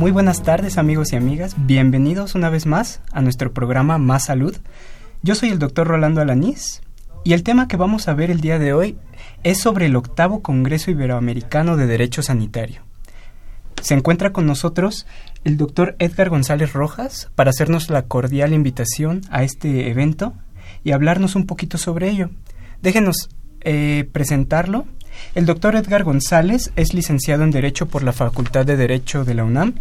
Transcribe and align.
Muy 0.00 0.12
buenas 0.12 0.42
tardes 0.42 0.78
amigos 0.78 1.12
y 1.12 1.16
amigas, 1.16 1.54
bienvenidos 1.58 2.34
una 2.34 2.48
vez 2.48 2.64
más 2.64 3.02
a 3.12 3.20
nuestro 3.20 3.52
programa 3.52 3.98
Más 3.98 4.24
Salud. 4.24 4.56
Yo 5.22 5.34
soy 5.34 5.50
el 5.50 5.58
doctor 5.58 5.88
Rolando 5.88 6.22
Alanís 6.22 6.80
y 7.22 7.34
el 7.34 7.42
tema 7.42 7.68
que 7.68 7.76
vamos 7.76 8.08
a 8.08 8.14
ver 8.14 8.30
el 8.30 8.40
día 8.40 8.58
de 8.58 8.72
hoy 8.72 8.96
es 9.42 9.58
sobre 9.58 9.84
el 9.84 9.96
octavo 9.96 10.40
Congreso 10.40 10.90
Iberoamericano 10.90 11.76
de 11.76 11.86
Derecho 11.86 12.22
Sanitario. 12.22 12.80
Se 13.82 13.92
encuentra 13.92 14.32
con 14.32 14.46
nosotros 14.46 15.06
el 15.44 15.58
doctor 15.58 15.96
Edgar 15.98 16.30
González 16.30 16.72
Rojas 16.72 17.28
para 17.34 17.50
hacernos 17.50 17.90
la 17.90 18.06
cordial 18.06 18.54
invitación 18.54 19.20
a 19.28 19.42
este 19.42 19.90
evento 19.90 20.32
y 20.82 20.92
hablarnos 20.92 21.36
un 21.36 21.44
poquito 21.44 21.76
sobre 21.76 22.08
ello. 22.08 22.30
Déjenos 22.80 23.28
eh, 23.60 24.08
presentarlo 24.12 24.86
el 25.34 25.46
doctor 25.46 25.76
Edgar 25.76 26.04
González 26.04 26.72
es 26.76 26.94
licenciado 26.94 27.44
en 27.44 27.50
Derecho 27.50 27.86
por 27.86 28.02
la 28.02 28.12
Facultad 28.12 28.66
de 28.66 28.76
Derecho 28.76 29.24
de 29.24 29.34
la 29.34 29.44
UNAM. 29.44 29.74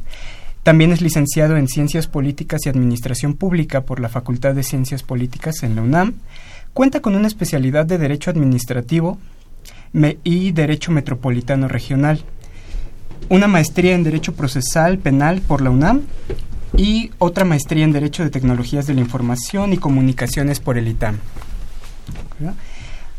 También 0.64 0.92
es 0.92 1.02
licenciado 1.02 1.58
en 1.58 1.68
Ciencias 1.68 2.08
Políticas 2.08 2.66
y 2.66 2.70
Administración 2.70 3.34
Pública 3.34 3.82
por 3.82 4.00
la 4.00 4.10
Facultad 4.10 4.54
de 4.54 4.64
Ciencias 4.64 5.04
Políticas 5.04 5.64
en 5.64 5.76
la 5.76 5.82
UNAM. 5.82 6.16
Cuenta 6.74 7.02
con 7.02 7.16
una 7.16 7.28
especialidad 7.28 7.86
de 7.86 7.98
Derecho 7.98 8.30
Administrativo 8.30 9.18
y 10.24 10.52
Derecho 10.52 10.92
Metropolitano 10.92 11.68
Regional. 11.68 12.24
Una 13.30 13.48
maestría 13.48 13.96
en 13.96 14.04
Derecho 14.04 14.34
Procesal 14.34 15.00
Penal 15.00 15.42
por 15.42 15.62
la 15.62 15.70
UNAM 15.70 16.02
y 16.78 17.12
otra 17.18 17.46
maestría 17.46 17.84
en 17.84 17.92
Derecho 17.92 18.24
de 18.24 18.30
Tecnologías 18.30 18.88
de 18.88 18.94
la 18.94 19.02
Información 19.02 19.74
y 19.74 19.78
Comunicaciones 19.78 20.60
por 20.60 20.78
el 20.78 20.88
ITAM. 20.88 21.18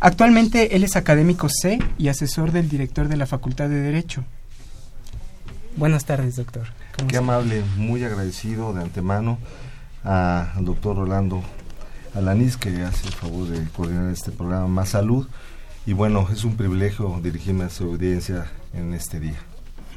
Actualmente 0.01 0.75
él 0.77 0.83
es 0.83 0.97
académico 0.97 1.48
C 1.51 1.79
y 1.98 2.09
asesor 2.09 2.53
del 2.53 2.70
director 2.70 3.09
de 3.09 3.19
la 3.19 3.27
Facultad 3.27 3.69
de 3.69 3.81
Derecho. 3.81 4.25
Buenas 5.77 6.06
tardes, 6.06 6.37
doctor. 6.37 6.69
Qué 7.06 7.19
amable, 7.19 7.62
muy 7.77 8.03
agradecido 8.03 8.73
de 8.73 8.83
antemano 8.83 9.39
al 10.03 10.65
doctor 10.65 10.97
Rolando 10.97 11.43
Alanís 12.15 12.56
que 12.56 12.83
hace 12.83 13.09
el 13.09 13.12
favor 13.12 13.49
de 13.49 13.62
coordinar 13.71 14.11
este 14.11 14.31
programa 14.31 14.66
Más 14.69 14.91
Salud. 14.91 15.28
Y 15.87 15.93
bueno, 15.93 16.27
es 16.32 16.44
un 16.44 16.56
privilegio 16.56 17.21
dirigirme 17.22 17.65
a 17.65 17.71
su 17.71 17.84
audiencia 17.84 18.47
en 18.72 18.94
este 18.94 19.21
día. 19.21 19.38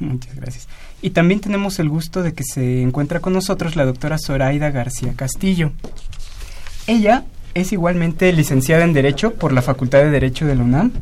Muchas 0.00 0.34
gracias. 0.34 0.68
Y 1.02 1.10
también 1.10 1.40
tenemos 1.40 1.78
el 1.78 1.88
gusto 1.88 2.22
de 2.22 2.34
que 2.34 2.44
se 2.44 2.82
encuentra 2.82 3.20
con 3.20 3.32
nosotros 3.32 3.76
la 3.76 3.84
doctora 3.84 4.18
Zoraida 4.18 4.70
García 4.70 5.14
Castillo. 5.14 5.72
Ella 6.86 7.24
es 7.54 7.72
igualmente 7.72 8.32
licenciada 8.32 8.84
en 8.84 8.92
Derecho 8.92 9.34
por 9.34 9.52
la 9.52 9.62
Facultad 9.62 10.00
de 10.00 10.10
Derecho 10.10 10.46
de 10.46 10.54
la 10.54 10.62
UNAM. 10.62 10.92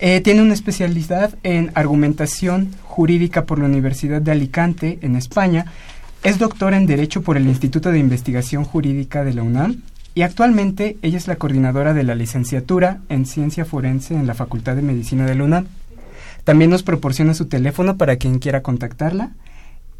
Eh, 0.00 0.20
tiene 0.20 0.42
una 0.42 0.54
especialidad 0.54 1.34
en 1.42 1.70
argumentación 1.74 2.70
jurídica 2.82 3.44
por 3.44 3.58
la 3.58 3.66
Universidad 3.66 4.20
de 4.20 4.32
Alicante, 4.32 4.98
en 5.02 5.16
España. 5.16 5.66
Es 6.22 6.38
doctora 6.38 6.76
en 6.76 6.86
Derecho 6.86 7.22
por 7.22 7.36
el 7.36 7.46
Instituto 7.46 7.90
de 7.90 7.98
Investigación 7.98 8.64
Jurídica 8.64 9.24
de 9.24 9.34
la 9.34 9.42
UNAM. 9.42 9.82
Y 10.14 10.22
actualmente 10.22 10.96
ella 11.02 11.18
es 11.18 11.26
la 11.26 11.36
coordinadora 11.36 11.92
de 11.92 12.04
la 12.04 12.14
licenciatura 12.14 13.00
en 13.08 13.26
Ciencia 13.26 13.64
Forense 13.64 14.14
en 14.14 14.26
la 14.26 14.34
Facultad 14.34 14.76
de 14.76 14.82
Medicina 14.82 15.26
de 15.26 15.34
la 15.34 15.44
UNAM. 15.44 15.66
También 16.44 16.70
nos 16.70 16.82
proporciona 16.82 17.34
su 17.34 17.46
teléfono 17.46 17.96
para 17.96 18.16
quien 18.16 18.38
quiera 18.38 18.62
contactarla 18.62 19.30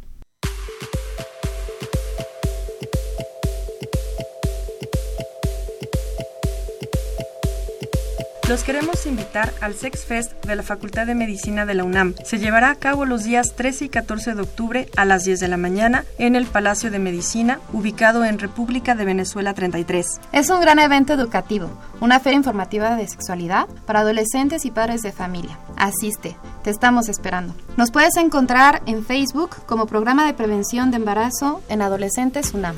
Los 8.49 8.65
queremos 8.65 9.05
invitar 9.05 9.53
al 9.61 9.73
Sex 9.73 10.03
Fest 10.03 10.45
de 10.45 10.57
la 10.57 10.63
Facultad 10.63 11.05
de 11.05 11.15
Medicina 11.15 11.65
de 11.65 11.75
la 11.75 11.85
UNAM. 11.85 12.13
Se 12.25 12.39
llevará 12.39 12.71
a 12.71 12.75
cabo 12.75 13.05
los 13.05 13.23
días 13.23 13.55
13 13.55 13.85
y 13.85 13.89
14 13.89 14.35
de 14.35 14.41
octubre 14.41 14.89
a 14.97 15.05
las 15.05 15.23
10 15.23 15.39
de 15.39 15.47
la 15.47 15.55
mañana 15.55 16.03
en 16.17 16.35
el 16.35 16.45
Palacio 16.45 16.91
de 16.91 16.99
Medicina, 16.99 17.61
ubicado 17.71 18.25
en 18.25 18.39
República 18.39 18.95
de 18.95 19.05
Venezuela 19.05 19.53
33. 19.53 20.05
Es 20.33 20.49
un 20.49 20.59
gran 20.59 20.79
evento 20.79 21.13
educativo, 21.13 21.69
una 22.01 22.19
feria 22.19 22.37
informativa 22.37 22.97
de 22.97 23.07
sexualidad 23.07 23.65
para 23.85 24.01
adolescentes 24.01 24.65
y 24.65 24.71
padres 24.71 25.03
de 25.03 25.13
familia. 25.13 25.57
Asiste, 25.77 26.35
te 26.65 26.69
estamos 26.69 27.07
esperando. 27.07 27.55
Nos 27.77 27.91
puedes 27.91 28.17
encontrar 28.17 28.81
en 28.87 29.05
Facebook 29.05 29.55
como 29.65 29.87
Programa 29.87 30.25
de 30.25 30.33
Prevención 30.33 30.91
de 30.91 30.97
Embarazo 30.97 31.61
en 31.69 31.81
Adolescentes 31.81 32.53
UNAM. 32.53 32.75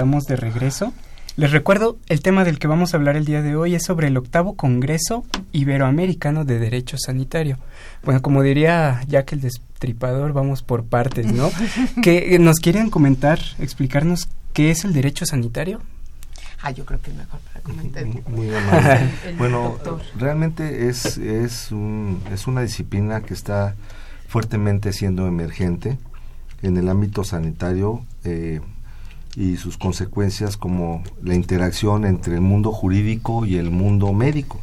Estamos 0.00 0.24
de 0.24 0.36
regreso. 0.36 0.94
Les 1.36 1.52
recuerdo, 1.52 1.98
el 2.08 2.22
tema 2.22 2.42
del 2.42 2.58
que 2.58 2.66
vamos 2.66 2.94
a 2.94 2.96
hablar 2.96 3.18
el 3.18 3.26
día 3.26 3.42
de 3.42 3.54
hoy 3.54 3.74
es 3.74 3.84
sobre 3.84 4.06
el 4.06 4.16
octavo 4.16 4.56
Congreso 4.56 5.26
Iberoamericano 5.52 6.46
de 6.46 6.58
Derecho 6.58 6.96
Sanitario. 6.96 7.58
Bueno, 8.02 8.22
como 8.22 8.42
diría 8.42 9.02
Jack 9.08 9.34
el 9.34 9.42
Destripador, 9.42 10.32
vamos 10.32 10.62
por 10.62 10.84
partes, 10.84 11.30
¿no? 11.30 11.50
que 12.02 12.38
nos 12.38 12.60
quieren 12.60 12.88
comentar, 12.88 13.40
explicarnos 13.58 14.30
qué 14.54 14.70
es 14.70 14.86
el 14.86 14.94
derecho 14.94 15.26
sanitario. 15.26 15.82
Ah, 16.62 16.70
yo 16.70 16.86
creo 16.86 16.98
que 17.02 17.10
es 17.10 17.16
mejor 17.18 17.40
para 17.40 17.60
comentar. 17.60 18.06
Muy 18.26 18.54
amable. 18.54 19.10
bueno, 19.36 19.76
realmente 20.18 20.88
es, 20.88 21.18
es, 21.18 21.72
un, 21.72 22.22
es 22.32 22.46
una 22.46 22.62
disciplina 22.62 23.20
que 23.20 23.34
está 23.34 23.74
fuertemente 24.28 24.94
siendo 24.94 25.26
emergente 25.26 25.98
en 26.62 26.78
el 26.78 26.88
ámbito 26.88 27.22
sanitario. 27.22 28.02
Eh, 28.24 28.62
y 29.36 29.56
sus 29.56 29.78
consecuencias 29.78 30.56
como 30.56 31.02
la 31.22 31.34
interacción 31.34 32.04
entre 32.04 32.34
el 32.34 32.40
mundo 32.40 32.72
jurídico 32.72 33.46
y 33.46 33.56
el 33.56 33.70
mundo 33.70 34.12
médico. 34.12 34.60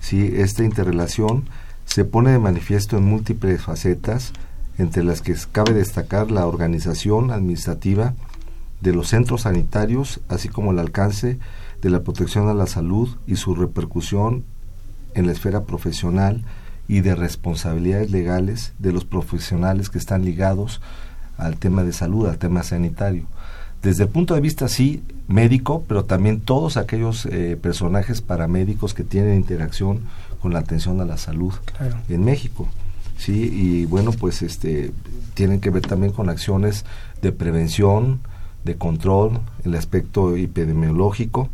¿sí? 0.00 0.32
Esta 0.36 0.64
interrelación 0.64 1.48
se 1.84 2.04
pone 2.04 2.30
de 2.30 2.38
manifiesto 2.38 2.96
en 2.96 3.04
múltiples 3.04 3.62
facetas, 3.62 4.32
entre 4.78 5.04
las 5.04 5.22
que 5.22 5.34
cabe 5.50 5.72
destacar 5.72 6.30
la 6.30 6.46
organización 6.46 7.30
administrativa 7.30 8.14
de 8.82 8.92
los 8.92 9.08
centros 9.08 9.42
sanitarios, 9.42 10.20
así 10.28 10.48
como 10.48 10.72
el 10.72 10.78
alcance 10.78 11.38
de 11.80 11.90
la 11.90 12.02
protección 12.02 12.48
a 12.48 12.54
la 12.54 12.66
salud 12.66 13.16
y 13.26 13.36
su 13.36 13.54
repercusión 13.54 14.44
en 15.14 15.26
la 15.26 15.32
esfera 15.32 15.64
profesional 15.64 16.44
y 16.88 17.00
de 17.00 17.14
responsabilidades 17.14 18.10
legales 18.10 18.74
de 18.78 18.92
los 18.92 19.06
profesionales 19.06 19.88
que 19.88 19.98
están 19.98 20.24
ligados 20.24 20.82
al 21.38 21.56
tema 21.56 21.82
de 21.82 21.92
salud, 21.92 22.26
al 22.26 22.38
tema 22.38 22.62
sanitario 22.62 23.26
desde 23.86 24.02
el 24.02 24.08
punto 24.08 24.34
de 24.34 24.40
vista, 24.40 24.66
sí, 24.66 25.00
médico, 25.28 25.84
pero 25.86 26.04
también 26.04 26.40
todos 26.40 26.76
aquellos 26.76 27.24
eh, 27.26 27.56
personajes 27.60 28.20
paramédicos 28.20 28.94
que 28.94 29.04
tienen 29.04 29.36
interacción 29.36 30.00
con 30.42 30.52
la 30.52 30.58
atención 30.58 31.00
a 31.00 31.04
la 31.04 31.16
salud 31.16 31.54
en 32.08 32.24
México. 32.24 32.66
Sí, 33.16 33.48
y 33.52 33.84
bueno, 33.84 34.10
pues 34.10 34.42
este 34.42 34.90
tienen 35.34 35.60
que 35.60 35.70
ver 35.70 35.82
también 35.82 36.12
con 36.12 36.28
acciones 36.28 36.84
de 37.22 37.30
prevención, 37.30 38.18
de 38.64 38.74
control, 38.74 39.38
el 39.64 39.76
aspecto 39.76 40.34
epidemiológico 40.34 41.48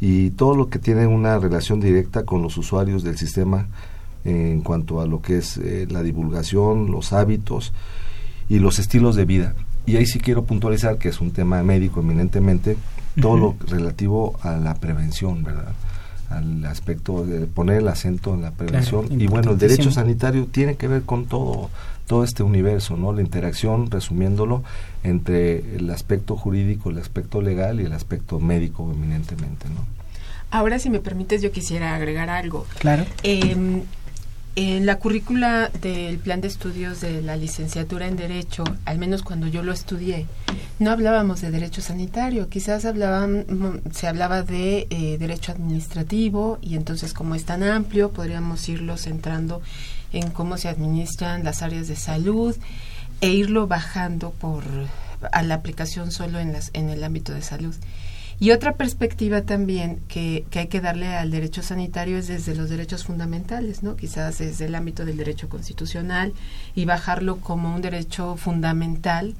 y 0.00 0.30
todo 0.30 0.56
lo 0.56 0.70
que 0.70 0.78
tiene 0.78 1.06
una 1.06 1.38
relación 1.38 1.78
directa 1.80 2.24
con 2.24 2.40
los 2.40 2.56
usuarios 2.56 3.02
del 3.02 3.18
sistema 3.18 3.66
en 4.24 4.62
cuanto 4.62 5.02
a 5.02 5.06
lo 5.06 5.20
que 5.20 5.36
es 5.36 5.58
eh, 5.58 5.86
la 5.90 6.02
divulgación, 6.02 6.90
los 6.90 7.12
hábitos 7.12 7.74
y 8.48 8.60
los 8.60 8.78
estilos 8.78 9.14
de 9.14 9.26
vida. 9.26 9.54
Y 9.86 9.96
ahí 9.96 10.06
sí 10.06 10.18
quiero 10.18 10.44
puntualizar 10.44 10.98
que 10.98 11.08
es 11.08 11.20
un 11.20 11.30
tema 11.30 11.62
médico 11.62 12.00
eminentemente, 12.00 12.76
todo 13.20 13.36
lo 13.36 13.56
relativo 13.66 14.38
a 14.42 14.56
la 14.56 14.74
prevención, 14.74 15.42
¿verdad? 15.42 15.72
Al 16.28 16.64
aspecto 16.66 17.24
de 17.24 17.46
poner 17.46 17.78
el 17.78 17.88
acento 17.88 18.34
en 18.34 18.42
la 18.42 18.50
prevención. 18.50 19.06
y 19.10 19.26
bueno, 19.28 19.52
el 19.52 19.58
derecho 19.58 19.90
sanitario 19.90 20.46
tiene 20.46 20.74
que 20.74 20.88
ver 20.88 21.02
con 21.02 21.26
todo, 21.26 21.70
todo 22.06 22.24
este 22.24 22.42
universo, 22.42 22.96
¿no? 22.96 23.12
La 23.12 23.22
interacción, 23.22 23.90
resumiéndolo, 23.90 24.64
entre 25.04 25.76
el 25.76 25.88
aspecto 25.90 26.36
jurídico, 26.36 26.90
el 26.90 26.98
aspecto 26.98 27.40
legal 27.40 27.80
y 27.80 27.84
el 27.84 27.92
aspecto 27.92 28.40
médico 28.40 28.90
eminentemente, 28.92 29.68
¿no? 29.68 29.86
Ahora, 30.50 30.78
si 30.78 30.90
me 30.90 31.00
permites, 31.00 31.42
yo 31.42 31.52
quisiera 31.52 31.94
agregar 31.94 32.28
algo. 32.30 32.66
Claro. 32.78 33.04
Eh, 33.22 33.82
en 34.56 34.86
la 34.86 34.98
currícula 34.98 35.68
del 35.82 36.18
plan 36.18 36.40
de 36.40 36.48
estudios 36.48 37.02
de 37.02 37.20
la 37.20 37.36
licenciatura 37.36 38.06
en 38.06 38.16
Derecho, 38.16 38.64
al 38.86 38.98
menos 38.98 39.22
cuando 39.22 39.46
yo 39.46 39.62
lo 39.62 39.70
estudié, 39.70 40.26
no 40.78 40.90
hablábamos 40.90 41.42
de 41.42 41.50
derecho 41.50 41.82
sanitario, 41.82 42.48
quizás 42.48 42.86
hablaban, 42.86 43.44
se 43.92 44.08
hablaba 44.08 44.42
de 44.42 44.86
eh, 44.88 45.18
derecho 45.18 45.52
administrativo 45.52 46.58
y 46.62 46.76
entonces 46.76 47.12
como 47.12 47.34
es 47.34 47.44
tan 47.44 47.62
amplio 47.62 48.12
podríamos 48.12 48.66
irlo 48.70 48.96
centrando 48.96 49.60
en 50.14 50.30
cómo 50.30 50.56
se 50.56 50.70
administran 50.70 51.44
las 51.44 51.60
áreas 51.60 51.86
de 51.86 51.96
salud 51.96 52.56
e 53.20 53.28
irlo 53.28 53.66
bajando 53.66 54.30
por 54.30 54.64
a 55.32 55.42
la 55.42 55.54
aplicación 55.54 56.12
solo 56.12 56.38
en, 56.38 56.52
las, 56.52 56.70
en 56.72 56.88
el 56.88 57.04
ámbito 57.04 57.32
de 57.32 57.42
salud. 57.42 57.74
Y 58.38 58.50
otra 58.50 58.74
perspectiva 58.74 59.42
también 59.42 60.00
que, 60.08 60.44
que, 60.50 60.58
hay 60.58 60.66
que 60.66 60.80
darle 60.80 61.08
al 61.08 61.30
derecho 61.30 61.62
sanitario 61.62 62.18
es 62.18 62.28
desde 62.28 62.54
los 62.54 62.68
derechos 62.68 63.04
fundamentales, 63.04 63.82
¿no? 63.82 63.96
Quizás 63.96 64.38
desde 64.38 64.66
el 64.66 64.74
ámbito 64.74 65.06
del 65.06 65.16
derecho 65.16 65.48
constitucional 65.48 66.34
y 66.74 66.84
bajarlo 66.84 67.38
como 67.38 67.74
un 67.74 67.80
derecho 67.80 68.36
fundamental 68.36 69.34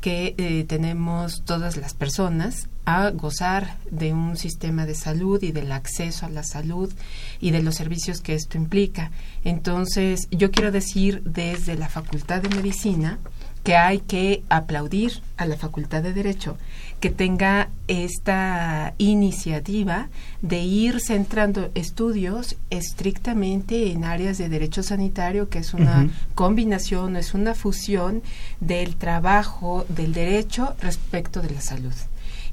que 0.00 0.34
eh, 0.38 0.64
tenemos 0.68 1.42
todas 1.44 1.76
las 1.76 1.94
personas 1.94 2.68
a 2.84 3.10
gozar 3.10 3.76
de 3.90 4.12
un 4.12 4.36
sistema 4.36 4.86
de 4.86 4.94
salud 4.94 5.42
y 5.42 5.50
del 5.50 5.72
acceso 5.72 6.26
a 6.26 6.28
la 6.28 6.44
salud 6.44 6.92
y 7.40 7.50
de 7.50 7.62
los 7.62 7.74
servicios 7.74 8.20
que 8.20 8.34
esto 8.34 8.56
implica. 8.56 9.10
Entonces, 9.42 10.28
yo 10.30 10.52
quiero 10.52 10.70
decir 10.70 11.22
desde 11.24 11.74
la 11.74 11.88
Facultad 11.88 12.42
de 12.42 12.54
Medicina 12.54 13.18
que 13.64 13.74
hay 13.74 13.98
que 13.98 14.44
aplaudir 14.48 15.22
a 15.36 15.46
la 15.46 15.56
Facultad 15.56 16.04
de 16.04 16.12
Derecho 16.12 16.56
que 17.00 17.10
tenga 17.10 17.68
esta 17.88 18.94
iniciativa 18.98 20.08
de 20.42 20.60
ir 20.60 21.00
centrando 21.00 21.70
estudios 21.74 22.56
estrictamente 22.70 23.92
en 23.92 24.04
áreas 24.04 24.38
de 24.38 24.48
derecho 24.48 24.82
sanitario, 24.82 25.48
que 25.48 25.58
es 25.58 25.74
una 25.74 26.08
combinación, 26.34 27.16
es 27.16 27.34
una 27.34 27.54
fusión 27.54 28.22
del 28.60 28.96
trabajo 28.96 29.84
del 29.88 30.12
derecho 30.12 30.74
respecto 30.80 31.42
de 31.42 31.50
la 31.50 31.60
salud. 31.60 31.94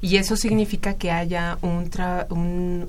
Y 0.04 0.18
eso 0.18 0.36
significa 0.36 0.94
que 0.94 1.10
haya 1.10 1.56
un 1.62 1.88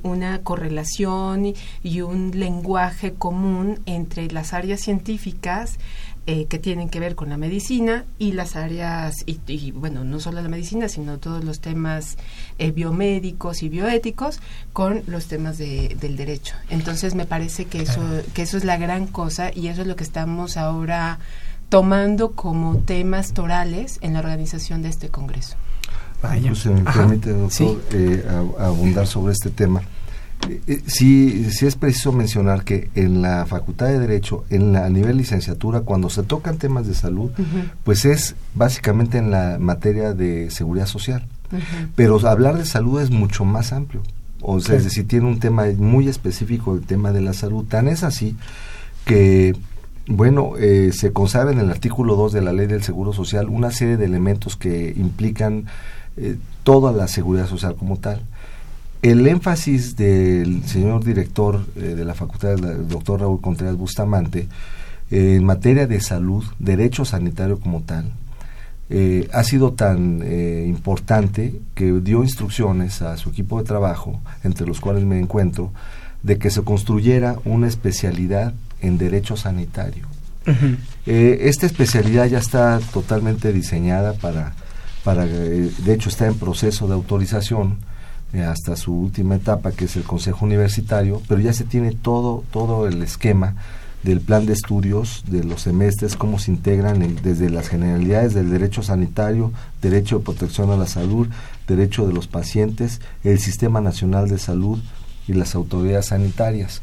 una 0.03 0.39
correlación 0.39 1.53
y 1.81 2.01
un 2.01 2.31
lenguaje 2.37 3.13
común 3.13 3.79
entre 3.85 4.29
las 4.31 4.51
áreas 4.53 4.81
científicas, 4.81 5.77
eh, 6.27 6.45
que 6.45 6.57
tienen 6.57 6.89
que 6.89 6.99
ver 6.99 7.15
con 7.15 7.29
la 7.29 7.37
medicina 7.37 8.05
y 8.17 8.31
las 8.31 8.55
áreas, 8.55 9.15
y, 9.27 9.71
bueno, 9.71 10.03
no 10.03 10.19
solo 10.19 10.41
la 10.41 10.49
medicina, 10.49 10.89
sino 10.89 11.19
todos 11.19 11.43
los 11.43 11.59
temas 11.59 12.17
eh, 12.57 12.71
biomédicos 12.71 13.61
y 13.61 13.69
bioéticos 13.69 14.39
con 14.73 15.03
los 15.05 15.27
temas 15.27 15.57
de, 15.57 15.95
del 15.99 16.17
derecho. 16.17 16.55
Entonces 16.69 17.13
me 17.13 17.25
parece 17.25 17.65
que 17.65 17.83
eso, 17.83 18.01
que 18.33 18.41
eso 18.41 18.57
es 18.57 18.63
la 18.63 18.77
gran 18.77 19.05
cosa 19.05 19.51
y 19.53 19.67
eso 19.67 19.81
es 19.81 19.87
lo 19.87 19.95
que 19.95 20.03
estamos 20.03 20.57
ahora 20.57 21.19
tomando 21.69 22.31
como 22.31 22.77
temas 22.77 23.33
torales 23.33 23.99
en 24.01 24.13
la 24.13 24.19
organización 24.19 24.81
de 24.81 24.89
este 24.89 25.09
Congreso. 25.09 25.57
Vaya. 26.21 26.49
Pues, 26.49 26.65
me 26.65 26.81
permite, 26.81 27.33
doctor, 27.33 27.81
eh, 27.91 28.25
abundar 28.59 29.05
sobre 29.05 29.33
este 29.33 29.49
tema. 29.49 29.81
Eh, 30.49 30.61
eh, 30.67 30.81
sí, 30.85 31.49
sí 31.51 31.65
es 31.65 31.75
preciso 31.75 32.11
mencionar 32.11 32.63
que 32.63 32.89
en 32.95 33.21
la 33.21 33.45
Facultad 33.45 33.87
de 33.87 33.99
Derecho, 33.99 34.45
en 34.49 34.73
la, 34.73 34.85
a 34.85 34.89
nivel 34.89 35.17
licenciatura, 35.17 35.81
cuando 35.81 36.09
se 36.09 36.23
tocan 36.23 36.57
temas 36.57 36.87
de 36.87 36.93
salud, 36.93 37.31
pues 37.83 38.05
es 38.05 38.35
básicamente 38.53 39.17
en 39.17 39.31
la 39.31 39.57
materia 39.59 40.13
de 40.13 40.51
seguridad 40.51 40.87
social. 40.87 41.25
Pero 41.95 42.25
hablar 42.27 42.57
de 42.57 42.65
salud 42.65 43.01
es 43.01 43.11
mucho 43.11 43.45
más 43.45 43.71
amplio. 43.71 44.01
O 44.41 44.59
sea, 44.59 44.75
es 44.75 44.83
decir, 44.83 45.07
tiene 45.07 45.27
un 45.27 45.39
tema 45.39 45.65
muy 45.77 46.07
específico, 46.07 46.75
el 46.75 46.85
tema 46.85 47.11
de 47.11 47.21
la 47.21 47.33
salud. 47.33 47.65
Tan 47.65 47.87
es 47.87 48.03
así 48.03 48.35
que, 49.05 49.55
bueno, 50.07 50.53
eh, 50.59 50.91
se 50.93 51.13
consagra 51.13 51.51
en 51.51 51.59
el 51.59 51.69
artículo 51.69 52.15
2 52.15 52.33
de 52.33 52.41
la 52.41 52.53
Ley 52.53 52.67
del 52.67 52.83
Seguro 52.83 53.13
Social 53.13 53.49
una 53.49 53.71
serie 53.71 53.97
de 53.97 54.05
elementos 54.05 54.55
que 54.55 54.93
implican 54.95 55.65
toda 56.63 56.93
la 56.93 57.09
seguridad 57.09 57.45
social 57.45 57.75
como 57.75 57.97
tal 57.97 58.21
el 59.11 59.27
énfasis 59.27 59.95
del 59.95 60.63
señor 60.65 61.03
director 61.03 61.63
eh, 61.75 61.93
de 61.95 62.05
la 62.05 62.15
facultad, 62.15 62.53
el 62.53 62.87
doctor 62.87 63.19
Raúl 63.19 63.39
Contreras 63.39 63.75
Bustamante, 63.75 64.47
eh, 65.11 65.35
en 65.35 65.43
materia 65.43 65.85
de 65.85 66.01
salud, 66.01 66.43
derecho 66.57 67.05
sanitario 67.05 67.59
como 67.59 67.81
tal, 67.81 68.11
eh, 68.89 69.27
ha 69.31 69.43
sido 69.43 69.73
tan 69.73 70.23
importante 70.67 71.59
que 71.75 71.91
dio 71.91 72.23
instrucciones 72.23 73.01
a 73.01 73.17
su 73.17 73.29
equipo 73.29 73.59
de 73.59 73.65
trabajo, 73.65 74.19
entre 74.43 74.65
los 74.65 74.79
cuales 74.79 75.03
me 75.05 75.19
encuentro, 75.19 75.71
de 76.23 76.39
que 76.39 76.49
se 76.49 76.63
construyera 76.63 77.35
una 77.45 77.67
especialidad 77.67 78.53
en 78.81 78.97
derecho 78.97 79.37
sanitario. 79.37 80.07
esta 81.05 81.65
especialidad 81.65 82.25
ya 82.27 82.39
está 82.39 82.79
totalmente 82.93 83.53
diseñada 83.53 84.13
para, 84.13 84.53
para 85.03 85.25
de 85.25 85.93
hecho 85.93 86.09
está 86.09 86.27
en 86.27 86.35
proceso 86.35 86.87
de 86.87 86.93
autorización 86.93 87.77
eh, 87.77 87.94
hasta 88.43 88.75
su 88.75 88.93
última 88.93 89.35
etapa, 89.35 89.71
que 89.71 89.85
es 89.85 89.95
el 89.95 90.03
Consejo 90.03 90.45
Universitario, 90.45 91.21
pero 91.27 91.41
ya 91.41 91.53
se 91.53 91.63
tiene 91.63 91.91
todo, 91.91 92.43
todo 92.51 92.87
el 92.87 93.01
esquema 93.01 93.55
del 94.03 94.21
plan 94.21 94.45
de 94.45 94.53
estudios 94.53 95.23
de 95.27 95.43
los 95.43 95.61
semestres, 95.61 96.15
cómo 96.15 96.37
se 96.37 96.51
integran 96.51 97.17
desde 97.23 97.49
las 97.49 97.69
generalidades 97.69 98.33
del 98.35 98.51
derecho 98.51 98.83
sanitario, 98.83 99.51
derecho 99.81 100.19
de 100.19 100.25
protección 100.25 100.69
a 100.69 100.77
la 100.77 100.85
salud, 100.85 101.27
derecho 101.67 102.05
de 102.05 102.13
los 102.13 102.27
pacientes, 102.27 103.01
el 103.23 103.39
Sistema 103.39 103.81
Nacional 103.81 104.29
de 104.29 104.37
Salud 104.37 104.79
y 105.27 105.33
las 105.33 105.55
autoridades 105.55 106.07
sanitarias. 106.07 106.81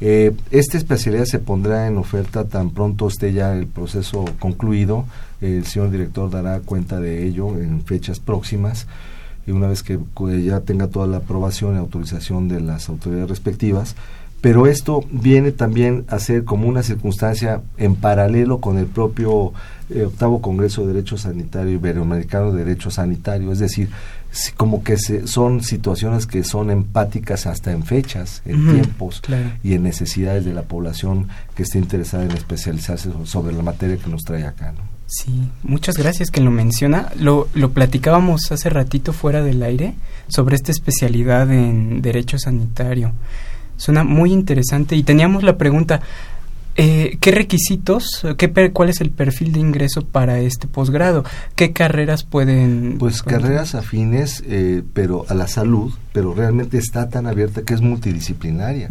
Eh, 0.00 0.34
esta 0.50 0.78
especialidad 0.78 1.26
se 1.26 1.38
pondrá 1.38 1.86
en 1.86 1.98
oferta 1.98 2.48
tan 2.48 2.70
pronto 2.70 3.06
esté 3.06 3.32
ya 3.32 3.54
el 3.54 3.66
proceso 3.66 4.24
concluido. 4.38 5.04
El 5.40 5.66
señor 5.66 5.90
director 5.90 6.30
dará 6.30 6.60
cuenta 6.60 7.00
de 7.00 7.26
ello 7.26 7.58
en 7.58 7.84
fechas 7.84 8.18
próximas 8.18 8.86
y 9.50 9.52
una 9.52 9.66
vez 9.66 9.82
que 9.82 9.98
ya 10.44 10.60
tenga 10.60 10.86
toda 10.86 11.08
la 11.08 11.18
aprobación 11.18 11.74
y 11.74 11.78
autorización 11.78 12.48
de 12.48 12.60
las 12.60 12.88
autoridades 12.88 13.28
respectivas, 13.28 13.96
pero 14.40 14.66
esto 14.66 15.04
viene 15.10 15.52
también 15.52 16.04
a 16.08 16.18
ser 16.18 16.44
como 16.44 16.68
una 16.68 16.82
circunstancia 16.82 17.60
en 17.76 17.96
paralelo 17.96 18.60
con 18.60 18.78
el 18.78 18.86
propio 18.86 19.52
eh, 19.90 20.04
octavo 20.04 20.40
Congreso 20.40 20.82
de 20.82 20.94
Derecho 20.94 21.18
Sanitario 21.18 21.72
Iberoamericano 21.72 22.52
de 22.52 22.64
Derecho 22.64 22.90
Sanitario, 22.90 23.52
es 23.52 23.58
decir, 23.58 23.90
como 24.56 24.84
que 24.84 24.96
se, 24.96 25.26
son 25.26 25.62
situaciones 25.62 26.26
que 26.26 26.44
son 26.44 26.70
empáticas 26.70 27.46
hasta 27.46 27.72
en 27.72 27.82
fechas, 27.82 28.42
en 28.46 28.70
tiempos 28.70 29.20
y 29.64 29.74
en 29.74 29.82
necesidades 29.82 30.44
de 30.44 30.54
la 30.54 30.62
población 30.62 31.26
que 31.56 31.64
esté 31.64 31.78
interesada 31.78 32.24
en 32.24 32.30
especializarse 32.30 33.10
sobre 33.24 33.52
la 33.52 33.64
materia 33.64 33.96
que 33.96 34.08
nos 34.08 34.22
trae 34.22 34.46
acá. 34.46 34.72
¿no? 34.72 34.99
Sí, 35.12 35.42
muchas 35.64 35.96
gracias 35.96 36.30
que 36.30 36.40
lo 36.40 36.52
menciona. 36.52 37.10
Lo, 37.18 37.48
lo 37.52 37.72
platicábamos 37.72 38.52
hace 38.52 38.70
ratito 38.70 39.12
fuera 39.12 39.42
del 39.42 39.60
aire 39.64 39.94
sobre 40.28 40.54
esta 40.54 40.70
especialidad 40.70 41.50
en 41.50 42.00
derecho 42.00 42.38
sanitario. 42.38 43.12
Suena 43.76 44.04
muy 44.04 44.32
interesante 44.32 44.94
y 44.94 45.02
teníamos 45.02 45.42
la 45.42 45.58
pregunta, 45.58 46.00
eh, 46.76 47.18
¿Qué 47.20 47.32
requisitos, 47.32 48.24
qué 48.38 48.72
cuál 48.72 48.88
es 48.88 49.00
el 49.00 49.10
perfil 49.10 49.52
de 49.52 49.60
ingreso 49.60 50.04
para 50.04 50.38
este 50.40 50.68
posgrado? 50.68 51.24
¿Qué 51.56 51.72
carreras 51.72 52.22
pueden...? 52.22 52.96
Pues 52.98 53.22
carreras 53.22 53.74
afines, 53.74 54.42
eh, 54.46 54.82
pero 54.92 55.26
a 55.28 55.34
la 55.34 55.48
salud, 55.48 55.92
pero 56.12 56.32
realmente 56.32 56.78
está 56.78 57.08
tan 57.08 57.26
abierta 57.26 57.62
que 57.62 57.74
es 57.74 57.80
multidisciplinaria. 57.80 58.88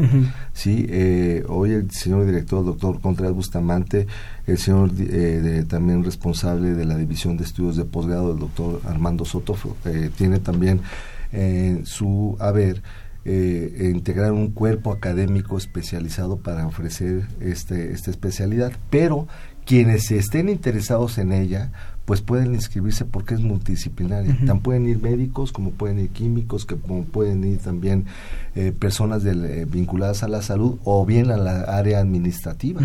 ¿sí? 0.54 0.86
Eh, 0.90 1.44
hoy 1.48 1.72
el 1.72 1.90
señor 1.92 2.26
director, 2.26 2.66
doctor 2.66 3.00
Contreras 3.00 3.34
Bustamante, 3.34 4.08
el 4.46 4.58
señor 4.58 4.92
también 5.68 6.04
responsable 6.04 6.74
de 6.74 6.86
la 6.86 6.98
División 6.98 7.38
de 7.38 7.46
Estudios 7.46 7.78
de 7.78 7.86
Posgrado, 7.86 8.34
el 8.34 8.40
doctor 8.40 8.82
Armando 8.86 9.26
Soto, 9.26 9.56
tiene 10.18 10.40
también 10.40 10.82
su 11.84 12.36
haber 12.40 12.82
eh, 13.26 13.92
integrar 13.94 14.32
un 14.32 14.52
cuerpo 14.52 14.92
académico 14.92 15.58
especializado 15.58 16.38
para 16.38 16.66
ofrecer 16.66 17.28
este, 17.42 17.92
esta 17.92 18.12
especialidad, 18.12 18.72
pero 18.90 19.28
quienes 19.66 20.10
estén 20.10 20.50
interesados 20.50 21.18
en 21.18 21.32
ella, 21.32 21.72
pues 22.06 22.22
pueden 22.22 22.56
inscribirse 22.56 23.06
porque 23.06 23.36
es 23.36 23.42
multidisciplinaria. 23.42 24.36
Tan 24.48 24.62
pueden 24.62 24.88
ir 24.88 25.00
médicos, 25.00 25.52
como 25.52 25.70
pueden 25.70 26.00
ir 26.00 26.10
químicos, 26.10 26.66
que 26.66 26.76
como 26.76 27.04
pueden 27.04 27.44
ir 27.44 27.60
también 27.60 28.06
eh, 28.56 28.72
personas 28.72 29.24
eh, 29.26 29.68
vinculadas 29.70 30.24
a 30.24 30.28
la 30.28 30.42
salud 30.42 30.80
o 30.86 31.06
bien 31.06 31.30
a 31.30 31.38
la 31.38 31.62
área 31.62 32.00
administrativa 32.00 32.82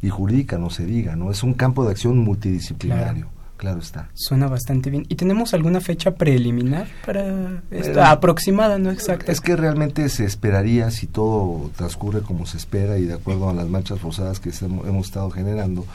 y 0.00 0.08
jurídica, 0.08 0.56
no 0.56 0.70
se 0.70 0.86
diga, 0.86 1.14
¿no? 1.14 1.30
Es 1.30 1.42
un 1.42 1.52
campo 1.52 1.84
de 1.84 1.90
acción 1.90 2.16
multidisciplinario. 2.18 3.26
Claro. 3.26 3.43
Está. 3.80 4.08
Suena 4.14 4.46
bastante 4.46 4.90
bien. 4.90 5.06
¿Y 5.08 5.14
tenemos 5.14 5.54
alguna 5.54 5.80
fecha 5.80 6.12
preliminar 6.12 6.86
para 7.06 7.62
esta 7.70 8.10
aproximada, 8.10 8.78
no 8.78 8.90
exacta? 8.90 9.32
Es 9.32 9.40
que 9.40 9.56
realmente 9.56 10.08
se 10.08 10.24
esperaría, 10.24 10.90
si 10.90 11.06
todo 11.06 11.70
transcurre 11.76 12.20
como 12.20 12.46
se 12.46 12.58
espera 12.58 12.98
y 12.98 13.04
de 13.04 13.14
acuerdo 13.14 13.48
a 13.48 13.54
las 13.54 13.68
marchas 13.68 13.98
forzadas 14.00 14.40
que 14.40 14.50
hemos 14.60 15.06
estado 15.06 15.30
generando, 15.30 15.86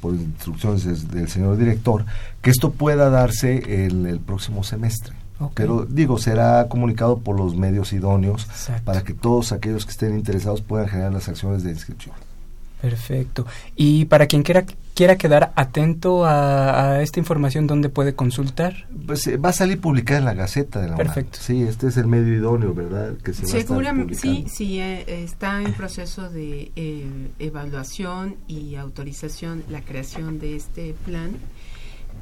por 0.00 0.14
instrucciones 0.14 1.08
del 1.08 1.28
señor 1.28 1.56
director, 1.56 2.04
que 2.42 2.50
esto 2.50 2.72
pueda 2.72 3.08
darse 3.08 3.86
en 3.86 4.04
el 4.06 4.20
próximo 4.20 4.62
semestre. 4.62 5.14
Pero 5.54 5.84
digo, 5.88 6.18
será 6.18 6.68
comunicado 6.68 7.18
por 7.18 7.36
los 7.38 7.56
medios 7.56 7.92
idóneos 7.92 8.46
para 8.84 9.02
que 9.02 9.14
todos 9.14 9.52
aquellos 9.52 9.84
que 9.84 9.92
estén 9.92 10.14
interesados 10.14 10.62
puedan 10.62 10.88
generar 10.88 11.12
las 11.12 11.28
acciones 11.28 11.64
de 11.64 11.70
inscripción. 11.70 12.14
Perfecto. 12.80 13.46
Y 13.76 14.04
para 14.06 14.26
quien 14.26 14.42
quiera, 14.42 14.66
quiera 14.94 15.16
quedar 15.16 15.52
atento 15.56 16.26
a, 16.26 17.00
esta 17.02 17.18
información, 17.18 17.66
¿dónde 17.66 17.88
puede 17.88 18.14
consultar? 18.14 18.86
Pues 19.06 19.26
eh, 19.26 19.36
va 19.36 19.50
a 19.50 19.52
salir 19.52 19.80
publicada 19.80 20.18
en 20.18 20.24
la 20.26 20.34
Gaceta 20.34 20.80
de 20.80 20.88
la 20.88 20.96
Perfecto. 20.96 21.38
Sí, 21.40 21.62
este 21.62 21.88
es 21.88 21.96
el 21.96 22.06
medio 22.06 22.34
idóneo, 22.34 22.74
¿verdad? 22.74 23.16
Que 23.18 23.32
se 23.32 23.46
Seguramente, 23.46 24.14
sí, 24.14 24.44
sí, 24.48 24.80
eh, 24.80 25.24
está 25.24 25.62
en 25.62 25.72
proceso 25.72 26.28
de 26.28 26.72
eh, 26.76 27.06
evaluación 27.38 28.36
y 28.48 28.74
autorización 28.74 29.64
la 29.70 29.80
creación 29.80 30.38
de 30.38 30.56
este 30.56 30.94
plan. 31.04 31.30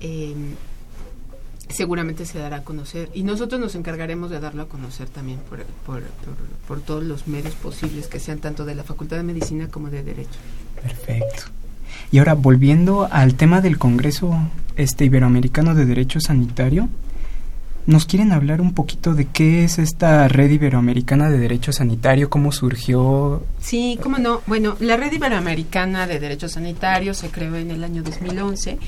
Em, 0.01 0.55
seguramente 1.69 2.27
se 2.27 2.39
dará 2.39 2.59
a 2.59 2.65
conocer 2.65 3.11
y 3.15 3.23
nosotros 3.23 3.61
nos 3.61 3.75
encargaremos 3.75 4.31
de 4.31 4.41
darlo 4.41 4.63
a 4.63 4.69
conocer 4.69 5.09
también 5.09 5.39
por, 5.49 5.65
por, 6.67 6.81
todos 6.81 7.05
los 7.05 7.27
medios 7.27 7.55
posibles 7.55 8.09
que 8.09 8.21
sean 8.21 8.39
tanto 8.39 8.65
de 8.65 8.75
la 8.75 8.83
Facultad 8.83 9.17
de 9.17 9.23
Medicina 9.23 9.69
como 9.69 9.89
de 9.89 10.03
Derecho. 10.03 10.39
Perfecto. 10.83 11.45
Y 12.11 12.19
ahora 12.19 12.35
volviendo 12.35 13.09
al 13.11 13.35
tema 13.35 13.61
del 13.61 13.79
Congreso 13.79 14.35
este 14.77 15.05
Iberoamericano 15.05 15.75
de 15.75 15.87
Derecho 15.87 16.21
Sanitario, 16.21 16.89
¿Nos 17.85 18.07
quieren 18.07 18.31
hablar 18.31 18.61
un 18.61 18.75
poquito 18.75 19.13
de 19.13 19.25
qué 19.25 19.65
es 19.65 19.81
esta 19.81 20.29
Red 20.29 20.53
Iberoamericana 20.53 21.29
de 21.29 21.39
Derecho 21.39 21.73
Sanitario? 21.73 22.31
¿Cómo 22.31 22.53
surgió? 22.53 23.43
Sí, 23.61 23.99
cómo 24.01 24.19
no. 24.19 24.41
Bueno, 24.47 24.77
la 24.79 24.97
Red 24.97 25.13
Iberoamericana 25.13 26.07
de 26.07 26.21
Derecho 26.21 26.49
Sanitario 26.49 27.13
se 27.13 27.31
creó 27.31 27.57
en 27.57 27.73
el 27.73 27.83
año 27.83 28.05
2011 28.05 28.79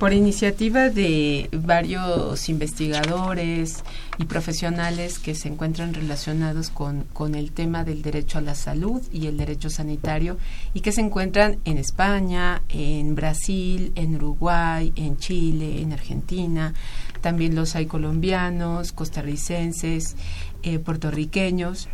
por 0.00 0.12
iniciativa 0.12 0.90
de 0.90 1.48
varios 1.52 2.48
investigadores 2.48 3.84
y 4.18 4.24
profesionales 4.24 5.20
que 5.20 5.36
se 5.36 5.46
encuentran 5.46 5.94
relacionados 5.94 6.70
con, 6.70 7.04
con 7.12 7.36
el 7.36 7.52
tema 7.52 7.84
del 7.84 8.02
derecho 8.02 8.38
a 8.38 8.42
la 8.42 8.56
salud 8.56 9.00
y 9.12 9.28
el 9.28 9.36
derecho 9.36 9.70
sanitario 9.70 10.38
y 10.74 10.80
que 10.80 10.90
se 10.90 11.02
encuentran 11.02 11.58
en 11.64 11.78
España, 11.78 12.62
en 12.68 13.14
Brasil, 13.14 13.92
en 13.94 14.16
Uruguay, 14.16 14.92
en 14.96 15.18
Chile, 15.18 15.82
en 15.82 15.92
Argentina 15.92 16.74
también 17.20 17.54
los 17.54 17.76
hay 17.76 17.86
colombianos, 17.86 18.92
costarricenses, 18.92 20.16
eh, 20.62 20.78
puertorriqueños, 20.78 21.88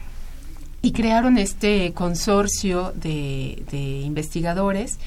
y 0.82 0.92
crearon 0.92 1.38
este 1.38 1.92
consorcio 1.94 2.92
de, 2.94 4.02
investigadores 4.04 4.98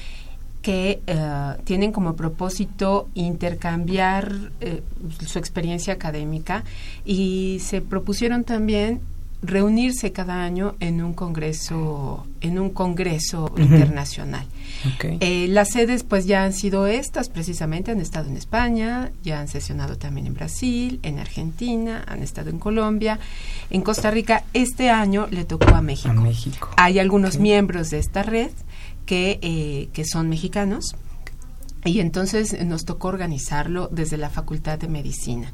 que 0.62 1.00
eh, 1.06 1.56
tienen 1.64 1.90
como 1.90 2.16
propósito 2.16 3.08
intercambiar 3.14 4.50
eh, 4.60 4.82
su 5.26 5.38
experiencia 5.38 5.94
académica 5.94 6.64
y 7.06 7.60
se 7.64 7.80
propusieron 7.80 8.44
también 8.44 9.00
reunirse 9.42 10.12
cada 10.12 10.42
año 10.42 10.74
en 10.80 11.02
un 11.02 11.14
congreso 11.14 12.26
en 12.40 12.58
un 12.58 12.70
congreso 12.70 13.52
internacional. 13.56 14.46
Eh, 15.02 15.46
las 15.48 15.70
sedes 15.70 16.04
pues 16.04 16.26
ya 16.26 16.44
han 16.44 16.52
sido 16.52 16.86
estas 16.86 17.28
precisamente 17.28 17.90
han 17.90 18.00
estado 18.00 18.28
en 18.28 18.36
España 18.36 19.12
ya 19.22 19.40
han 19.40 19.48
sesionado 19.48 19.96
también 19.96 20.26
en 20.26 20.34
Brasil 20.34 21.00
en 21.02 21.18
Argentina 21.18 22.04
han 22.06 22.22
estado 22.22 22.50
en 22.50 22.58
Colombia. 22.58 23.18
En 23.70 23.82
Costa 23.82 24.10
Rica 24.10 24.44
este 24.52 24.90
año 24.90 25.26
le 25.30 25.44
tocó 25.44 25.74
a 25.74 25.82
México, 25.82 26.14
México. 26.14 26.70
hay 26.76 26.98
algunos 26.98 27.38
miembros 27.38 27.90
de 27.90 27.98
esta 27.98 28.22
red 28.22 28.50
que 29.06 29.38
eh, 29.42 29.88
que 29.92 30.04
son 30.04 30.28
mexicanos 30.28 30.96
y 31.84 32.00
entonces 32.00 32.62
nos 32.66 32.84
tocó 32.84 33.08
organizarlo 33.08 33.88
desde 33.90 34.18
la 34.18 34.28
Facultad 34.28 34.78
de 34.78 34.88
Medicina 34.88 35.52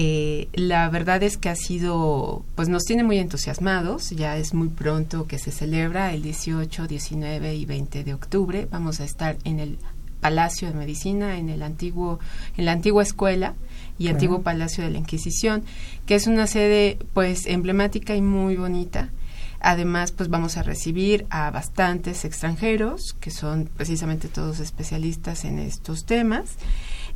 eh, 0.00 0.48
la 0.52 0.88
verdad 0.90 1.24
es 1.24 1.36
que 1.36 1.48
ha 1.48 1.56
sido, 1.56 2.44
pues 2.54 2.68
nos 2.68 2.84
tiene 2.84 3.02
muy 3.02 3.18
entusiasmados, 3.18 4.10
ya 4.10 4.36
es 4.36 4.54
muy 4.54 4.68
pronto 4.68 5.26
que 5.26 5.40
se 5.40 5.50
celebra 5.50 6.14
el 6.14 6.22
18, 6.22 6.86
19 6.86 7.56
y 7.56 7.66
20 7.66 8.04
de 8.04 8.14
octubre. 8.14 8.68
Vamos 8.70 9.00
a 9.00 9.04
estar 9.04 9.38
en 9.42 9.58
el 9.58 9.76
Palacio 10.20 10.68
de 10.68 10.74
Medicina, 10.74 11.36
en 11.36 11.48
el 11.48 11.64
antiguo, 11.64 12.20
en 12.56 12.64
la 12.64 12.70
antigua 12.70 13.02
escuela 13.02 13.56
y 13.98 14.06
antiguo 14.06 14.42
Palacio 14.42 14.84
de 14.84 14.90
la 14.90 14.98
Inquisición, 14.98 15.64
que 16.06 16.14
es 16.14 16.28
una 16.28 16.46
sede 16.46 17.00
pues 17.12 17.46
emblemática 17.46 18.14
y 18.14 18.22
muy 18.22 18.54
bonita. 18.54 19.10
Además, 19.58 20.12
pues 20.12 20.28
vamos 20.28 20.56
a 20.58 20.62
recibir 20.62 21.26
a 21.28 21.50
bastantes 21.50 22.24
extranjeros, 22.24 23.16
que 23.18 23.32
son 23.32 23.68
precisamente 23.76 24.28
todos 24.28 24.60
especialistas 24.60 25.44
en 25.44 25.58
estos 25.58 26.04
temas. 26.04 26.54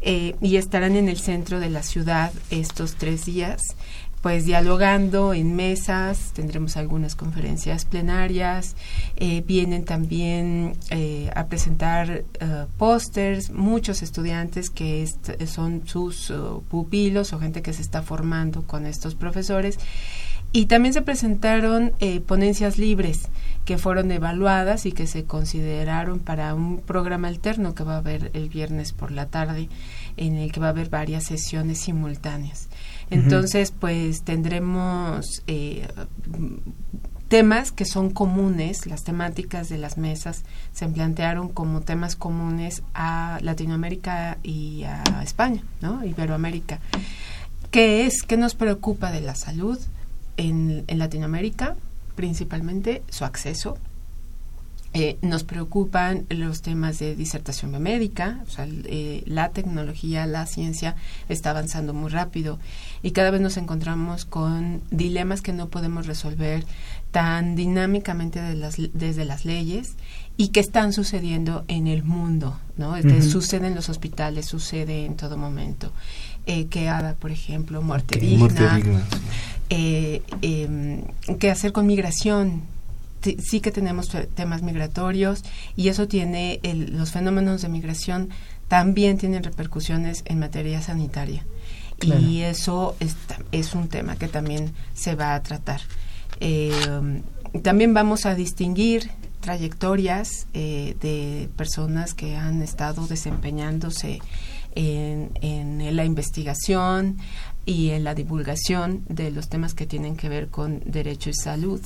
Eh, 0.04 0.34
y 0.40 0.56
estarán 0.56 0.96
en 0.96 1.08
el 1.08 1.18
centro 1.18 1.60
de 1.60 1.70
la 1.70 1.84
ciudad 1.84 2.32
estos 2.50 2.96
tres 2.96 3.24
días 3.24 3.76
pues 4.20 4.44
dialogando 4.44 5.34
en 5.34 5.56
mesas, 5.56 6.30
tendremos 6.32 6.76
algunas 6.76 7.16
conferencias 7.16 7.84
plenarias, 7.84 8.76
eh, 9.16 9.42
vienen 9.44 9.84
también 9.84 10.76
eh, 10.90 11.28
a 11.34 11.46
presentar 11.46 12.22
pósters 12.78 13.50
muchos 13.50 14.00
estudiantes 14.00 14.70
que 14.70 15.08
son 15.48 15.88
sus 15.88 16.32
pupilos 16.68 17.32
o 17.32 17.40
gente 17.40 17.62
que 17.62 17.72
se 17.72 17.82
está 17.82 18.02
formando 18.02 18.62
con 18.62 18.86
estos 18.86 19.16
profesores. 19.16 19.80
Y 20.52 20.66
también 20.66 20.94
se 20.94 21.02
presentaron 21.02 21.92
ponencias 22.26 22.78
libres 22.78 23.22
que 23.64 23.78
fueron 23.78 24.10
evaluadas 24.10 24.86
y 24.86 24.92
que 24.92 25.06
se 25.06 25.24
consideraron 25.24 26.18
para 26.18 26.54
un 26.54 26.80
programa 26.80 27.28
alterno 27.28 27.74
que 27.74 27.84
va 27.84 27.94
a 27.94 27.98
haber 27.98 28.30
el 28.34 28.48
viernes 28.48 28.92
por 28.92 29.12
la 29.12 29.26
tarde, 29.26 29.68
en 30.16 30.36
el 30.36 30.50
que 30.52 30.60
va 30.60 30.66
a 30.66 30.70
haber 30.70 30.88
varias 30.88 31.24
sesiones 31.24 31.78
simultáneas. 31.78 32.68
Entonces, 33.10 33.72
pues 33.78 34.22
tendremos 34.22 35.42
eh, 35.46 35.86
temas 37.28 37.70
que 37.72 37.84
son 37.84 38.10
comunes, 38.10 38.86
las 38.86 39.04
temáticas 39.04 39.68
de 39.68 39.78
las 39.78 39.98
mesas 39.98 40.44
se 40.72 40.88
plantearon 40.88 41.48
como 41.48 41.82
temas 41.82 42.16
comunes 42.16 42.82
a 42.94 43.38
Latinoamérica 43.42 44.38
y 44.42 44.84
a 44.84 45.22
España, 45.22 45.62
¿no? 45.80 46.04
Iberoamérica. 46.04 46.80
¿Qué 47.70 48.06
es? 48.06 48.22
¿Qué 48.22 48.36
nos 48.36 48.54
preocupa 48.54 49.12
de 49.12 49.20
la 49.20 49.34
salud? 49.34 49.78
en, 50.36 50.84
Latinoamérica, 50.88 51.76
principalmente 52.14 53.02
su 53.08 53.24
acceso. 53.24 53.78
Eh, 54.94 55.16
nos 55.22 55.42
preocupan 55.42 56.26
los 56.28 56.60
temas 56.60 56.98
de 56.98 57.16
disertación 57.16 57.70
biomédica, 57.70 58.40
o 58.46 58.50
sea, 58.50 58.66
eh, 58.68 59.22
la 59.24 59.48
tecnología, 59.48 60.26
la 60.26 60.44
ciencia 60.44 60.96
está 61.30 61.48
avanzando 61.48 61.94
muy 61.94 62.10
rápido 62.10 62.58
y 63.02 63.12
cada 63.12 63.30
vez 63.30 63.40
nos 63.40 63.56
encontramos 63.56 64.26
con 64.26 64.82
dilemas 64.90 65.40
que 65.40 65.54
no 65.54 65.68
podemos 65.68 66.06
resolver 66.06 66.66
tan 67.10 67.56
dinámicamente 67.56 68.42
de 68.42 68.54
las, 68.54 68.76
desde 68.92 69.24
las 69.24 69.46
leyes 69.46 69.94
y 70.36 70.48
que 70.48 70.60
están 70.60 70.92
sucediendo 70.92 71.64
en 71.68 71.86
el 71.86 72.02
mundo, 72.02 72.58
¿no? 72.76 72.94
Sucede 73.22 73.68
en 73.68 73.74
los 73.74 73.88
hospitales, 73.88 74.44
sucede 74.44 75.06
en 75.06 75.16
todo 75.16 75.38
momento. 75.38 75.90
Eh, 76.44 76.66
que 76.66 76.88
haga, 76.88 77.14
por 77.14 77.30
ejemplo, 77.30 77.80
muerte 77.82 78.18
digna. 78.18 78.76
Eh, 79.74 80.20
em, 80.42 81.02
qué 81.38 81.50
hacer 81.50 81.72
con 81.72 81.86
migración. 81.86 82.62
sí 83.22 83.60
que 83.60 83.70
tenemos 83.70 84.10
temas 84.34 84.62
migratorios 84.62 85.44
y 85.76 85.88
eso 85.88 86.08
tiene, 86.08 86.60
los 86.90 87.12
fenómenos 87.12 87.62
de 87.62 87.68
migración 87.68 88.28
también 88.68 89.16
tienen 89.16 89.42
repercusiones 89.42 90.24
en 90.26 90.40
materia 90.40 90.82
sanitaria. 90.82 91.46
Y 92.02 92.40
eso 92.40 92.96
es, 93.00 93.16
es, 93.52 93.74
un 93.74 93.88
tema 93.88 94.16
que 94.16 94.28
también 94.28 94.74
se 94.92 95.14
va 95.14 95.34
a 95.34 95.42
tratar. 95.42 95.80
Em, 96.40 97.22
también 97.62 97.94
vamos 97.94 98.26
a 98.26 98.34
distinguir 98.34 99.10
trayectorias 99.40 100.48
eh, 100.52 100.96
de 101.00 101.48
personas 101.56 102.12
que 102.12 102.36
han 102.36 102.60
estado 102.60 103.06
desempeñándose 103.06 104.20
en, 104.74 105.30
en 105.42 105.96
la 105.96 106.04
investigación, 106.04 107.18
y 107.64 107.90
en 107.90 108.04
la 108.04 108.14
divulgación 108.14 109.02
de 109.08 109.30
los 109.30 109.48
temas 109.48 109.74
que 109.74 109.86
tienen 109.86 110.16
que 110.16 110.28
ver 110.28 110.48
con 110.48 110.80
derecho 110.84 111.30
y 111.30 111.34
salud. 111.34 111.80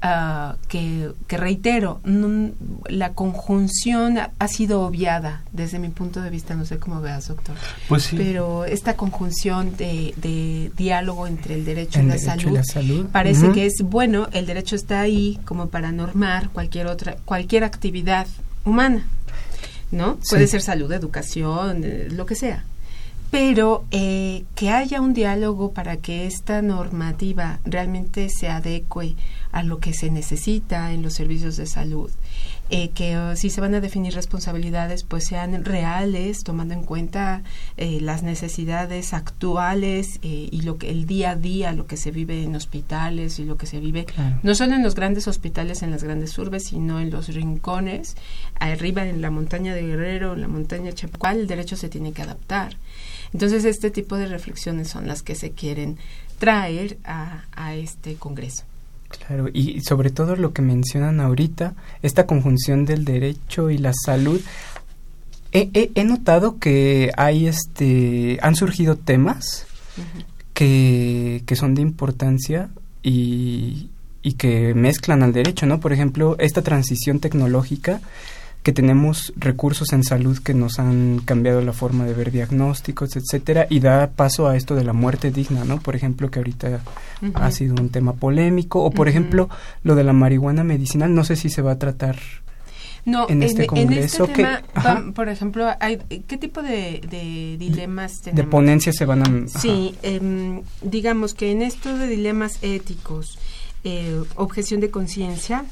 Ah, 0.00 0.54
que, 0.68 1.10
reitero, 1.28 2.00
la 2.88 3.14
conjunción 3.14 4.16
ha, 4.16 4.48
sido 4.48 4.82
obviada 4.82 5.42
desde 5.50 5.80
mi 5.80 5.88
punto 5.88 6.22
de 6.22 6.30
vista, 6.30 6.54
no 6.54 6.64
sé 6.64 6.78
cómo 6.78 7.00
veas, 7.00 7.26
doctor. 7.26 7.56
Pues 7.88 8.04
sí. 8.04 8.16
Pero 8.16 8.64
esta 8.64 8.94
conjunción 8.94 9.76
de, 9.76 10.70
diálogo 10.76 11.26
entre 11.26 11.54
el 11.56 11.64
derecho, 11.64 12.00
y, 12.00 12.06
la 12.06 12.18
salud, 12.62 13.06
parece 13.10 13.50
que 13.50 13.66
es 13.66 13.82
bueno, 13.82 14.28
el 14.30 14.46
derecho 14.46 14.76
está 14.76 15.00
ahí 15.00 15.40
como 15.44 15.68
para 15.68 15.90
normar 15.90 16.50
cualquier 16.50 16.86
otra, 16.86 17.16
cualquier 17.24 17.64
actividad 17.64 18.28
humana, 18.64 19.04
¿no? 19.90 20.18
Puede 20.30 20.46
ser 20.46 20.62
salud, 20.62 20.92
educación, 20.92 21.82
eh, 21.82 22.06
lo 22.08 22.24
que 22.24 22.36
sea 22.36 22.64
pero 23.30 23.84
eh, 23.90 24.44
que 24.54 24.70
haya 24.70 25.00
un 25.00 25.14
diálogo 25.14 25.72
para 25.72 25.98
que 25.98 26.26
esta 26.26 26.62
normativa 26.62 27.58
realmente 27.64 28.28
se 28.30 28.48
adecue 28.48 29.16
a 29.52 29.62
lo 29.62 29.78
que 29.78 29.92
se 29.92 30.10
necesita 30.10 30.92
en 30.92 31.02
los 31.02 31.14
servicios 31.14 31.56
de 31.56 31.66
salud. 31.66 32.10
Eh, 32.70 32.90
que 32.90 33.16
uh, 33.16 33.34
si 33.34 33.48
se 33.48 33.62
van 33.62 33.74
a 33.74 33.80
definir 33.80 34.14
responsabilidades, 34.14 35.02
pues 35.02 35.26
sean 35.26 35.64
reales, 35.64 36.44
tomando 36.44 36.74
en 36.74 36.82
cuenta 36.82 37.42
eh, 37.78 37.98
las 38.02 38.22
necesidades 38.22 39.14
actuales 39.14 40.18
eh, 40.22 40.48
y 40.50 40.60
lo 40.62 40.76
que 40.76 40.90
el 40.90 41.06
día 41.06 41.30
a 41.30 41.36
día, 41.36 41.72
lo 41.72 41.86
que 41.86 41.96
se 41.96 42.10
vive 42.10 42.42
en 42.42 42.54
hospitales 42.54 43.38
y 43.38 43.44
lo 43.44 43.56
que 43.56 43.66
se 43.66 43.80
vive 43.80 44.06
no 44.42 44.54
solo 44.54 44.74
en 44.74 44.82
los 44.82 44.94
grandes 44.94 45.28
hospitales, 45.28 45.82
en 45.82 45.90
las 45.90 46.04
grandes 46.04 46.36
urbes, 46.38 46.66
sino 46.66 47.00
en 47.00 47.10
los 47.10 47.28
rincones, 47.28 48.16
arriba 48.60 49.06
en 49.06 49.22
la 49.22 49.30
montaña 49.30 49.74
de 49.74 49.82
Guerrero, 49.82 50.34
en 50.34 50.42
la 50.42 50.48
montaña 50.48 50.92
Chapacual, 50.92 51.38
el 51.38 51.46
derecho 51.46 51.76
se 51.76 51.88
tiene 51.88 52.12
que 52.12 52.22
adaptar. 52.22 52.76
Entonces, 53.32 53.64
este 53.64 53.90
tipo 53.90 54.16
de 54.16 54.26
reflexiones 54.26 54.88
son 54.88 55.06
las 55.06 55.22
que 55.22 55.34
se 55.34 55.52
quieren 55.52 55.98
traer 56.38 56.98
a 57.04 57.74
este 57.74 58.14
Congreso. 58.14 58.64
Claro, 59.08 59.48
y 59.52 59.80
sobre 59.80 60.10
todo 60.10 60.36
lo 60.36 60.52
que 60.52 60.60
mencionan 60.60 61.20
ahorita, 61.20 61.74
esta 62.02 62.26
conjunción 62.26 62.84
del 62.84 63.04
derecho 63.04 63.70
y 63.70 63.78
la 63.78 63.92
salud. 64.04 64.40
He, 65.50 65.90
he, 65.94 66.04
notado 66.04 66.58
que 66.58 67.10
hay 67.16 67.46
este 67.46 68.38
han 68.42 68.54
surgido 68.54 68.96
temas 68.96 69.66
que, 70.52 71.42
que 71.46 71.56
son 71.56 71.74
de 71.74 71.80
importancia 71.80 72.68
y, 73.02 73.88
y 74.22 74.34
que 74.34 74.74
mezclan 74.74 75.22
al 75.22 75.32
derecho, 75.32 75.64
¿no? 75.64 75.80
Por 75.80 75.94
ejemplo, 75.94 76.36
esta 76.38 76.60
transición 76.60 77.18
tecnológica 77.18 78.02
que 78.62 78.72
tenemos 78.72 79.32
recursos 79.36 79.92
en 79.92 80.04
salud 80.04 80.38
que 80.38 80.54
nos 80.54 80.78
han 80.78 81.20
cambiado 81.24 81.60
la 81.62 81.72
forma 81.72 82.04
de 82.04 82.14
ver 82.14 82.30
diagnósticos, 82.30 83.16
etcétera, 83.16 83.66
y 83.70 83.80
da 83.80 84.10
paso 84.10 84.48
a 84.48 84.56
esto 84.56 84.74
de 84.74 84.84
la 84.84 84.92
muerte 84.92 85.30
digna, 85.30 85.64
¿no? 85.64 85.78
Por 85.78 85.96
ejemplo, 85.96 86.30
que 86.30 86.40
ahorita 86.40 86.80
ha 87.34 87.50
sido 87.50 87.76
un 87.80 87.88
tema 87.88 88.14
polémico, 88.14 88.82
o 88.84 88.90
por 88.90 89.08
ejemplo, 89.08 89.48
lo 89.84 89.94
de 89.94 90.04
la 90.04 90.12
marihuana 90.12 90.64
medicinal, 90.64 91.14
no 91.14 91.24
sé 91.24 91.36
si 91.36 91.48
se 91.48 91.62
va 91.62 91.72
a 91.72 91.78
tratar 91.78 92.18
no, 93.04 93.26
en 93.28 93.42
este 93.42 93.66
congreso. 93.66 94.24
En 94.24 94.30
este 94.30 94.44
tema, 94.74 95.12
por 95.14 95.28
ejemplo, 95.28 95.66
hay, 95.80 95.98
¿qué 96.26 96.36
tipo 96.36 96.62
de, 96.62 97.00
dilemas 97.58 98.20
tenemos? 98.20 98.44
De 98.44 98.50
ponencias 98.50 98.96
se 98.96 99.04
van 99.04 99.22
a... 99.22 99.48
Sí, 99.48 99.94
em, 100.02 100.62
digamos 100.82 101.34
que 101.34 101.52
en 101.52 101.62
esto 101.62 101.96
de 101.96 102.06
dilemas 102.06 102.58
éticos, 102.62 103.38
eh, 103.84 104.20
objeción 104.36 104.80
de 104.80 104.90
conciencia, 104.90 105.64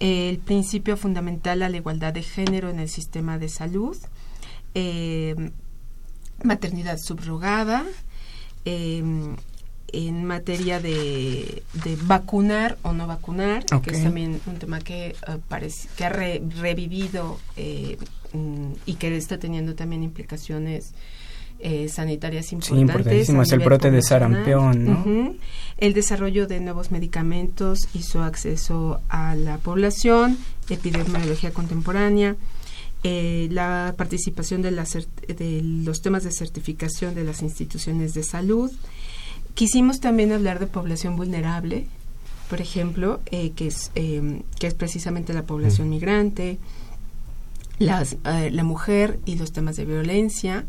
el 0.00 0.38
principio 0.38 0.96
fundamental 0.96 1.62
a 1.62 1.68
la 1.68 1.76
igualdad 1.76 2.12
de 2.12 2.22
género 2.22 2.70
en 2.70 2.78
el 2.78 2.88
sistema 2.88 3.38
de 3.38 3.48
salud, 3.48 3.96
eh, 4.74 5.34
maternidad 6.42 6.98
subrogada, 6.98 7.84
eh, 8.64 9.02
en 9.90 10.24
materia 10.24 10.80
de, 10.80 11.62
vacunar 12.02 12.76
o 12.82 12.92
no 12.92 13.06
vacunar, 13.06 13.64
que 13.82 13.90
es 13.90 14.02
también 14.02 14.40
un 14.46 14.58
tema 14.58 14.80
que, 14.80 15.16
eh, 15.26 15.70
que 15.96 16.04
ha 16.04 16.10
revivido 16.10 17.38
mm, 18.34 18.72
y 18.84 18.94
que 18.94 19.16
está 19.16 19.38
teniendo 19.38 19.74
también 19.74 20.02
implicaciones 20.02 20.92
eh, 21.60 21.88
sanitarias 21.88 22.52
importantes. 22.52 23.26
Sí, 23.26 23.36
es 23.36 23.52
el 23.52 23.58
brote 23.58 23.90
de 23.90 24.00
sarampión, 24.02 24.84
¿no? 24.84 25.34
El 25.76 25.92
desarrollo 25.92 26.46
de 26.46 26.60
nuevos 26.60 26.90
medicamentos 26.90 27.88
y 27.94 28.02
su 28.02 28.20
acceso 28.20 29.00
a 29.08 29.34
la 29.34 29.58
población, 29.58 30.38
epidemiología 30.68 31.52
contemporánea, 31.52 32.36
eh, 33.04 33.48
la 33.50 33.94
participación 33.96 34.62
de, 34.62 34.70
de 34.72 35.62
los 35.62 36.00
temas 36.02 36.24
de 36.24 36.32
certificación 36.32 37.14
de 37.14 37.24
las 37.24 37.42
instituciones 37.42 38.14
de 38.14 38.22
salud. 38.22 38.70
Quisimos 39.54 40.00
también 40.00 40.32
hablar 40.32 40.58
de 40.58 40.66
población 40.66 41.16
vulnerable, 41.16 41.86
por 42.50 42.60
ejemplo, 42.60 43.20
eh, 43.30 43.50
que, 43.54 43.66
es, 43.66 43.90
que 43.94 44.66
es 44.66 44.74
precisamente 44.74 45.32
la 45.32 45.42
población 45.42 45.90
migrante, 45.90 46.58
las, 47.78 48.16
la 48.24 48.64
mujer 48.64 49.20
y 49.26 49.36
los 49.36 49.52
temas 49.52 49.76
de 49.76 49.84
violencia, 49.84 50.64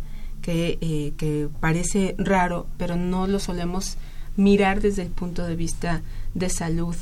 eh, 0.51 1.13
que, 1.17 1.47
parece 1.59 2.15
raro, 2.17 2.67
pero 2.77 2.95
no 2.95 3.27
lo 3.27 3.39
solemos 3.39 3.97
mirar 4.35 4.81
desde 4.81 5.03
el 5.03 5.09
punto 5.09 5.45
de 5.45 5.55
vista 5.55 6.01
de 6.33 6.49
salud. 6.49 6.95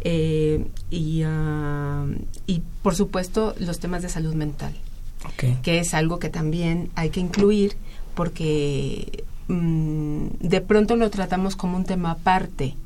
Eh, 0.00 0.66
y, 0.90 1.22
ah, 1.24 2.06
y 2.46 2.62
por 2.82 2.94
supuesto 2.94 3.54
los 3.58 3.78
temas 3.80 4.02
de 4.02 4.08
salud 4.08 4.34
mental, 4.34 4.74
que 5.62 5.78
es 5.78 5.94
algo 5.94 6.18
que 6.18 6.28
también 6.28 6.90
hay 6.94 7.10
que 7.10 7.20
incluir 7.20 7.76
porque 8.14 9.24
mm, 9.48 10.26
de 10.40 10.60
pronto 10.60 10.96
lo 10.96 11.10
tratamos 11.10 11.56
como 11.56 11.76
un 11.76 11.84
tema 11.84 12.12
aparte 12.12 12.76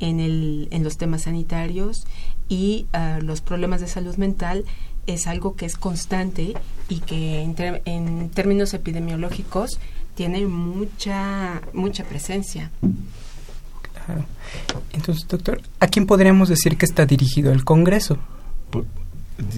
en, 0.00 0.20
el, 0.20 0.68
en 0.70 0.84
los 0.84 0.96
temas 0.96 1.22
sanitarios 1.22 2.06
y 2.48 2.86
ah, 2.92 3.18
los 3.22 3.40
problemas 3.40 3.80
de 3.80 3.88
salud 3.88 4.16
mental 4.16 4.64
es 5.08 5.26
algo 5.26 5.56
que 5.56 5.66
es 5.66 5.76
constante 5.76 6.54
y 6.88 7.00
que 7.00 7.42
en, 7.42 8.28
términos 8.30 8.74
epidemiológicos 8.74 9.80
tiene 10.14 10.46
mucha, 10.46 11.62
mucha 11.72 12.04
presencia. 12.04 12.70
Claro. 14.04 14.24
Entonces, 14.92 15.26
doctor, 15.26 15.62
¿a 15.80 15.86
quién 15.86 16.06
podríamos 16.06 16.50
decir 16.50 16.76
que 16.76 16.84
está 16.84 17.06
dirigido 17.06 17.52
el 17.52 17.64
Congreso? 17.64 18.18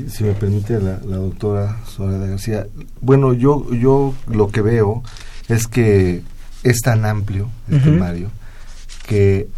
Si 0.09 0.25
me 0.25 0.35
permite 0.35 0.79
la, 0.81 0.99
doctora 0.99 1.81
Soledad 1.87 2.29
García, 2.29 2.67
bueno, 3.01 3.33
yo, 3.33 3.73
yo 3.73 4.15
lo 4.29 4.49
que 4.51 4.61
veo 4.61 5.03
es 5.49 5.67
que 5.67 6.23
es 6.63 6.81
tan 6.81 7.05
amplio 7.05 7.49
el 7.69 7.83
temario 7.83 8.31
que 9.07 9.49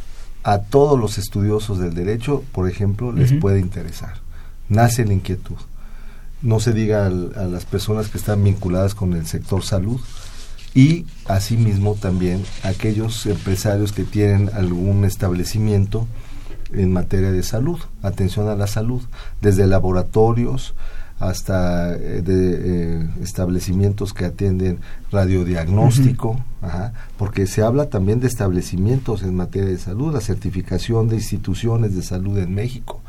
a 0.44 0.58
todos 0.58 0.98
los 0.98 1.18
estudiosos 1.18 1.78
del 1.78 1.94
derecho, 1.94 2.44
por 2.52 2.68
ejemplo, 2.68 3.12
les 3.12 3.34
puede 3.34 3.60
interesar. 3.60 4.14
Nace 4.68 5.04
la 5.04 5.12
inquietud 5.12 5.56
no 6.42 6.60
se 6.60 6.72
diga 6.72 7.06
a 7.06 7.10
las 7.10 7.64
personas 7.64 8.08
que 8.08 8.18
están 8.18 8.42
vinculadas 8.42 8.94
con 8.94 9.12
el 9.14 9.26
sector 9.26 9.62
salud 9.62 10.00
y 10.74 11.06
asimismo 11.26 11.94
también 11.94 12.44
aquellos 12.62 13.26
empresarios 13.26 13.92
que 13.92 14.04
tienen 14.04 14.50
algún 14.54 15.04
establecimiento 15.04 16.06
en 16.72 16.92
materia 16.92 17.30
de 17.30 17.42
salud, 17.42 17.78
atención 18.02 18.48
a 18.48 18.56
la 18.56 18.66
salud, 18.66 19.02
desde 19.40 19.66
laboratorios 19.66 20.74
hasta 21.18 21.94
eh, 21.94 22.22
de, 22.22 23.02
eh, 23.04 23.08
establecimientos 23.22 24.12
que 24.12 24.24
atienden 24.24 24.80
radiodiagnóstico, 25.12 26.42
porque 27.16 27.46
se 27.46 27.62
habla 27.62 27.90
también 27.90 28.18
de 28.18 28.26
establecimientos 28.26 29.22
en 29.22 29.36
materia 29.36 29.68
de 29.68 29.78
salud, 29.78 30.12
la 30.12 30.20
certificación 30.20 31.08
de 31.08 31.16
instituciones 31.16 31.94
de 31.94 32.02
salud 32.02 32.38
en 32.38 32.54
México. 32.54 33.02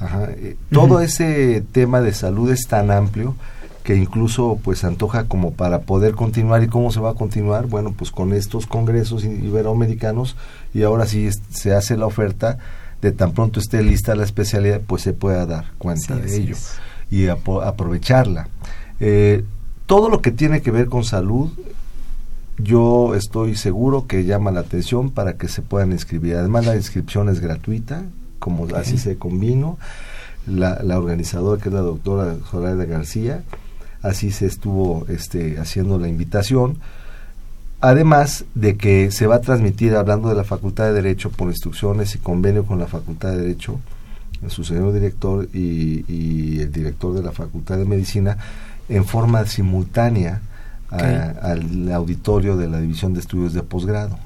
Eh, 0.00 0.56
todo 0.70 1.00
ese 1.00 1.62
tema 1.72 2.00
de 2.00 2.12
salud 2.12 2.50
es 2.50 2.66
tan 2.66 2.90
amplio 2.90 3.34
que 3.82 3.96
incluso 3.96 4.58
pues 4.62 4.84
antoja 4.84 5.24
como 5.24 5.52
para 5.52 5.80
poder 5.80 6.14
continuar. 6.14 6.62
Y 6.62 6.68
cómo 6.68 6.90
se 6.90 7.00
va 7.00 7.10
a 7.10 7.14
continuar 7.14 7.66
bueno 7.66 7.92
pues 7.96 8.10
con 8.10 8.32
estos 8.32 8.66
congresos 8.66 9.24
iberoamericanos. 9.24 10.36
Y 10.74 10.82
ahora 10.82 11.06
sí 11.06 11.28
se 11.50 11.74
hace 11.74 11.96
la 11.96 12.06
oferta 12.06 12.58
de 13.02 13.12
tan 13.12 13.32
pronto 13.32 13.60
esté 13.60 13.82
lista 13.82 14.14
la 14.14 14.24
especialidad 14.24 14.82
pues 14.86 15.02
se 15.02 15.12
pueda 15.12 15.46
dar 15.46 15.72
cuenta 15.78 16.16
de 16.16 16.36
ello 16.36 16.56
y 17.10 17.28
aprovecharla. 17.28 18.48
Eh, 19.00 19.44
todo 19.86 20.08
lo 20.08 20.20
que 20.20 20.30
tiene 20.30 20.60
que 20.60 20.70
ver 20.70 20.86
con 20.86 21.04
salud 21.04 21.50
yo 22.58 23.14
estoy 23.14 23.56
seguro 23.56 24.06
que 24.06 24.24
llama 24.24 24.50
la 24.50 24.60
atención 24.60 25.10
para 25.10 25.38
que 25.38 25.48
se 25.48 25.62
puedan 25.62 25.92
inscribir. 25.92 26.36
Además 26.36 26.66
la 26.66 26.76
inscripción 26.76 27.28
es 27.30 27.40
gratuita 27.40 28.04
como 28.40 28.66
así 28.74 28.98
se 28.98 29.16
convino. 29.16 29.78
La, 30.46 30.80
la, 30.82 30.98
organizadora, 30.98 31.62
que 31.62 31.68
es 31.68 31.74
la 31.74 31.82
doctora 31.82 32.34
Zoraida 32.50 32.84
García, 32.86 33.44
así 34.02 34.32
se 34.32 34.46
estuvo 34.46 35.06
este, 35.08 35.60
haciendo 35.60 35.98
la 35.98 36.08
invitación. 36.08 36.78
Además 37.80 38.44
de 38.54 38.76
que 38.76 39.10
se 39.10 39.26
va 39.26 39.36
a 39.36 39.40
transmitir, 39.40 39.94
hablando 39.94 40.28
de 40.28 40.34
la 40.34 40.44
Facultad 40.44 40.86
de 40.86 40.94
Derecho, 40.94 41.30
por 41.30 41.48
instrucciones 41.48 42.14
y 42.14 42.18
convenio 42.18 42.64
con 42.64 42.78
la 42.78 42.86
Facultad 42.86 43.30
de 43.30 43.42
Derecho, 43.42 43.78
su 44.48 44.64
señor 44.64 44.92
director 44.92 45.48
y, 45.52 46.04
y 46.08 46.60
el 46.60 46.72
director 46.72 47.14
de 47.14 47.22
la 47.22 47.32
Facultad 47.32 47.76
de 47.76 47.84
Medicina, 47.84 48.36
en 48.88 49.04
forma 49.04 49.46
simultánea 49.46 50.40
al 50.90 51.92
auditorio 51.92 52.56
de 52.56 52.68
la 52.68 52.80
División 52.80 53.14
de 53.14 53.20
Estudios 53.20 53.52
de 53.54 53.62
Posgrado, 53.62 54.18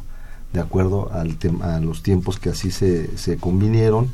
de 0.54 0.60
acuerdo 0.60 1.10
al 1.12 1.36
a 1.62 1.80
los 1.80 2.02
tiempos 2.02 2.38
que 2.38 2.48
así 2.48 2.70
se, 2.70 3.18
se 3.18 3.36
convinieron. 3.36 4.08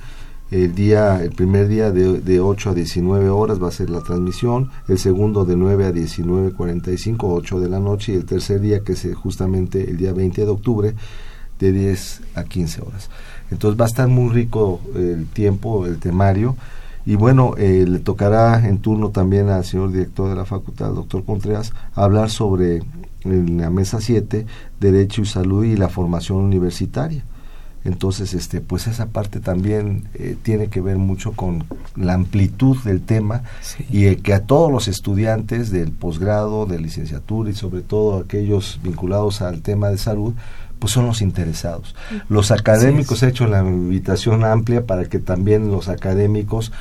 El 0.51 0.75
día, 0.75 1.23
el 1.23 1.31
primer 1.31 1.69
día 1.69 1.93
de, 1.93 2.21
de 2.21 2.41
8 2.41 2.71
a 2.71 2.75
19 2.75 3.29
horas 3.29 3.63
va 3.63 3.69
a 3.69 3.71
ser 3.71 3.89
la 3.89 4.01
transmisión, 4.01 4.71
el 4.89 4.99
segundo 4.99 5.45
de 5.45 5.55
9 5.55 5.87
a 5.87 5.93
19.45, 5.93 7.17
8 7.21 7.61
de 7.61 7.69
la 7.69 7.79
noche, 7.79 8.13
y 8.13 8.17
el 8.17 8.25
tercer 8.25 8.61
día, 8.61 8.81
que 8.81 8.95
es 8.95 9.07
justamente 9.15 9.89
el 9.89 9.97
día 9.99 10.13
20 10.13 10.45
de 10.45 10.51
octubre, 10.51 10.95
de 11.61 11.73
10 11.73 12.23
a 12.35 12.43
15 12.45 12.81
horas. 12.81 13.11
Entonces 13.53 13.79
va 13.79 13.85
a 13.85 13.89
estar 13.89 14.09
muy 14.09 14.33
rico 14.33 14.81
el 14.97 15.27
tiempo, 15.27 15.87
el 15.87 15.99
temario, 15.99 16.57
y 17.07 17.15
bueno, 17.15 17.55
eh, 17.57 17.85
le 17.89 17.99
tocará 17.99 18.67
en 18.69 18.79
turno 18.79 19.11
también 19.11 19.49
al 19.49 19.65
señor 19.65 19.93
director 19.93 20.29
de 20.29 20.37
la 20.37 20.45
facultad, 20.45 20.93
doctor 20.93 21.25
Contreras, 21.25 21.73
hablar 21.95 22.31
sobre 22.31 22.83
en 23.25 23.59
la 23.59 23.71
mesa 23.71 24.01
7, 24.01 24.47
Derecho 24.79 25.23
y 25.23 25.27
Salud 25.27 25.65
y 25.65 25.77
la 25.77 25.89
formación 25.89 26.39
universitaria. 26.39 27.25
Entonces, 27.83 28.35
este, 28.35 28.61
pues 28.61 28.87
esa 28.87 29.07
parte 29.07 29.41
también 29.41 30.05
eh, 30.15 30.37
tiene 30.43 30.69
que 30.69 30.83
ver 30.83 30.99
mucho 30.99 31.33
con 31.33 31.65
la 31.97 32.13
amplitud 32.13 32.77
del 32.85 33.01
tema 33.01 33.43
y 33.89 34.15
que 34.17 34.35
a 34.35 34.45
todos 34.45 34.71
los 34.71 34.87
estudiantes 34.87 35.71
del 35.71 35.91
posgrado, 35.91 36.67
de 36.67 36.79
licenciatura 36.79 37.49
y 37.49 37.55
sobre 37.55 37.81
todo 37.81 38.19
aquellos 38.19 38.81
vinculados 38.83 39.41
al 39.41 39.63
tema 39.63 39.89
de 39.89 39.97
salud, 39.97 40.35
pues 40.81 40.93
son 40.93 41.07
los 41.07 41.23
interesados. 41.23 41.95
Los 42.29 42.51
académicos, 42.51 43.23
he 43.23 43.29
hecho 43.29 43.47
la 43.47 43.61
invitación 43.61 44.45
amplia 44.45 44.87
para 44.87 45.05
que 45.05 45.19
también 45.19 45.71
los 45.71 45.89
académicos 45.89 46.73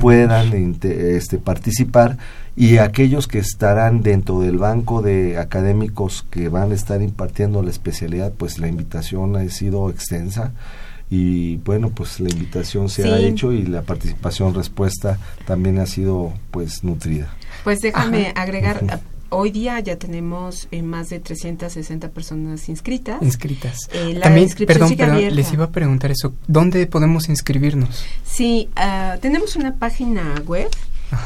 puedan 0.00 0.52
este, 0.82 1.38
participar 1.38 2.16
y 2.56 2.78
aquellos 2.78 3.26
que 3.26 3.38
estarán 3.38 4.02
dentro 4.02 4.40
del 4.40 4.58
banco 4.58 5.02
de 5.02 5.38
académicos 5.38 6.24
que 6.30 6.48
van 6.48 6.72
a 6.72 6.74
estar 6.74 7.02
impartiendo 7.02 7.62
la 7.62 7.70
especialidad, 7.70 8.32
pues 8.32 8.58
la 8.58 8.68
invitación 8.68 9.36
ha 9.36 9.46
sido 9.48 9.90
extensa 9.90 10.52
y 11.10 11.56
bueno 11.58 11.90
pues 11.90 12.20
la 12.20 12.28
invitación 12.28 12.90
se 12.90 13.10
ha 13.10 13.18
hecho 13.18 13.52
y 13.52 13.62
la 13.62 13.80
participación 13.82 14.54
respuesta 14.54 15.18
también 15.46 15.78
ha 15.78 15.86
sido 15.86 16.32
pues 16.50 16.84
nutrida. 16.84 17.28
Pues 17.64 17.80
déjame 17.80 18.32
agregar 18.36 19.00
Hoy 19.30 19.50
día 19.50 19.78
ya 19.80 19.96
tenemos 19.96 20.68
eh, 20.70 20.82
más 20.82 21.10
de 21.10 21.20
360 21.20 22.10
personas 22.10 22.68
inscritas. 22.68 23.20
Inscritas. 23.22 23.76
Eh, 23.92 24.18
También, 24.22 24.48
perdón, 24.66 24.96
perdón 24.96 25.34
les 25.34 25.52
iba 25.52 25.64
a 25.64 25.70
preguntar 25.70 26.10
eso. 26.10 26.34
¿Dónde 26.46 26.86
podemos 26.86 27.28
inscribirnos? 27.28 28.04
Sí, 28.24 28.70
uh, 28.76 29.18
tenemos 29.20 29.56
una 29.56 29.74
página 29.76 30.34
web 30.46 30.70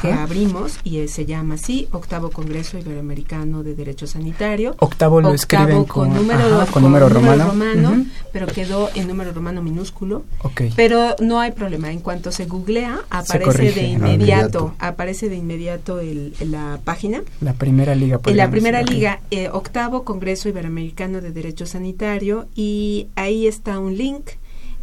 que 0.01 0.11
abrimos 0.11 0.79
y 0.83 1.07
se 1.07 1.25
llama 1.25 1.55
así, 1.55 1.87
Octavo 1.91 2.29
Congreso 2.29 2.77
Iberoamericano 2.77 3.63
de 3.63 3.75
Derecho 3.75 4.07
Sanitario. 4.07 4.75
Octavo 4.79 5.21
lo 5.21 5.33
escriben 5.33 5.83
con, 5.85 6.13
número, 6.13 6.65
con, 6.71 6.83
número 6.83 7.09
romano, 7.09 8.05
pero 8.31 8.47
quedó 8.47 8.89
en 8.95 9.07
número 9.07 9.33
romano 9.33 9.61
minúsculo. 9.61 10.23
Pero 10.75 11.15
no 11.19 11.39
hay 11.39 11.51
problema, 11.51 11.91
en 11.91 11.99
cuanto 11.99 12.31
se 12.31 12.45
googlea 12.45 13.01
aparece 13.09 13.71
de 13.71 13.83
inmediato, 13.83 14.75
aparece 14.79 15.29
de 15.29 15.35
inmediato 15.35 15.99
el, 15.99 16.33
la 16.39 16.79
página. 16.83 17.21
La 17.41 17.53
primera 17.53 17.95
liga. 17.95 18.19
En 18.25 18.37
la 18.37 18.49
primera 18.49 18.81
liga, 18.81 19.21
eh, 19.31 19.49
Octavo 19.51 20.03
Congreso 20.03 20.49
Iberoamericano 20.49 21.21
de 21.21 21.31
Derecho 21.31 21.65
Sanitario 21.65 22.47
y 22.55 23.07
ahí 23.15 23.47
está 23.47 23.79
un 23.79 23.97
link 23.97 24.31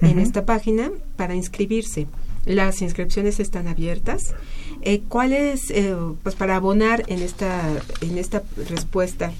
en 0.00 0.18
esta 0.18 0.46
página 0.46 0.90
para 1.16 1.34
inscribirse. 1.34 2.06
Las 2.46 2.80
inscripciones 2.80 3.38
están 3.38 3.68
abiertas. 3.68 4.34
Eh, 4.82 5.02
¿Cuál 5.08 5.32
es, 5.32 5.70
eh, 5.70 5.94
pues 6.22 6.34
para 6.34 6.56
abonar 6.56 7.04
en 7.08 7.20
esta, 7.20 7.60
en 8.00 8.18
esta 8.18 8.42
respuesta 8.68 9.32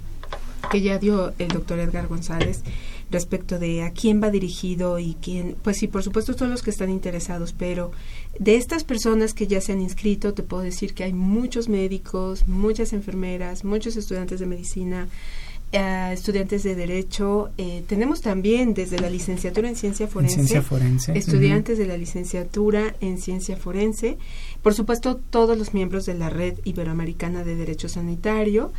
que 0.70 0.82
ya 0.82 0.98
dio 0.98 1.32
el 1.38 1.48
doctor 1.48 1.78
Edgar 1.78 2.06
González 2.06 2.62
respecto 3.10 3.58
de 3.58 3.82
a 3.82 3.90
quién 3.90 4.22
va 4.22 4.30
dirigido 4.30 4.98
y 4.98 5.16
quién, 5.20 5.56
pues 5.62 5.78
sí, 5.78 5.88
por 5.88 6.02
supuesto 6.02 6.34
todos 6.34 6.50
los 6.50 6.62
que 6.62 6.70
están 6.70 6.90
interesados, 6.90 7.52
pero 7.52 7.90
de 8.38 8.54
estas 8.56 8.84
personas 8.84 9.34
que 9.34 9.46
ya 9.46 9.60
se 9.60 9.72
han 9.72 9.80
inscrito, 9.80 10.32
te 10.32 10.42
puedo 10.42 10.62
decir 10.62 10.94
que 10.94 11.04
hay 11.04 11.12
muchos 11.12 11.68
médicos, 11.68 12.46
muchas 12.46 12.92
enfermeras, 12.92 13.64
muchos 13.64 13.96
estudiantes 13.96 14.38
de 14.38 14.46
medicina, 14.46 15.08
estudiantes 15.72 16.64
de 16.64 16.74
Derecho. 16.74 17.50
Eh, 17.56 17.84
tenemos 17.86 18.20
también 18.20 18.74
desde 18.74 18.98
la 18.98 19.08
licenciatura 19.08 19.68
en 19.68 19.76
Ciencia 19.76 20.08
Forense, 20.08 21.16
estudiantes 21.16 21.78
de 21.78 21.86
la 21.86 21.96
licenciatura 21.96 22.96
en 23.00 23.18
Ciencia 23.18 23.56
Forense. 23.56 24.18
Por 24.62 24.74
supuesto, 24.74 25.16
todos 25.16 25.56
los 25.56 25.72
miembros 25.72 26.06
de 26.06 26.14
la 26.14 26.28
Red 26.28 26.58
Iberoamericana 26.64 27.44
de 27.44 27.54
Derecho 27.54 27.88
Sanitario. 27.88 28.72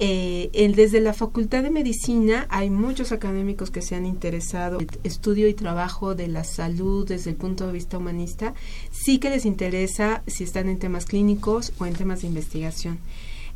Eh, 0.00 0.72
desde 0.74 1.00
la 1.00 1.12
Facultad 1.12 1.64
de 1.64 1.70
Medicina 1.70 2.46
hay 2.50 2.70
muchos 2.70 3.10
académicos 3.10 3.70
que 3.70 3.82
se 3.82 3.96
han 3.96 4.06
interesado 4.06 4.80
en 4.80 4.88
el 4.88 5.00
estudio 5.02 5.48
y 5.48 5.54
trabajo 5.54 6.14
de 6.14 6.28
la 6.28 6.44
salud 6.44 7.06
desde 7.06 7.30
el 7.30 7.36
punto 7.36 7.66
de 7.66 7.72
vista 7.72 7.98
humanista. 7.98 8.54
Sí 8.90 9.18
que 9.18 9.28
les 9.28 9.44
interesa 9.44 10.22
si 10.26 10.44
están 10.44 10.68
en 10.68 10.78
temas 10.78 11.04
clínicos 11.04 11.72
o 11.78 11.86
en 11.86 11.94
temas 11.94 12.22
de 12.22 12.28
investigación. 12.28 12.98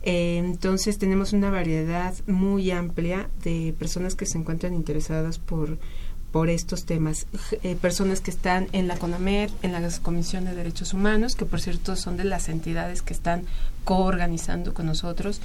Entonces 0.03 0.99
tenemos 0.99 1.33
una 1.33 1.51
variedad 1.51 2.15
muy 2.27 2.71
amplia 2.73 3.29
de 3.45 3.75
personas 3.79 4.15
que 4.15 4.27
se 4.27 4.37
encuentran 4.37 4.75
interesadas 4.75 5.39
por, 5.39 5.79
por 6.33 6.49
estos 6.49 6.85
temas. 6.85 7.27
Eh, 7.63 7.77
personas 7.77 8.21
que 8.21 8.33
están 8.33 8.69
en 8.73 8.89
la 8.89 8.97
CONAMED, 8.97 9.51
en 9.63 9.73
la 9.73 9.89
Comisión 10.03 10.45
de 10.45 10.55
Derechos 10.55 10.93
Humanos, 10.93 11.37
que 11.37 11.45
por 11.45 11.61
cierto 11.61 11.95
son 11.95 12.17
de 12.17 12.25
las 12.25 12.49
entidades 12.49 13.03
que 13.03 13.15
están 13.15 13.45
coorganizando 13.85 14.75
con 14.75 14.87
nosotros 14.87 15.41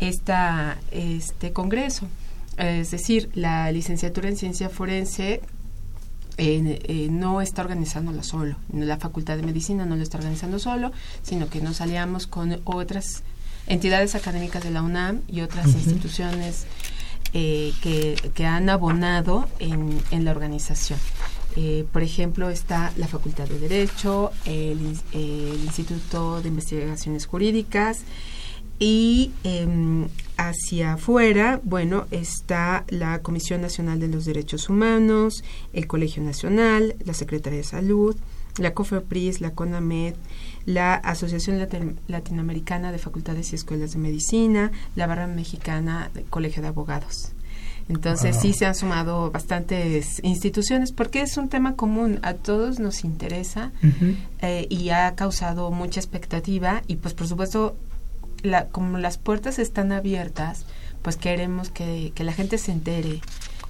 esta, 0.00 0.78
este 0.90 1.52
congreso. 1.52 2.08
Es 2.56 2.90
decir, 2.90 3.30
la 3.34 3.70
licenciatura 3.70 4.28
en 4.28 4.36
ciencia 4.36 4.68
forense 4.68 5.40
eh, 6.38 7.08
no 7.10 7.40
está 7.40 7.62
organizándola 7.62 8.22
solo. 8.22 8.56
La 8.72 8.96
Facultad 8.96 9.36
de 9.36 9.42
Medicina 9.42 9.86
no 9.86 9.96
lo 9.96 10.02
está 10.02 10.18
organizando 10.18 10.58
solo, 10.58 10.92
sino 11.22 11.48
que 11.48 11.60
nos 11.60 11.80
aliamos 11.80 12.26
con 12.26 12.60
otras 12.64 13.22
entidades 13.66 14.14
académicas 14.14 14.62
de 14.64 14.70
la 14.70 14.82
UNAM 14.82 15.22
y 15.28 15.40
otras 15.40 15.66
instituciones 15.66 16.66
eh, 17.34 17.72
que, 17.82 18.46
han 18.46 18.68
abonado 18.68 19.48
en, 19.58 20.00
en 20.10 20.24
la 20.24 20.32
organización. 20.32 20.98
Eh, 21.56 21.84
por 21.92 22.02
ejemplo, 22.02 22.48
está 22.48 22.92
la 22.96 23.06
Facultad 23.06 23.46
de 23.46 23.58
Derecho, 23.58 24.32
el, 24.46 24.80
Instituto 25.64 26.40
de 26.40 26.48
Investigaciones 26.48 27.26
Jurídicas 27.26 28.00
y 28.78 29.32
em, 29.44 30.08
hacia 30.36 30.94
afuera, 30.94 31.60
bueno, 31.62 32.06
está 32.10 32.84
la 32.88 33.20
Comisión 33.20 33.60
Nacional 33.60 34.00
de 34.00 34.08
los 34.08 34.24
Derechos 34.24 34.68
Humanos, 34.68 35.44
el 35.72 35.86
Colegio 35.86 36.22
Nacional, 36.22 36.96
la 37.04 37.14
Secretaría 37.14 37.58
de 37.58 37.64
Salud, 37.64 38.16
la 38.58 38.72
COFEPRIS, 38.72 39.40
la 39.40 39.52
CONAMED, 39.52 40.14
la 40.66 40.94
Asociación 40.94 41.58
Latinoamericana 42.08 42.92
de 42.92 42.98
Facultades 42.98 43.52
y 43.52 43.56
Escuelas 43.56 43.92
de 43.92 43.98
Medicina, 43.98 44.70
la 44.96 45.06
Barra 45.06 45.26
Mexicana 45.26 46.10
del 46.14 46.24
Colegio 46.24 46.62
de 46.62 46.68
Abogados. 46.68 47.32
Entonces 47.88 48.36
sí 48.40 48.52
se 48.52 48.64
han 48.64 48.74
sumado 48.74 49.30
bastantes 49.30 50.20
instituciones 50.22 50.92
porque 50.92 51.20
es 51.20 51.36
un 51.36 51.48
tema 51.48 51.74
común, 51.74 52.20
a 52.22 52.34
todos 52.34 52.78
nos 52.78 53.04
interesa 53.04 53.72
eh, 54.40 54.66
y 54.70 54.90
ha 54.90 55.14
causado 55.14 55.70
mucha 55.70 56.00
expectativa 56.00 56.82
y 56.86 56.96
pues 56.96 57.14
por 57.14 57.26
supuesto 57.26 57.76
la, 58.42 58.66
como 58.66 58.98
las 58.98 59.18
puertas 59.18 59.58
están 59.58 59.92
abiertas, 59.92 60.64
pues 61.02 61.16
queremos 61.16 61.70
que, 61.70 62.12
la 62.16 62.32
gente 62.32 62.58
se 62.58 62.72
entere 62.72 63.20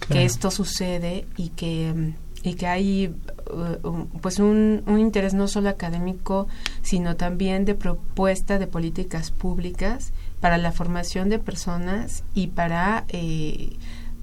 que 0.08 0.24
esto 0.24 0.50
sucede 0.50 1.26
y 1.36 1.50
que 1.50 1.92
mm, 1.94 2.14
y 2.42 2.54
que 2.54 2.66
hay 2.66 3.14
uh, 3.52 4.06
pues 4.20 4.38
un, 4.38 4.82
interés 4.98 5.34
no 5.34 5.48
solo 5.48 5.68
académico 5.68 6.48
sino 6.82 7.16
también 7.16 7.64
de 7.64 7.74
propuesta 7.74 8.58
de 8.58 8.66
políticas 8.66 9.30
públicas 9.30 10.12
para 10.40 10.58
la 10.58 10.72
formación 10.72 11.28
de 11.28 11.38
personas 11.38 12.24
y 12.34 12.48
para 12.48 13.04
eh, 13.08 13.70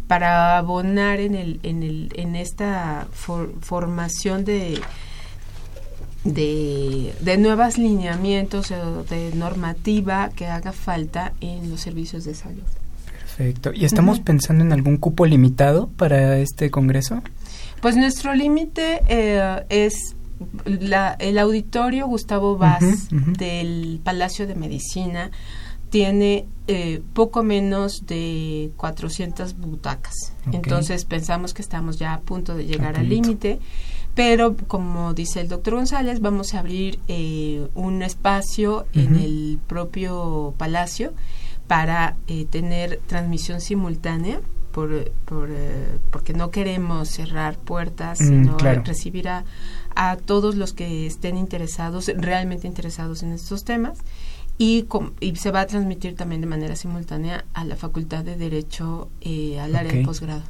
para 0.08 0.58
abonar 0.58 1.20
en 1.20 1.36
el 1.36 1.60
en 1.64 1.84
el 1.84 2.12
en 2.16 2.36
esta 2.36 3.08
formación 3.12 4.44
de 4.44 4.82
de, 6.24 7.16
de 7.22 7.38
nuevas 7.38 7.78
lineamientos 7.78 8.70
de 9.10 9.32
normativa 9.36 10.30
que 10.36 10.48
haga 10.48 10.74
falta 10.74 11.32
en 11.40 11.70
los 11.70 11.80
servicios 11.80 12.26
de 12.26 12.36
salud. 12.36 12.64
Perfecto. 13.40 13.72
¿Y 13.74 13.86
estamos 13.86 14.20
pensando 14.20 14.66
en 14.66 14.74
algún 14.74 14.98
cupo 14.98 15.26
limitado 15.26 15.88
para 15.88 16.40
este 16.40 16.70
congreso? 16.70 17.22
Pues 17.82 17.96
nuestro 17.96 18.36
límite 18.36 19.02
eh, 19.08 19.64
es 19.70 20.14
la, 20.66 21.14
el 21.20 21.38
auditorio 21.38 22.06
Gustavo 22.06 22.58
Vaz 22.58 23.08
del 23.10 24.02
Palacio 24.04 24.46
de 24.46 24.56
Medicina 24.56 25.32
tiene 25.90 26.48
eh, 26.68 27.02
poco 27.14 27.42
menos 27.42 28.06
de 28.06 28.72
400 28.76 29.58
butacas. 29.58 30.34
Entonces 30.52 31.06
pensamos 31.06 31.54
que 31.54 31.62
estamos 31.62 31.98
ya 31.98 32.16
a 32.16 32.20
punto 32.20 32.56
de 32.56 32.66
llegar 32.66 32.98
al 32.98 33.08
límite, 33.08 33.60
pero 34.16 34.58
como 34.68 35.14
dice 35.14 35.40
el 35.40 35.48
doctor 35.48 35.76
González, 35.76 36.20
vamos 36.20 36.54
a 36.56 36.60
abrir 36.60 37.00
eh, 37.08 37.66
un 37.74 38.02
espacio 38.02 38.86
en 38.94 39.16
el 39.16 39.60
propio 39.66 40.54
palacio 40.58 41.14
para 41.70 42.16
eh, 42.28 42.48
tener 42.50 43.00
transmisión 43.06 43.62
simultánea 43.62 44.42
por, 44.72 45.12
por 45.26 45.50
porque 46.10 46.34
no 46.34 46.50
queremos 46.50 47.10
cerrar 47.10 47.60
puertas, 47.60 48.20
mm, 48.20 48.26
sino 48.26 48.58
recibir 48.58 49.30
a, 49.30 49.46
a 49.96 50.16
todos 50.16 50.56
los 50.56 50.74
que 50.74 51.06
estén 51.06 51.38
interesados, 51.38 52.12
realmente 52.18 52.66
interesados 52.66 53.22
en 53.22 53.34
estos 53.34 53.66
temas. 53.66 54.00
Y, 54.58 54.88
y, 55.20 55.36
se 55.36 55.52
va 55.52 55.62
a 55.62 55.68
transmitir 55.68 56.16
también 56.16 56.42
de 56.42 56.48
manera 56.48 56.76
simultánea 56.76 57.46
a 57.54 57.64
la 57.64 57.76
Facultad 57.76 58.26
de 58.26 58.36
Derecho 58.36 59.08
eh, 59.22 59.60
al 59.60 59.76
área 59.76 59.94
de 59.94 60.04
posgrado. 60.04 60.42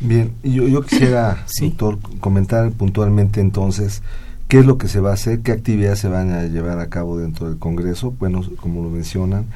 Bien, 0.00 0.34
yo, 0.42 0.66
yo 0.66 0.82
quisiera, 0.82 1.46
doctor, 1.60 1.98
comentar 2.18 2.72
puntualmente 2.72 3.40
entonces 3.40 4.02
¿Qué 4.50 4.58
es 4.58 4.66
lo 4.66 4.78
que 4.78 4.88
se 4.88 4.98
va 4.98 5.10
a 5.10 5.14
hacer? 5.14 5.42
¿Qué 5.42 5.52
actividades 5.52 6.00
se 6.00 6.08
van 6.08 6.32
a 6.32 6.42
llevar 6.42 6.80
a 6.80 6.88
cabo 6.88 7.16
dentro 7.16 7.48
del 7.48 7.60
Congreso? 7.60 8.10
Bueno, 8.18 8.42
como 8.56 8.82
lo 8.82 8.90
mencionan, 8.90 9.46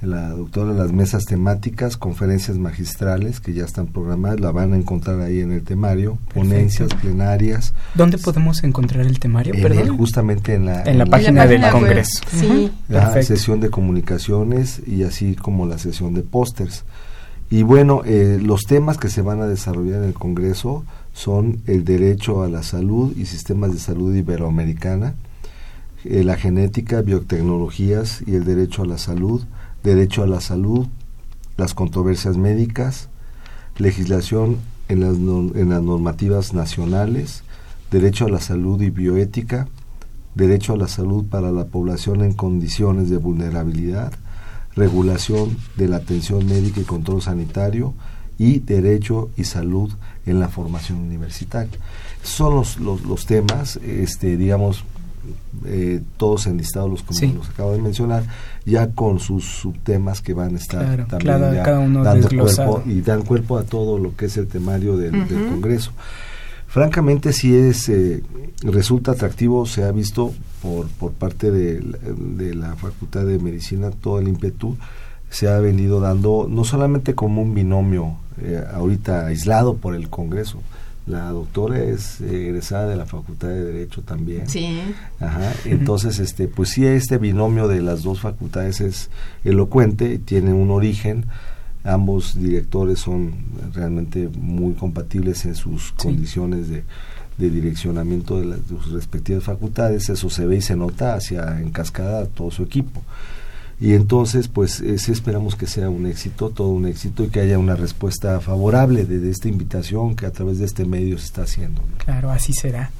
la 0.00 0.30
doctora, 0.30 0.72
las 0.72 0.92
mesas 0.92 1.26
temáticas, 1.26 1.98
conferencias 1.98 2.56
magistrales 2.56 3.38
que 3.38 3.52
ya 3.52 3.66
están 3.66 3.88
programadas, 3.88 4.40
la 4.40 4.50
van 4.50 4.72
a 4.72 4.78
encontrar 4.78 5.20
ahí 5.20 5.40
en 5.40 5.52
el 5.52 5.62
temario, 5.62 6.16
ponencias 6.32 6.88
plenarias. 6.94 7.74
¿Dónde 7.94 8.16
podemos 8.16 8.64
encontrar 8.64 9.04
el 9.04 9.20
temario? 9.20 9.52
Perdón. 9.60 9.98
justamente 9.98 10.54
en 10.54 10.64
la, 10.64 10.84
en 10.84 10.96
la, 10.96 11.04
página, 11.04 11.46
del 11.46 11.60
Congreso. 11.70 12.22
Sí. 12.30 12.72
La 12.88 13.22
sesión 13.22 13.60
de 13.60 13.68
comunicaciones 13.68 14.80
y 14.86 15.02
así 15.02 15.34
como 15.34 15.66
la 15.66 15.76
sesión 15.76 16.14
de 16.14 16.22
pósters. 16.22 16.86
Y 17.50 17.62
bueno, 17.62 18.00
eh, 18.06 18.38
los 18.40 18.62
temas 18.62 18.96
que 18.96 19.10
se 19.10 19.20
van 19.20 19.42
a 19.42 19.46
desarrollar 19.46 19.98
en 19.98 20.04
el 20.04 20.14
Congreso 20.14 20.86
son 21.12 21.60
el 21.66 21.84
derecho 21.84 22.42
a 22.42 22.48
la 22.48 22.62
salud 22.62 23.16
y 23.16 23.26
sistemas 23.26 23.72
de 23.72 23.78
salud 23.78 24.14
iberoamericana, 24.14 25.14
eh, 26.04 26.24
la 26.24 26.36
genética, 26.36 27.02
biotecnologías 27.02 28.22
y 28.26 28.34
el 28.34 28.44
derecho 28.44 28.82
a 28.82 28.86
la 28.86 28.98
salud, 28.98 29.42
derecho 29.82 30.22
a 30.22 30.26
la 30.26 30.40
salud, 30.40 30.86
las 31.56 31.74
controversias 31.74 32.36
médicas, 32.36 33.08
legislación 33.76 34.58
en 34.88 35.00
las, 35.00 35.16
en 35.16 35.68
las 35.68 35.82
normativas 35.82 36.54
nacionales, 36.54 37.42
derecho 37.90 38.26
a 38.26 38.30
la 38.30 38.40
salud 38.40 38.80
y 38.80 38.90
bioética, 38.90 39.68
derecho 40.34 40.72
a 40.72 40.76
la 40.76 40.88
salud 40.88 41.26
para 41.26 41.50
la 41.52 41.66
población 41.66 42.22
en 42.22 42.32
condiciones 42.32 43.10
de 43.10 43.18
vulnerabilidad, 43.18 44.12
regulación 44.74 45.56
de 45.76 45.88
la 45.88 45.96
atención 45.96 46.46
médica 46.46 46.80
y 46.80 46.84
control 46.84 47.20
sanitario 47.20 47.94
y 48.40 48.58
derecho 48.60 49.28
y 49.36 49.44
salud 49.44 49.92
en 50.24 50.40
la 50.40 50.48
formación 50.48 50.98
universitaria. 50.98 51.78
Son 52.22 52.54
los, 52.54 52.80
los, 52.80 53.26
temas, 53.26 53.76
este, 53.76 54.38
digamos, 54.38 54.82
eh, 55.66 56.00
todos 56.16 56.46
enlistados 56.46 56.88
los 56.88 57.02
como 57.02 57.34
los 57.34 57.50
acabo 57.50 57.72
de 57.72 57.82
mencionar, 57.82 58.24
ya 58.64 58.92
con 58.92 59.20
sus 59.20 59.44
subtemas 59.44 60.22
que 60.22 60.32
van 60.32 60.54
a 60.54 60.58
estar 60.58 61.06
también 61.06 62.02
dando 62.02 62.28
cuerpo 62.30 62.82
y 62.86 63.02
dan 63.02 63.22
cuerpo 63.22 63.58
a 63.58 63.64
todo 63.64 63.98
lo 63.98 64.16
que 64.16 64.24
es 64.24 64.38
el 64.38 64.46
temario 64.46 64.96
del, 64.96 65.12
Congreso. 65.50 65.92
Francamente, 66.66 67.34
si 67.34 67.54
es 67.54 67.90
eh, 67.90 68.22
resulta 68.62 69.12
atractivo, 69.12 69.66
se 69.66 69.84
ha 69.84 69.92
visto 69.92 70.32
por, 70.62 70.88
por 70.88 71.12
parte 71.12 71.50
de, 71.50 71.80
de 71.80 72.54
la 72.54 72.74
Facultad 72.76 73.26
de 73.26 73.38
Medicina 73.38 73.90
todo 73.90 74.18
el 74.18 74.28
ímpetu 74.28 74.78
se 75.30 75.48
ha 75.48 75.58
venido 75.58 76.00
dando 76.00 76.48
no 76.50 76.64
solamente 76.64 77.14
como 77.14 77.40
un 77.42 77.54
binomio 77.54 78.16
eh, 78.42 78.64
ahorita 78.72 79.26
aislado 79.26 79.76
por 79.76 79.94
el 79.94 80.08
Congreso. 80.08 80.60
La 81.06 81.30
doctora 81.30 81.78
es 81.78 82.20
egresada 82.20 82.86
de 82.86 82.96
la 82.96 83.06
Facultad 83.06 83.48
de 83.48 83.64
Derecho 83.64 84.02
también. 84.02 84.48
Sí. 84.48 84.80
Ajá. 85.18 85.52
Entonces, 85.64 86.18
este, 86.18 86.46
pues 86.46 86.70
sí, 86.70 86.86
este 86.86 87.18
binomio 87.18 87.68
de 87.68 87.82
las 87.82 88.02
dos 88.02 88.20
facultades 88.20 88.80
es 88.80 89.10
elocuente, 89.44 90.18
tiene 90.18 90.52
un 90.52 90.70
origen. 90.70 91.24
Ambos 91.82 92.38
directores 92.38 93.00
son 93.00 93.32
realmente 93.72 94.28
muy 94.38 94.74
compatibles 94.74 95.46
en 95.46 95.54
sus 95.54 95.92
condiciones 95.92 96.68
de, 96.68 96.84
de 97.38 97.50
direccionamiento 97.50 98.38
de, 98.38 98.46
las, 98.46 98.68
de 98.68 98.76
sus 98.76 98.92
respectivas 98.92 99.42
facultades. 99.42 100.10
Eso 100.10 100.28
se 100.30 100.46
ve 100.46 100.58
y 100.58 100.62
se 100.62 100.76
nota 100.76 101.14
hacia 101.14 101.60
en 101.60 101.70
cascada 101.70 102.26
todo 102.26 102.50
su 102.50 102.62
equipo 102.62 103.02
y 103.80 103.94
entonces 103.94 104.48
pues 104.48 104.82
sí 104.98 105.12
esperamos 105.12 105.56
que 105.56 105.66
sea 105.66 105.88
un 105.88 106.06
éxito, 106.06 106.50
todo 106.50 106.68
un 106.68 106.86
éxito 106.86 107.24
y 107.24 107.28
que 107.28 107.40
haya 107.40 107.58
una 107.58 107.76
respuesta 107.76 108.38
favorable 108.40 109.04
de, 109.04 109.30
esta 109.30 109.48
invitación 109.48 110.16
que 110.16 110.26
a 110.26 110.32
través 110.32 110.58
de 110.58 110.66
este 110.66 110.84
medio 110.84 111.16
se 111.18 111.24
está 111.24 111.42
haciendo. 111.42 111.82
Claro, 112.04 112.30
así 112.30 112.52
será. 112.52 112.90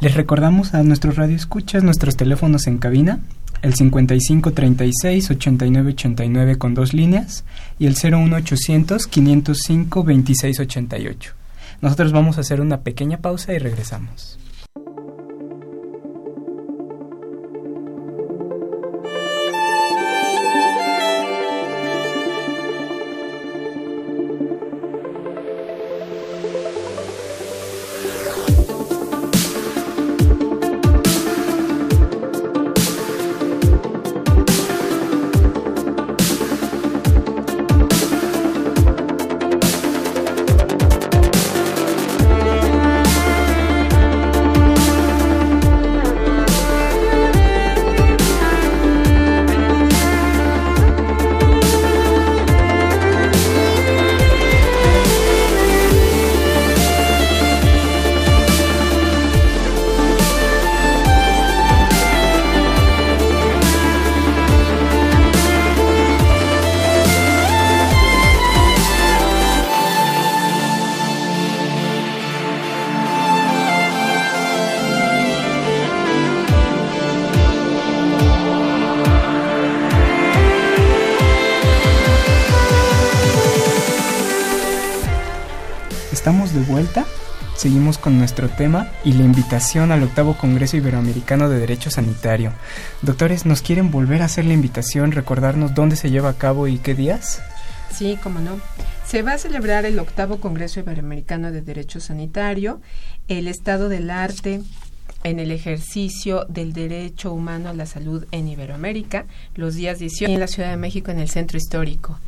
Les 0.00 0.14
recordamos 0.14 0.74
a 0.74 0.82
nuestros 0.84 1.16
radioescuchas 1.16 1.82
nuestros 1.82 2.16
teléfonos 2.16 2.66
en 2.68 2.78
cabina, 2.78 3.18
el 3.62 3.74
5536 3.74 5.30
8989 5.30 6.56
con 6.56 6.74
dos 6.74 6.94
líneas 6.94 7.44
y 7.78 7.86
el 7.86 7.94
01800 7.94 9.06
505 9.06 10.00
2688. 10.00 11.32
Nosotros 11.80 12.12
vamos 12.12 12.38
a 12.38 12.42
hacer 12.42 12.60
una 12.60 12.80
pequeña 12.80 13.18
pausa 13.18 13.54
y 13.54 13.58
regresamos. 13.58 14.38
Nuestro 88.10 88.48
tema 88.48 88.90
y 89.04 89.12
la 89.12 89.24
invitación 89.24 89.92
al 89.92 90.02
octavo 90.02 90.36
Congreso 90.36 90.76
Iberoamericano 90.76 91.48
de 91.48 91.58
Derecho 91.58 91.90
Sanitario. 91.90 92.52
Doctores, 93.02 93.46
¿nos 93.46 93.62
quieren 93.62 93.90
volver 93.90 94.22
a 94.22 94.26
hacer 94.26 94.44
la 94.44 94.54
invitación, 94.54 95.12
recordarnos 95.12 95.74
dónde 95.74 95.96
se 95.96 96.10
lleva 96.10 96.30
a 96.30 96.38
cabo 96.38 96.68
y 96.68 96.78
qué 96.78 96.94
días? 96.94 97.42
Sí, 97.92 98.18
cómo 98.22 98.40
no. 98.40 98.60
Se 99.06 99.22
va 99.22 99.34
a 99.34 99.38
celebrar 99.38 99.84
el 99.86 99.98
octavo 99.98 100.40
Congreso 100.40 100.80
Iberoamericano 100.80 101.52
de 101.52 101.62
Derecho 101.62 102.00
Sanitario, 102.00 102.80
el 103.28 103.48
estado 103.48 103.88
del 103.88 104.10
arte 104.10 104.62
en 105.24 105.40
el 105.40 105.50
ejercicio 105.50 106.44
del 106.48 106.72
derecho 106.72 107.32
humano 107.32 107.70
a 107.70 107.74
la 107.74 107.86
salud 107.86 108.26
en 108.30 108.48
Iberoamérica, 108.48 109.26
los 109.54 109.74
días 109.74 109.98
18 109.98 110.32
en 110.32 110.40
la 110.40 110.46
Ciudad 110.46 110.70
de 110.70 110.76
México 110.76 111.10
en 111.10 111.18
el 111.18 111.28
Centro 111.28 111.58
Histórico. 111.58 112.18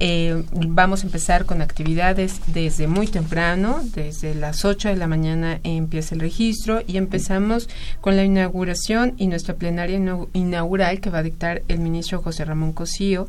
Eh, 0.00 0.44
vamos 0.52 1.02
a 1.02 1.06
empezar 1.06 1.44
con 1.44 1.60
actividades 1.60 2.40
desde 2.46 2.86
muy 2.86 3.08
temprano, 3.08 3.80
desde 3.94 4.34
las 4.36 4.64
8 4.64 4.90
de 4.90 4.96
la 4.96 5.08
mañana 5.08 5.58
empieza 5.64 6.14
el 6.14 6.20
registro 6.20 6.82
y 6.86 6.98
empezamos 6.98 7.68
con 8.00 8.16
la 8.16 8.24
inauguración 8.24 9.14
y 9.16 9.26
nuestra 9.26 9.56
plenaria 9.56 10.00
inaugural 10.34 11.00
que 11.00 11.10
va 11.10 11.18
a 11.18 11.22
dictar 11.24 11.62
el 11.66 11.80
ministro 11.80 12.22
José 12.22 12.44
Ramón 12.44 12.72
Cosío 12.72 13.26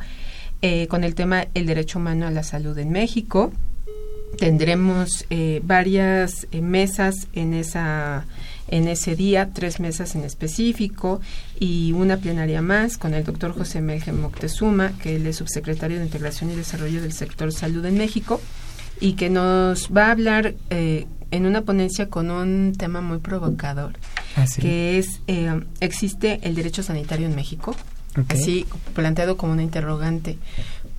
eh, 0.62 0.88
con 0.88 1.04
el 1.04 1.16
tema 1.16 1.48
el 1.56 1.66
derecho 1.66 1.98
humano 1.98 2.28
a 2.28 2.32
la 2.32 2.44
salud 2.44 2.78
en 2.78 2.92
México. 2.92 3.52
Tendremos 4.38 5.26
eh, 5.32 5.62
varias 5.64 6.46
mesas 6.52 7.28
en 7.34 7.56
esa 7.56 8.26
en 8.70 8.88
ese 8.88 9.16
día, 9.16 9.50
tres 9.54 9.80
mesas 9.80 10.16
en 10.16 10.24
específico 10.24 11.22
y 11.60 11.92
una 11.92 12.18
plenaria 12.18 12.62
más 12.62 12.98
con 12.98 13.14
el 13.14 13.24
doctor 13.24 13.54
José 13.54 13.82
Melge 13.82 14.12
Moctezuma, 14.12 14.92
que 15.02 15.16
él 15.16 15.28
es 15.28 15.38
subsecretario 15.38 15.98
de 15.98 16.06
Integración 16.06 16.52
y 16.52 16.56
Desarrollo 16.56 17.02
del 17.02 17.14
Sector 17.14 17.52
Salud 17.52 17.86
en 17.86 17.98
México, 17.98 18.40
y 19.02 19.14
que 19.14 19.30
nos 19.30 19.90
va 19.96 20.08
a 20.08 20.12
hablar 20.12 20.56
eh, 20.70 21.08
en 21.32 21.46
una 21.46 21.62
ponencia 21.62 22.10
con 22.10 22.32
un 22.32 22.74
tema 22.78 23.02
muy 23.02 23.20
provocador, 23.20 23.94
que 24.60 24.98
es, 24.98 25.22
eh, 25.28 25.62
¿existe 25.80 26.40
el 26.44 26.56
derecho 26.56 26.84
sanitario 26.84 27.28
en 27.28 27.36
México? 27.36 27.76
así 28.28 28.66
planteado 28.94 29.38
como 29.38 29.54
una 29.54 29.64
interrogante 29.64 30.38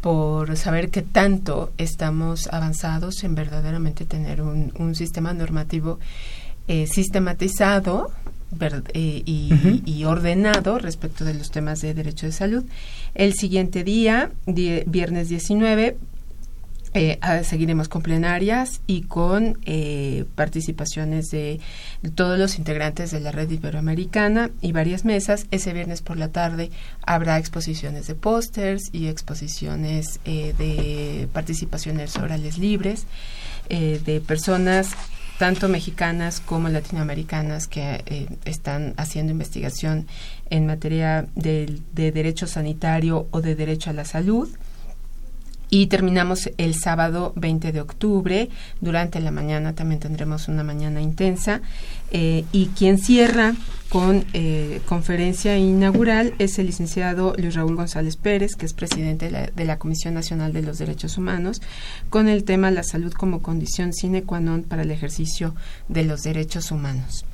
por 0.01 0.57
saber 0.57 0.91
qué 0.91 1.03
tanto 1.03 1.73
estamos 1.77 2.49
avanzados 2.51 3.23
en 3.25 3.35
verdaderamente 3.35 4.07
tener 4.07 4.41
un, 4.41 4.95
sistema 4.95 5.35
normativo 5.35 5.99
eh, 6.71 6.87
sistematizado 6.87 8.13
eh, 8.95 9.23
y, 9.27 10.05
ordenado 10.05 10.79
respecto 10.79 11.25
de 11.25 11.35
los 11.35 11.51
temas 11.51 11.81
de 11.81 11.95
derecho 11.95 12.27
de 12.27 12.33
salud. 12.33 12.65
El 13.15 13.35
siguiente 13.35 13.83
día, 13.83 14.31
viernes 14.47 15.29
19, 15.29 15.97
eh, 16.93 17.21
seguiremos 17.45 17.89
con 17.89 18.03
plenarias 18.03 18.81
y 18.89 19.03
con 19.03 19.61
eh, 19.65 20.25
participaciones 20.35 21.31
de 21.31 21.61
todos 22.17 22.37
los 22.37 22.59
integrantes 22.59 23.13
de 23.13 23.21
la 23.21 23.31
red 23.31 23.49
iberoamericana 23.49 24.51
y 24.61 24.73
varias 24.73 25.05
mesas. 25.05 25.47
Ese 25.53 25.73
viernes 25.73 26.03
por 26.03 26.17
la 26.17 26.29
tarde 26.29 26.71
habrá 27.07 27.39
exposiciones 27.39 28.09
de 28.09 28.17
pósters 28.17 28.91
y 28.93 29.07
exposiciones 29.07 30.19
eh, 30.25 30.53
de 30.59 31.29
participaciones 31.33 32.17
orales 32.17 32.59
libres 32.59 33.07
de 33.69 34.21
personas 34.27 34.97
tanto 35.41 35.71
mexicanas 35.71 36.39
como 36.39 36.69
latinoamericanas 36.69 37.67
que 37.67 38.29
están 38.45 38.93
haciendo 38.99 39.33
investigación 39.33 40.07
en 40.51 40.67
materia 40.67 41.29
de 41.35 41.81
derecho 41.95 42.47
sanitario 42.47 43.27
o 43.31 43.41
de 43.41 43.55
derecho 43.55 43.89
a 43.89 43.95
la 43.95 44.05
salud. 44.05 44.51
Y 45.71 45.87
terminamos 45.87 46.51
el 46.59 46.75
sábado 46.75 47.33
20 47.37 47.71
de 47.71 47.81
octubre. 47.81 48.49
Durante 48.81 49.21
la 49.21 49.31
mañana 49.31 49.75
también 49.75 50.01
tendremos 50.01 50.49
una 50.49 50.65
mañana 50.65 51.01
intensa. 51.01 51.63
Eh, 52.11 52.45
y 52.51 52.67
quien 52.69 52.99
cierra 52.99 53.55
con 53.89 54.25
eh, 54.33 54.81
conferencia 54.87 55.57
inaugural 55.59 56.35
es 56.39 56.59
el 56.59 56.67
licenciado 56.67 57.35
Luis 57.39 57.55
Raúl 57.55 57.77
González 57.77 58.17
Pérez, 58.17 58.57
que 58.57 58.67
es 58.67 58.73
presidente 58.73 59.27
de 59.27 59.31
la, 59.31 59.47
de 59.47 59.65
la, 59.65 59.79
Comisión 59.79 60.15
Nacional 60.15 60.53
de 60.53 60.63
los 60.63 60.79
Derechos 60.79 61.19
Humanos, 61.19 61.63
con 62.09 62.29
el 62.29 62.43
tema 62.45 62.71
la 62.73 62.83
salud 62.83 63.13
como 63.13 63.43
condición 63.43 63.93
sine 63.93 64.23
qua 64.23 64.41
non 64.41 64.63
para 64.63 64.83
el 64.83 64.91
ejercicio 64.91 65.55
de 65.89 66.05
los 66.05 66.23
derechos 66.23 66.71
humanos. 66.71 67.25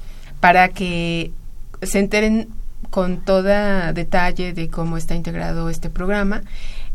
Para 0.40 0.68
que 0.68 1.32
se 1.82 1.98
enteren 1.98 2.48
con 2.90 3.24
todo 3.24 3.92
detalle 3.92 4.52
de 4.52 4.68
cómo 4.68 4.96
está 4.96 5.14
integrado 5.14 5.68
este 5.68 5.90
programa, 5.90 6.42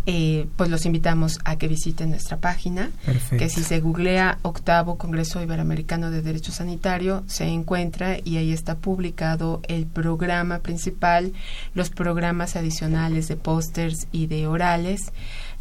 eh, 0.05 0.47
pues 0.55 0.69
los 0.69 0.85
invitamos 0.85 1.39
a 1.45 1.57
que 1.57 1.67
visiten 1.67 2.09
nuestra 2.09 2.37
página, 2.37 2.89
que 3.37 3.49
si 3.49 3.63
se 3.63 3.79
googlea 3.79 4.39
Octavo 4.41 4.97
Congreso 4.97 5.41
Iberoamericano 5.41 6.09
de 6.09 6.21
Derecho 6.21 6.51
Sanitario, 6.51 7.23
se 7.27 7.45
encuentra 7.45 8.17
y 8.23 8.37
ahí 8.37 8.51
está 8.51 8.75
publicado 8.75 9.61
el 9.67 9.85
programa 9.85 10.59
principal, 10.59 11.33
los 11.75 11.91
programas 11.91 12.55
adicionales 12.55 13.27
de 13.27 13.35
pósters 13.35 14.07
y 14.11 14.25
de 14.25 14.47
orales, 14.47 15.11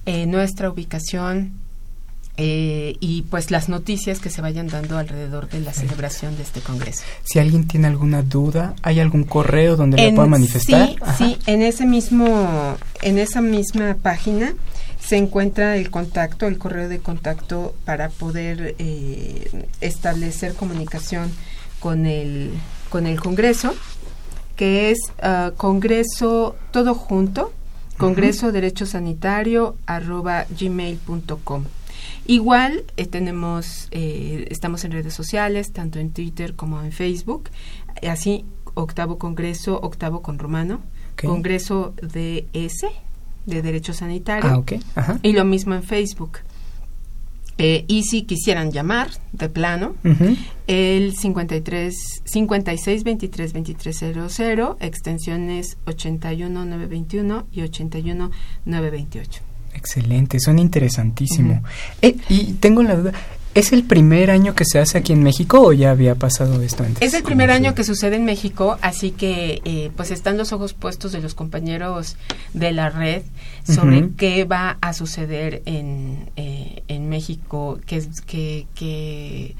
eh, 0.07 0.26
nuestra 0.26 0.70
ubicación, 0.70 1.53
eh, 2.42 2.96
y 3.00 3.22
pues 3.22 3.50
las 3.50 3.68
noticias 3.68 4.18
que 4.18 4.31
se 4.31 4.40
vayan 4.40 4.68
dando 4.68 4.96
alrededor 4.96 5.50
de 5.50 5.61
la 5.61 5.74
celebración 5.74 6.38
de 6.38 6.42
este 6.42 6.61
congreso. 6.61 7.03
Si 7.22 7.38
alguien 7.38 7.68
tiene 7.68 7.87
alguna 7.87 8.22
duda, 8.22 8.74
¿hay 8.83 8.98
algún 8.98 9.24
correo 9.24 9.76
donde 9.76 9.98
le 9.98 10.12
pueda 10.12 10.26
manifestar? 10.26 10.88
Sí, 10.88 10.96
sí, 11.18 11.38
en 11.44 11.61
ese 11.61 11.85
mismo, 11.85 12.79
en 13.03 13.18
esa 13.18 13.42
misma 13.42 13.94
página 14.00 14.55
se 14.98 15.18
encuentra 15.18 15.76
el 15.76 15.90
contacto, 15.90 16.46
el 16.46 16.57
correo 16.57 16.88
de 16.88 17.00
contacto 17.00 17.74
para 17.85 18.09
poder 18.09 18.74
eh, 18.79 19.66
establecer 19.83 20.55
comunicación 20.55 21.31
con 21.79 22.07
el 22.07 22.53
con 22.88 23.07
el 23.07 23.20
Congreso, 23.20 23.74
que 24.57 24.90
es 24.90 24.98
uh, 25.22 25.55
Congreso 25.59 26.57
todo 26.70 26.94
junto, 26.94 27.53
Congreso 27.98 28.50
Derecho 28.50 28.87
Sanitario 28.87 29.76
arroba 29.85 30.46
gmail.com. 30.59 31.64
Igual 32.27 32.85
eh, 32.97 33.07
tenemos, 33.07 33.89
eh, 33.91 34.47
estamos 34.51 34.85
en 34.85 34.93
redes 34.93 35.15
sociales, 35.15 35.73
tanto 35.73 35.99
en 35.99 36.11
Twitter 36.11 36.55
como 36.55 36.83
en 36.83 36.93
Facebook, 36.93 37.51
así 38.09 38.45
octavo 38.75 39.19
congreso, 39.19 39.81
octavo 39.81 40.23
con 40.23 40.39
romano, 40.39 40.81
congreso 41.21 41.95
de 42.03 42.47
S, 42.53 42.87
de 43.47 43.63
Derecho 43.63 43.93
Sanitario, 43.93 44.65
ah, 44.97 45.19
y 45.23 45.33
lo 45.33 45.45
mismo 45.45 45.75
en 45.75 45.83
Facebook. 45.83 46.39
Eh, 47.63 47.85
y 47.89 48.05
si 48.05 48.23
quisieran 48.23 48.71
llamar 48.71 49.11
de 49.33 49.51
plano, 49.51 49.95
el 50.67 51.15
53 51.15 51.95
56 52.25 53.05
23 53.05 53.53
2300, 53.53 54.77
extensiones 54.81 55.77
81 55.85 56.65
921 56.65 57.47
y 57.53 57.61
81 57.61 58.31
928. 58.65 59.50
Excelente, 59.74 60.40
son 60.40 60.59
interesantísimo. 60.59 61.62
Eh, 62.02 62.16
y 62.28 62.52
tengo 62.54 62.83
la 62.83 62.96
duda, 62.96 63.12
¿es 63.54 63.72
el 63.72 63.85
primer 63.85 64.30
año 64.30 64.54
que 64.54 64.64
se 64.64 64.78
hace 64.78 64.98
aquí 64.98 65.12
en 65.12 65.22
México 65.22 65.61
o 65.61 65.72
ya 65.72 65.90
había 65.90 66.14
pasado 66.14 66.62
esto 66.62 66.85
antes? 66.85 67.02
Es 67.02 67.14
el 67.14 67.22
primer 67.22 67.50
año 67.50 67.74
que 67.74 67.85
sucede 67.85 68.16
en 68.16 68.24
México, 68.24 68.78
así 68.83 69.11
que 69.11 69.62
eh, 69.64 69.90
pues 69.96 70.11
están 70.11 70.37
los 70.37 70.52
ojos 70.52 70.74
puestos 70.74 71.12
de 71.12 71.20
los 71.20 71.35
compañeros 71.35 72.16
de 72.52 72.72
la 72.72 72.90
red 72.90 73.22
sobre 73.64 74.11
qué 74.16 74.44
va 74.44 74.78
a 74.80 74.92
suceder 74.92 75.62
en, 75.66 76.30
eh, 76.37 76.83
en 76.88 77.09
México, 77.09 77.78
qué, 77.87 78.06
qué, 78.26 78.66
qué, 78.74 79.54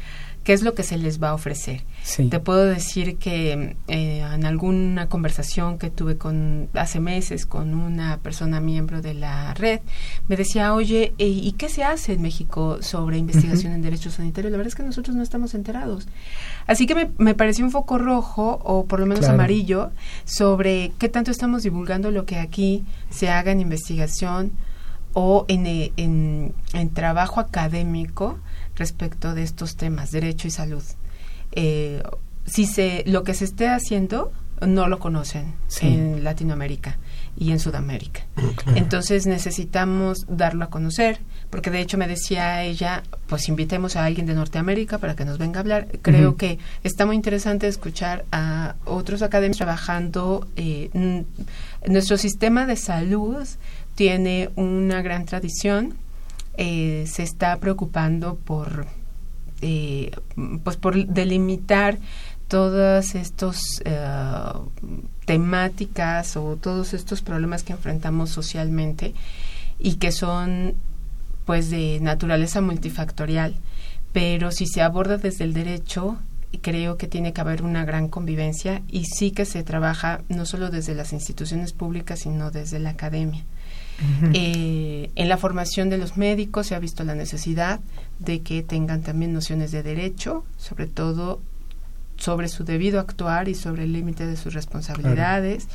qué 0.45 0.53
es 0.53 0.63
lo 0.63 0.75
que 0.75 0.83
se 0.83 0.97
les 0.97 1.23
va 1.23 1.31
a 1.31 1.35
ofrecer. 1.35 1.83
Te 2.17 2.41
puedo 2.41 2.65
decir 2.65 3.17
que 3.17 3.77
eh, 3.89 4.21
en 4.21 4.45
alguna 4.45 5.09
conversación 5.09 5.79
que 5.79 5.91
tuve 5.91 6.17
con 6.17 6.69
hace 6.75 6.99
meses 6.99 7.47
con 7.47 7.75
una 7.75 8.19
persona 8.19 8.61
miembro 8.61 9.01
de 9.01 9.15
la 9.15 9.55
red, 9.55 9.81
me 10.29 10.37
decía, 10.37 10.75
oye, 10.75 11.15
eh, 11.19 11.27
¿y 11.27 11.53
qué 11.53 11.69
se 11.69 11.85
hace 11.85 12.15
en 12.15 12.23
México 12.23 12.79
sobre 12.81 13.19
investigación 13.19 13.73
en 13.73 13.83
derechos 13.83 14.15
sanitarios? 14.15 14.51
La 14.51 14.59
verdad 14.59 14.69
es 14.69 14.75
que 14.75 14.83
nosotros 14.83 15.15
no 15.15 15.23
estamos 15.23 15.55
enterados. 15.55 16.09
Así 16.67 16.87
que 16.87 16.95
me, 16.95 17.11
me 17.19 17.35
pareció 17.35 17.65
un 17.65 17.71
foco 17.71 17.99
rojo, 17.99 18.61
o 18.65 18.87
por 18.87 19.01
lo 19.01 19.07
menos 19.07 19.29
amarillo, 19.29 19.91
sobre 20.25 20.93
qué 20.99 21.09
tanto 21.09 21.31
estamos 21.31 21.63
divulgando 21.63 22.11
lo 22.11 22.27
que 22.27 22.39
aquí 22.39 22.85
se 23.11 23.29
haga 23.29 23.53
en 23.53 23.61
investigación 23.61 24.53
o 25.13 25.45
en, 25.49 25.67
eh, 25.67 25.93
en, 25.97 26.55
en 26.73 26.91
trabajo 26.91 27.41
académico 27.41 28.39
respecto 28.77 29.35
de 29.35 29.43
estos 29.43 29.77
temas, 29.77 30.11
derecho 30.11 30.49
y 30.49 30.51
salud 30.51 30.83
eh, 31.53 32.03
si 32.47 32.67
se 32.67 33.05
lo 33.07 33.23
que 33.23 33.35
se 33.35 33.45
esté 33.45 33.69
haciendo 33.69 34.33
no 34.67 34.89
lo 34.89 34.99
conocen 34.99 35.55
en 35.81 36.23
Latinoamérica 36.23 36.99
y 37.37 37.53
en 37.53 37.61
Sudamérica. 37.61 38.23
Entonces 38.75 39.27
necesitamos 39.27 40.27
darlo 40.29 40.65
a 40.65 40.71
conocer, 40.71 41.21
porque 41.49 41.71
de 41.71 41.81
hecho 41.81 41.97
me 41.97 42.07
decía 42.07 42.63
ella, 42.63 43.03
pues 43.27 43.49
invitemos 43.49 43.97
a 43.97 44.05
alguien 44.05 44.27
de 44.27 44.35
Norteamérica 44.35 44.99
para 44.99 45.17
que 45.17 45.25
nos 45.25 45.39
venga 45.39 45.59
a 45.59 45.63
hablar. 45.63 45.89
Creo 46.03 46.37
que 46.37 46.59
está 46.85 47.07
muy 47.07 47.17
interesante 47.17 47.67
escuchar 47.69 48.25
a 48.33 48.75
otros 48.85 49.23
académicos 49.23 49.59
trabajando. 49.59 50.47
Eh, 50.57 51.25
nuestro 51.87 52.19
sistema 52.19 52.67
de 52.67 52.77
salud 52.77 53.47
tiene 53.95 54.51
una 54.57 55.03
gran 55.03 55.25
tradición, 55.25 55.95
eh, 56.57 57.05
se 57.07 57.23
está 57.23 57.57
preocupando 57.59 58.37
por 58.37 58.87
eh, 59.63 60.11
pues 60.65 60.77
por 60.77 61.07
delimitar 61.07 61.99
todas 62.49 63.15
estas 63.15 63.81
eh, 63.85 64.53
temáticas 65.25 66.37
o 66.37 66.57
todos 66.57 66.95
estos 66.95 67.23
problemas 67.23 67.63
que 67.63 67.73
enfrentamos 67.73 68.31
socialmente 68.31 69.15
y 69.79 69.95
que 69.95 70.13
son 70.13 70.75
pues 71.47 71.71
de 71.71 71.99
naturaleza 72.01 72.61
multifactorial. 72.61 73.55
Pero 74.13 74.51
si 74.51 74.67
se 74.67 74.83
aborda 74.83 75.17
desde 75.17 75.45
el 75.45 75.53
derecho 75.53 76.19
creo 76.63 76.97
que 76.97 77.07
tiene 77.07 77.33
que 77.33 77.41
haber 77.41 77.63
una 77.63 77.85
gran 77.85 78.09
convivencia 78.09 78.83
y 78.89 79.05
sí 79.05 79.31
que 79.31 79.45
se 79.45 79.63
trabaja 79.63 80.23
no 80.29 80.47
solo 80.47 80.71
desde 80.71 80.95
las 80.95 81.13
instituciones 81.13 81.73
públicas 81.73 82.21
sino 82.21 82.51
desde 82.51 82.81
la 82.81 82.91
academia 82.91 83.45
eh, 84.33 85.11
en 85.15 85.29
la 85.29 85.37
formación 85.37 85.91
de 85.91 85.99
los 85.99 86.17
médicos 86.17 86.69
se 86.69 86.75
ha 86.75 86.79
visto 86.79 87.05
la 87.05 87.15
necesidad 87.15 87.81
de 88.19 88.41
que 88.41 88.63
tengan 88.63 89.03
también 89.03 89.33
nociones 89.33 89.73
de 89.73 89.83
derecho, 89.83 90.45
sobre 90.57 90.87
todo 90.87 91.41
sobre 92.21 92.49
su 92.49 92.65
debido 92.65 93.01
actuar 93.01 93.49
y 93.49 93.55
sobre 93.55 93.85
el 93.85 93.95
límite 93.95 94.27
de 94.27 94.37
sus 94.37 94.53
responsabilidades 94.53 95.69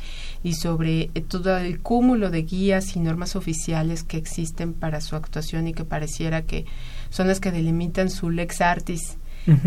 y 0.44 0.54
sobre 0.54 1.10
eh, 1.14 1.20
todo 1.20 1.56
el 1.58 1.80
cúmulo 1.80 2.30
de 2.30 2.42
guías 2.42 2.94
y 2.94 3.00
normas 3.00 3.34
oficiales 3.36 4.04
que 4.04 4.16
existen 4.16 4.72
para 4.72 5.00
su 5.00 5.16
actuación 5.16 5.66
y 5.66 5.74
que 5.74 5.84
pareciera 5.84 6.42
que 6.42 6.64
son 7.10 7.26
las 7.26 7.40
que 7.40 7.50
delimitan 7.50 8.10
su 8.10 8.30
lex 8.30 8.60
artis. 8.60 9.18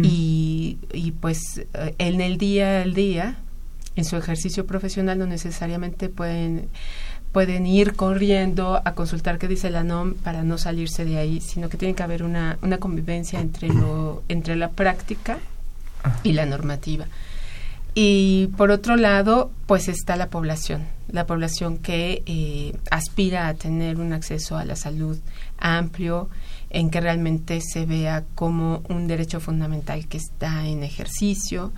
Y, 0.04 0.78
y, 0.92 1.12
pues 1.12 1.66
eh, 1.74 1.96
en 2.00 2.20
el 2.20 2.38
día 2.38 2.82
al 2.82 2.94
día 2.94 3.38
en 3.96 4.04
su 4.04 4.18
ejercicio 4.18 4.66
profesional 4.66 5.18
no 5.18 5.26
necesariamente 5.26 6.10
pueden 6.10 6.68
pueden 7.32 7.66
ir 7.68 7.96
corriendo 7.96 8.82
a 8.84 8.94
consultar 8.94 9.38
qué 9.38 9.48
dice 9.48 9.70
la 9.70 9.84
NOM 9.84 10.16
para 10.16 10.44
no 10.44 10.58
salirse 10.58 11.06
de 11.06 11.18
ahí, 11.18 11.42
sino 11.42 11.70
que 11.70 11.78
tiene 11.78 11.94
que 11.94 12.04
haber 12.04 12.24
una, 12.24 12.58
una 12.62 12.78
convivencia 12.78 13.40
entre, 13.40 13.68
lo, 13.70 14.24
entre 14.30 14.56
la 14.56 14.70
práctica 14.70 15.38
y 16.24 16.34
la 16.34 16.46
normativa. 16.46 17.06
Y 17.96 18.48
por 18.56 18.72
otro 18.72 18.96
lado, 18.96 19.52
pues 19.66 19.88
está 19.88 20.16
la 20.16 20.30
población, 20.30 20.88
la 21.12 21.26
población 21.26 21.78
que 21.78 22.24
eh, 22.26 22.78
aspira 22.92 23.48
a 23.48 23.54
tener 23.56 24.00
un 24.00 24.14
acceso 24.14 24.58
a 24.58 24.66
la 24.66 24.76
salud 24.76 25.18
amplio, 25.58 26.30
en 26.70 26.92
que 26.92 27.02
realmente 27.02 27.62
se 27.62 27.86
vea 27.86 28.24
como 28.36 28.84
un 28.90 29.08
derecho 29.08 29.40
fundamental 29.40 30.08
que 30.08 30.18
está 30.18 30.68
en 30.68 30.84
ejercicio 30.84 31.72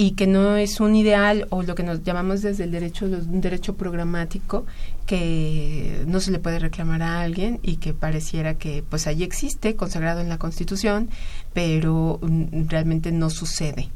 y 0.00 0.12
que 0.12 0.28
no 0.28 0.56
es 0.56 0.78
un 0.78 0.94
ideal 0.94 1.48
o 1.50 1.64
lo 1.64 1.74
que 1.74 1.82
nos 1.82 2.04
llamamos 2.04 2.40
desde 2.40 2.62
el 2.62 2.70
derecho, 2.70 3.06
un 3.06 3.40
derecho 3.40 3.74
programático 3.74 4.64
que 5.06 6.04
no 6.06 6.20
se 6.20 6.30
le 6.30 6.38
puede 6.38 6.60
reclamar 6.60 7.02
a 7.02 7.20
alguien 7.20 7.58
y 7.64 7.78
que 7.78 7.94
pareciera 7.94 8.54
que 8.54 8.84
pues 8.88 9.08
allí 9.08 9.24
existe, 9.24 9.74
consagrado 9.74 10.20
en 10.20 10.28
la 10.28 10.38
Constitución, 10.38 11.10
pero 11.52 12.20
mm, 12.22 12.68
realmente 12.68 13.10
no 13.10 13.28
sucede, 13.28 13.88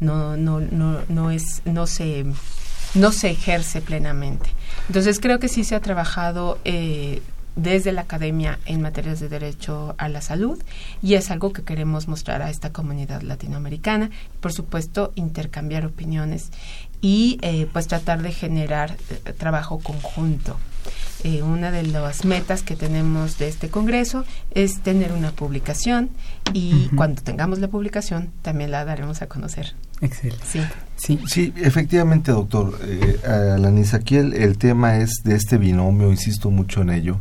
no, 0.00 0.38
no, 0.38 0.60
no, 0.60 1.00
no 1.10 1.30
es, 1.30 1.60
no 1.66 1.86
se 1.86 2.24
no 2.94 3.12
se 3.12 3.30
ejerce 3.30 3.82
plenamente. 3.82 4.48
Entonces 4.88 5.20
creo 5.20 5.38
que 5.38 5.48
sí 5.48 5.64
se 5.64 5.74
ha 5.74 5.80
trabajado 5.80 6.58
eh, 6.64 7.20
desde 7.56 7.92
la 7.92 8.02
academia 8.02 8.58
en 8.66 8.82
materias 8.82 9.20
de 9.20 9.28
derecho 9.28 9.94
a 9.98 10.08
la 10.08 10.20
salud 10.20 10.62
y 11.02 11.14
es 11.14 11.30
algo 11.30 11.52
que 11.52 11.62
queremos 11.62 12.08
mostrar 12.08 12.42
a 12.42 12.50
esta 12.50 12.72
comunidad 12.72 13.22
latinoamericana. 13.22 14.10
Por 14.40 14.52
supuesto, 14.52 15.12
intercambiar 15.14 15.86
opiniones 15.86 16.50
y 17.00 17.38
eh, 17.42 17.66
pues 17.72 17.88
tratar 17.88 18.22
de 18.22 18.32
generar 18.32 18.96
eh, 19.10 19.32
trabajo 19.32 19.78
conjunto. 19.80 20.56
Eh, 21.24 21.42
una 21.42 21.70
de 21.70 21.84
las 21.84 22.24
metas 22.24 22.62
que 22.62 22.74
tenemos 22.74 23.38
de 23.38 23.46
este 23.46 23.68
congreso 23.68 24.24
es 24.50 24.80
tener 24.80 25.12
una 25.12 25.30
publicación 25.30 26.10
y 26.52 26.88
cuando 26.96 27.22
tengamos 27.22 27.60
la 27.60 27.68
publicación 27.68 28.30
también 28.42 28.72
la 28.72 28.84
daremos 28.84 29.22
a 29.22 29.28
conocer. 29.28 29.74
Excelente. 30.00 30.42
Sí, 30.96 31.20
sí. 31.26 31.52
efectivamente, 31.56 32.32
doctor 32.32 32.76
eh, 32.82 33.20
Alanis, 33.24 33.94
aquí 33.94 34.16
el, 34.16 34.58
tema 34.58 34.98
es 34.98 35.22
de 35.24 35.36
este 35.36 35.58
binomio, 35.58 36.10
insisto 36.10 36.50
mucho 36.50 36.82
en 36.82 36.90
ello, 36.90 37.20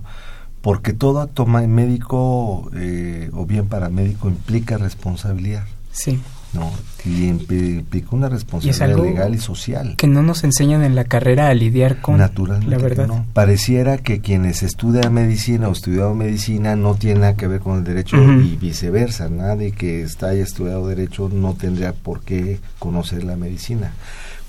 porque 0.61 0.93
todo 0.93 1.21
acto 1.21 1.45
médico 1.45 2.69
eh, 2.75 3.29
o 3.33 3.45
bien 3.45 3.67
paramédico 3.67 4.29
implica 4.29 4.77
responsabilidad. 4.77 5.65
Sí. 5.91 6.19
¿no? 6.53 6.71
Y 7.05 7.27
implica 7.27 8.09
una 8.11 8.29
responsabilidad 8.29 9.03
legal 9.03 9.35
y 9.35 9.39
social. 9.39 9.95
Que 9.97 10.07
no 10.07 10.21
nos 10.21 10.43
enseñan 10.43 10.83
en 10.83 10.95
la 10.95 11.05
carrera 11.05 11.47
a 11.47 11.53
lidiar 11.53 12.01
con 12.01 12.17
Naturalmente 12.17 12.69
la 12.69 12.77
verdad. 12.77 13.07
No. 13.07 13.25
Pareciera 13.33 13.97
que 13.97 14.19
quienes 14.19 14.61
estudian 14.61 15.13
medicina 15.13 15.69
o 15.69 15.71
estudiado 15.71 16.13
medicina 16.13 16.75
no 16.75 16.95
tiene 16.95 17.21
nada 17.21 17.35
que 17.35 17.47
ver 17.47 17.61
con 17.61 17.77
el 17.77 17.83
derecho 17.83 18.17
y 18.17 18.57
viceversa. 18.57 19.29
Nadie 19.29 19.71
que 19.71 20.01
está 20.01 20.29
haya 20.29 20.43
estudiado 20.43 20.87
derecho 20.87 21.29
no 21.29 21.53
tendría 21.53 21.93
por 21.93 22.21
qué 22.21 22.59
conocer 22.79 23.23
la 23.23 23.35
medicina. 23.35 23.93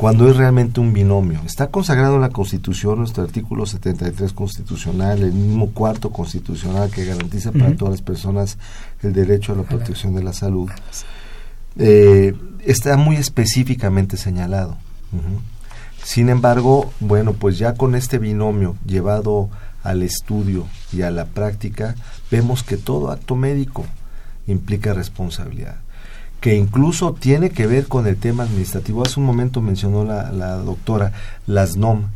Cuando 0.02 0.28
es 0.28 0.36
realmente 0.36 0.80
un 0.80 0.92
binomio. 0.92 1.42
Está 1.46 1.68
consagrado 1.68 2.16
en 2.16 2.22
la 2.22 2.30
Constitución, 2.30 2.98
nuestro 2.98 3.22
artículo 3.22 3.66
73 3.66 4.32
constitucional, 4.32 5.22
el 5.22 5.32
mismo 5.32 5.70
cuarto 5.70 6.10
constitucional 6.10 6.90
que 6.90 7.04
garantiza 7.04 7.52
para 7.52 7.76
todas 7.76 7.92
las 7.92 8.02
personas 8.02 8.58
el 9.04 9.12
derecho 9.12 9.52
a 9.52 9.56
la 9.58 9.62
protección 9.62 10.16
de 10.16 10.24
la 10.24 10.32
salud. 10.32 10.68
Eh, 11.78 12.34
está 12.64 12.96
muy 12.96 13.14
específicamente 13.14 14.16
señalado. 14.16 14.76
Sin 16.02 16.30
embargo, 16.30 16.92
bueno, 16.98 17.34
pues 17.34 17.56
ya 17.58 17.74
con 17.74 17.94
este 17.94 18.18
binomio 18.18 18.74
llevado 18.84 19.50
al 19.84 20.02
estudio 20.02 20.66
y 20.92 21.02
a 21.02 21.12
la 21.12 21.26
práctica, 21.26 21.94
vemos 22.28 22.64
que 22.64 22.76
todo 22.76 23.12
acto 23.12 23.36
médico 23.36 23.86
implica 24.48 24.94
responsabilidad, 24.94 25.76
que 26.42 26.56
incluso 26.56 27.14
tiene 27.14 27.50
que 27.50 27.68
ver 27.68 27.86
con 27.86 28.08
el 28.08 28.16
tema 28.16 28.42
administrativo. 28.42 29.04
Hace 29.04 29.20
un 29.20 29.26
momento 29.26 29.62
mencionó 29.62 30.04
la, 30.04 30.32
la 30.32 30.56
doctora 30.56 31.12
las 31.46 31.76
NOM, 31.76 32.08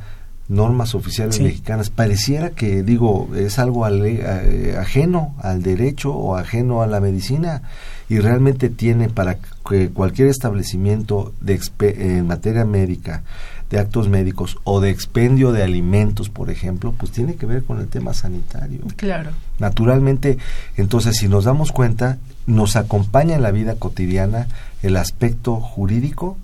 normas 0.49 0.97
oficiales 0.97 1.41
mexicanas. 1.41 1.91
Pareciera 1.91 2.51
que, 2.51 2.83
digo, 2.83 3.31
es 3.37 3.61
algo 3.61 3.87
eh, 3.87 4.77
ajeno 4.77 5.37
al 5.39 5.63
derecho 5.63 6.13
o 6.13 6.35
ajeno 6.37 6.83
a 6.83 6.89
la 6.89 6.99
medicina 6.99 7.63
y 8.09 8.19
realmente 8.19 8.69
tiene 8.69 9.09
para 9.09 9.39
que 9.69 9.91
cualquier 9.91 10.27
establecimiento 10.27 11.33
de 11.41 11.61
en 11.81 12.27
materia 12.27 12.65
médica, 12.65 13.23
de 13.71 13.79
actos 13.79 14.09
médicos 14.09 14.59
o 14.65 14.81
de 14.81 14.91
expendio 14.91 15.53
de 15.53 15.63
alimentos, 15.63 16.31
por 16.31 16.51
ejemplo, 16.51 16.93
pues 16.99 17.13
tiene 17.13 17.37
que 17.37 17.47
ver 17.47 17.63
con 17.63 17.79
el 17.79 17.87
tema 17.87 18.13
sanitario. 18.13 18.81
Claro. 18.97 19.31
Naturalmente, 19.61 20.37
entonces, 20.77 21.17
si 21.17 21.29
nos 21.29 21.45
damos 21.45 21.71
cuenta, 21.71 22.19
nos 22.47 22.77
acompaña 22.77 23.37
en 23.37 23.43
la 23.43 23.51
vida 23.51 23.77
cotidiana 23.77 24.49
el 24.83 24.97
aspecto 24.97 25.57
jurídico 25.57 26.37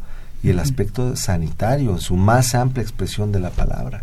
y 0.43 0.51
el 0.51 0.59
aspecto 0.59 1.15
sanitario, 1.17 1.93
en 1.93 2.01
su 2.01 2.17
más 2.17 2.55
amplia 2.55 2.83
expresión 2.83 3.31
de 3.31 3.41
la 3.41 3.51
palabra. 3.51 4.03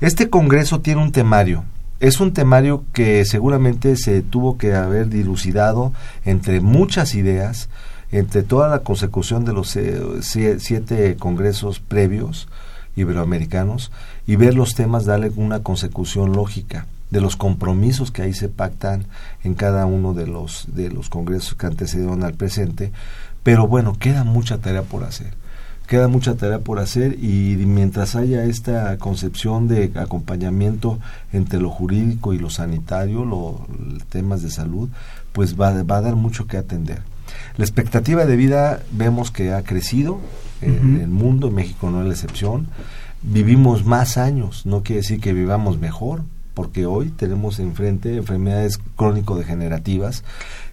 Este 0.00 0.28
Congreso 0.28 0.80
tiene 0.80 1.02
un 1.02 1.12
temario, 1.12 1.64
es 2.00 2.20
un 2.20 2.32
temario 2.32 2.84
que 2.92 3.24
seguramente 3.24 3.96
se 3.96 4.22
tuvo 4.22 4.58
que 4.58 4.74
haber 4.74 5.08
dilucidado 5.08 5.92
entre 6.24 6.60
muchas 6.60 7.14
ideas, 7.14 7.68
entre 8.10 8.42
toda 8.42 8.68
la 8.68 8.80
consecución 8.80 9.44
de 9.44 9.52
los 9.52 9.74
eh, 9.76 10.02
siete 10.20 11.16
congresos 11.16 11.80
previos 11.80 12.48
iberoamericanos 12.96 13.90
y 14.26 14.36
ver 14.36 14.54
los 14.54 14.74
temas, 14.74 15.06
darle 15.06 15.32
una 15.36 15.60
consecución 15.60 16.32
lógica 16.32 16.86
de 17.12 17.20
los 17.20 17.36
compromisos 17.36 18.10
que 18.10 18.22
ahí 18.22 18.32
se 18.32 18.48
pactan 18.48 19.04
en 19.44 19.54
cada 19.54 19.86
uno 19.86 20.14
de 20.14 20.26
los 20.26 20.66
de 20.74 20.90
los 20.90 21.10
congresos 21.10 21.54
que 21.54 21.66
antecedieron 21.66 22.24
al 22.24 22.34
presente, 22.34 22.90
pero 23.42 23.68
bueno, 23.68 23.96
queda 23.98 24.24
mucha 24.24 24.58
tarea 24.58 24.82
por 24.82 25.04
hacer 25.04 25.34
queda 25.86 26.08
mucha 26.08 26.36
tarea 26.36 26.60
por 26.60 26.78
hacer 26.78 27.22
y 27.22 27.56
mientras 27.66 28.16
haya 28.16 28.44
esta 28.44 28.96
concepción 28.96 29.68
de 29.68 29.92
acompañamiento 29.96 30.98
entre 31.34 31.60
lo 31.60 31.68
jurídico 31.68 32.32
y 32.32 32.38
lo 32.38 32.48
sanitario, 32.48 33.26
los 33.26 33.56
temas 34.08 34.42
de 34.42 34.50
salud, 34.50 34.88
pues 35.32 35.60
va, 35.60 35.82
va, 35.82 35.98
a 35.98 36.00
dar 36.00 36.16
mucho 36.16 36.46
que 36.46 36.56
atender. 36.56 37.02
La 37.58 37.64
expectativa 37.64 38.24
de 38.24 38.36
vida 38.36 38.80
vemos 38.90 39.30
que 39.30 39.52
ha 39.52 39.62
crecido 39.64 40.18
en 40.62 40.98
el 40.98 41.08
mundo, 41.08 41.48
en 41.48 41.56
México 41.56 41.90
no 41.90 42.00
es 42.00 42.06
la 42.06 42.14
excepción. 42.14 42.68
Vivimos 43.20 43.84
más 43.84 44.16
años, 44.16 44.64
no 44.64 44.82
quiere 44.82 45.02
decir 45.02 45.20
que 45.20 45.34
vivamos 45.34 45.78
mejor, 45.78 46.22
porque 46.54 46.86
hoy 46.86 47.10
tenemos 47.10 47.58
enfrente 47.58 48.16
enfermedades 48.16 48.78
crónico-degenerativas, 48.96 50.24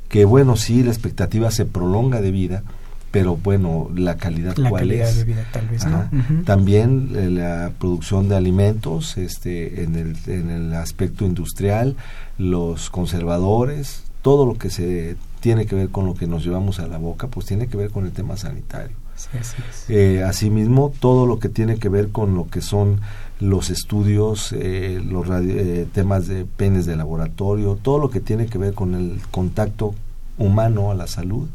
que 0.07 0.25
bueno, 0.25 0.55
sí, 0.55 0.83
la 0.83 0.91
expectativa 0.91 1.51
se 1.51 1.65
prolonga 1.65 2.21
de 2.21 2.31
vida, 2.31 2.63
pero 3.11 3.37
bueno, 3.37 3.89
la 3.95 4.17
calidad 4.17 4.55
la 4.57 4.69
cuál 4.69 4.81
calidad 4.81 5.09
es. 5.09 5.17
De 5.17 5.23
vida, 5.23 5.47
tal 5.51 5.67
vez, 5.67 5.85
¿no? 5.85 6.09
También 6.45 7.11
eh, 7.15 7.29
la 7.29 7.71
producción 7.79 8.29
de 8.29 8.35
alimentos, 8.35 9.17
este, 9.17 9.83
en 9.83 9.95
el, 9.95 10.17
en 10.27 10.49
el 10.49 10.73
aspecto 10.73 11.25
industrial, 11.25 11.95
los 12.37 12.89
conservadores, 12.89 14.03
todo 14.21 14.45
lo 14.45 14.57
que 14.57 14.69
se 14.69 15.15
tiene 15.39 15.65
que 15.65 15.75
ver 15.75 15.89
con 15.89 16.05
lo 16.05 16.13
que 16.13 16.27
nos 16.27 16.43
llevamos 16.43 16.79
a 16.79 16.87
la 16.87 16.97
boca, 16.97 17.27
pues 17.27 17.45
tiene 17.45 17.67
que 17.67 17.77
ver 17.77 17.91
con 17.91 18.05
el 18.05 18.11
tema 18.11 18.37
sanitario. 18.37 18.95
Sí, 19.15 19.29
así 19.39 19.57
es. 19.69 19.89
Eh, 19.89 20.23
asimismo, 20.23 20.93
todo 20.99 21.25
lo 21.25 21.39
que 21.39 21.49
tiene 21.49 21.77
que 21.77 21.89
ver 21.89 22.09
con 22.09 22.35
lo 22.35 22.47
que 22.47 22.61
son 22.61 23.01
los 23.39 23.69
estudios, 23.69 24.51
eh, 24.51 25.01
los 25.03 25.27
eh, 25.29 25.87
temas 25.93 26.27
de 26.27 26.45
penes 26.45 26.85
de 26.85 26.97
laboratorio, 26.97 27.77
todo 27.81 27.97
lo 27.97 28.09
que 28.09 28.19
tiene 28.19 28.47
que 28.47 28.57
ver 28.57 28.73
con 28.73 28.95
el 28.95 29.19
contacto 29.31 29.95
humano 30.37 30.91
a 30.91 30.95
la 30.95 31.07
salud, 31.07 31.47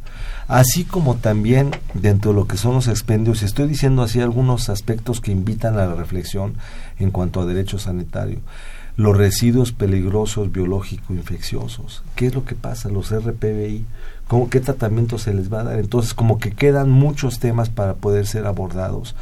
así 0.46 0.84
como 0.84 1.16
también 1.16 1.70
dentro 1.94 2.32
de 2.32 2.36
lo 2.36 2.46
que 2.46 2.56
son 2.56 2.74
los 2.74 2.88
expendios, 2.88 3.42
estoy 3.42 3.66
diciendo 3.66 4.02
así 4.02 4.20
algunos 4.20 4.68
aspectos 4.68 5.20
que 5.20 5.32
invitan 5.32 5.74
a 5.74 5.86
la 5.86 5.94
reflexión 5.94 6.54
en 6.98 7.10
cuanto 7.10 7.40
a 7.40 7.46
derecho 7.46 7.78
sanitario. 7.78 8.40
Los 8.96 9.16
residuos 9.16 9.72
peligrosos 9.72 10.52
biológico-infecciosos. 10.52 12.04
¿Qué 12.14 12.26
es 12.26 12.34
lo 12.34 12.44
que 12.44 12.54
pasa? 12.54 12.90
Los 12.90 13.10
RPBI, 13.10 13.84
¿cómo, 14.28 14.48
¿qué 14.48 14.60
tratamiento 14.60 15.18
se 15.18 15.34
les 15.34 15.52
va 15.52 15.60
a 15.60 15.64
dar? 15.64 15.80
Entonces, 15.80 16.14
como 16.14 16.38
que 16.38 16.52
quedan 16.52 16.90
muchos 16.90 17.40
temas 17.40 17.70
para 17.70 17.94
poder 17.94 18.26
ser 18.26 18.46
abordados 18.46 19.16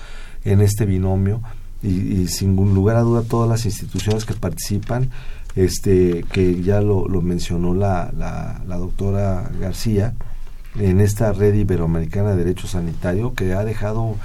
en 0.44 0.60
este 0.60 0.84
binomio 0.84 1.40
y, 1.82 2.28
sin 2.28 2.56
lugar 2.56 2.96
a 2.96 3.00
duda 3.00 3.22
todas 3.22 3.48
las 3.48 3.64
instituciones 3.64 4.24
que 4.24 4.34
participan 4.34 5.10
este 5.56 6.24
que 6.32 6.62
ya 6.62 6.80
lo, 6.80 7.06
mencionó 7.20 7.74
la, 7.74 8.10
la, 8.16 8.76
doctora 8.78 9.50
García 9.60 10.14
en 10.78 11.00
esta 11.00 11.32
red 11.32 11.54
iberoamericana 11.54 12.30
de 12.30 12.36
derecho 12.36 12.66
sanitario 12.66 13.34
que 13.34 13.52
ha 13.52 13.64
dejado 13.64 14.16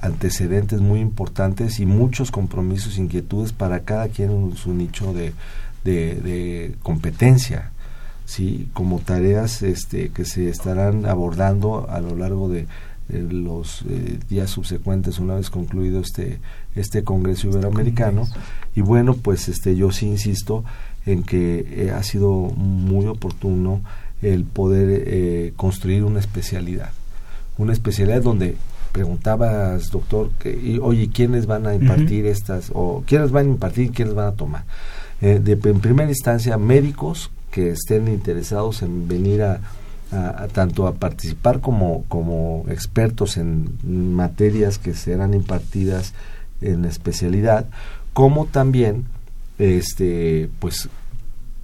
antecedentes 0.00 0.80
muy 0.80 1.00
importantes 1.00 1.80
y 1.80 1.86
muchos 1.86 2.30
compromisos, 2.30 2.98
inquietudes 2.98 3.52
para 3.52 3.80
cada 3.80 4.08
quien 4.08 4.30
en 4.30 4.56
su 4.56 4.72
nicho 4.74 5.12
de, 5.12 5.32
de, 5.84 6.74
competencia, 6.82 7.72
sí, 8.24 8.68
como 8.72 9.00
tareas 9.00 9.62
este, 9.62 10.10
que 10.10 10.24
se 10.24 10.48
estarán 10.48 11.06
abordando 11.06 11.88
a 11.90 12.00
lo 12.00 12.14
largo 12.14 12.48
de, 12.48 12.66
los 13.08 13.82
eh, 13.88 14.18
días 14.28 14.50
subsecuentes 14.50 15.18
una 15.18 15.36
vez 15.36 15.48
concluido 15.48 16.00
este 16.00 16.40
este 16.74 17.04
Congreso 17.04 17.48
Iberoamericano. 17.48 18.26
Y 18.74 18.80
bueno 18.80 19.14
pues 19.14 19.48
este 19.48 19.76
yo 19.76 19.92
sí 19.92 20.06
insisto 20.06 20.64
en 21.06 21.22
que 21.22 21.66
eh, 21.70 21.90
ha 21.92 22.02
sido 22.02 22.30
muy 22.32 23.06
oportuno 23.06 23.80
el 24.22 24.44
poder 24.44 25.04
eh, 25.06 25.52
construir 25.56 26.04
una 26.04 26.20
especialidad. 26.20 26.90
Una 27.58 27.72
especialidad 27.72 28.22
donde 28.22 28.56
preguntabas, 28.92 29.90
doctor, 29.90 30.30
que, 30.38 30.78
oye, 30.82 31.10
¿quiénes 31.12 31.46
van 31.46 31.66
a 31.66 31.74
impartir 31.74 32.26
estas, 32.26 32.70
o 32.72 33.04
quiénes 33.06 33.30
van 33.30 33.46
a 33.46 33.50
impartir 33.50 33.86
y 33.86 33.90
quiénes 33.90 34.14
van 34.14 34.28
a 34.28 34.32
tomar? 34.32 34.64
Eh, 35.20 35.40
de, 35.42 35.52
en 35.52 35.80
primera 35.80 36.08
instancia, 36.08 36.58
médicos 36.58 37.30
que 37.50 37.70
estén 37.70 38.08
interesados 38.08 38.82
en 38.82 39.06
venir 39.06 39.42
a, 39.42 39.60
tanto 40.52 40.86
a 40.86 40.94
participar 40.94 41.60
como, 41.60 42.04
como 42.08 42.64
expertos 42.68 43.36
en 43.36 43.78
materias 43.84 44.78
que 44.78 44.94
serán 44.94 45.34
impartidas 45.34 46.14
en 46.60 46.84
especialidad, 46.84 47.66
como 48.12 48.46
también 48.46 49.06
este 49.58 50.48
pues 50.58 50.88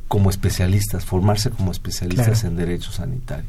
como 0.09 0.29
especialistas, 0.31 1.05
formarse 1.05 1.51
como 1.51 1.73
especialistas 1.73 2.45
en 2.45 2.57
derecho 2.57 2.93
sanitario. 2.93 3.49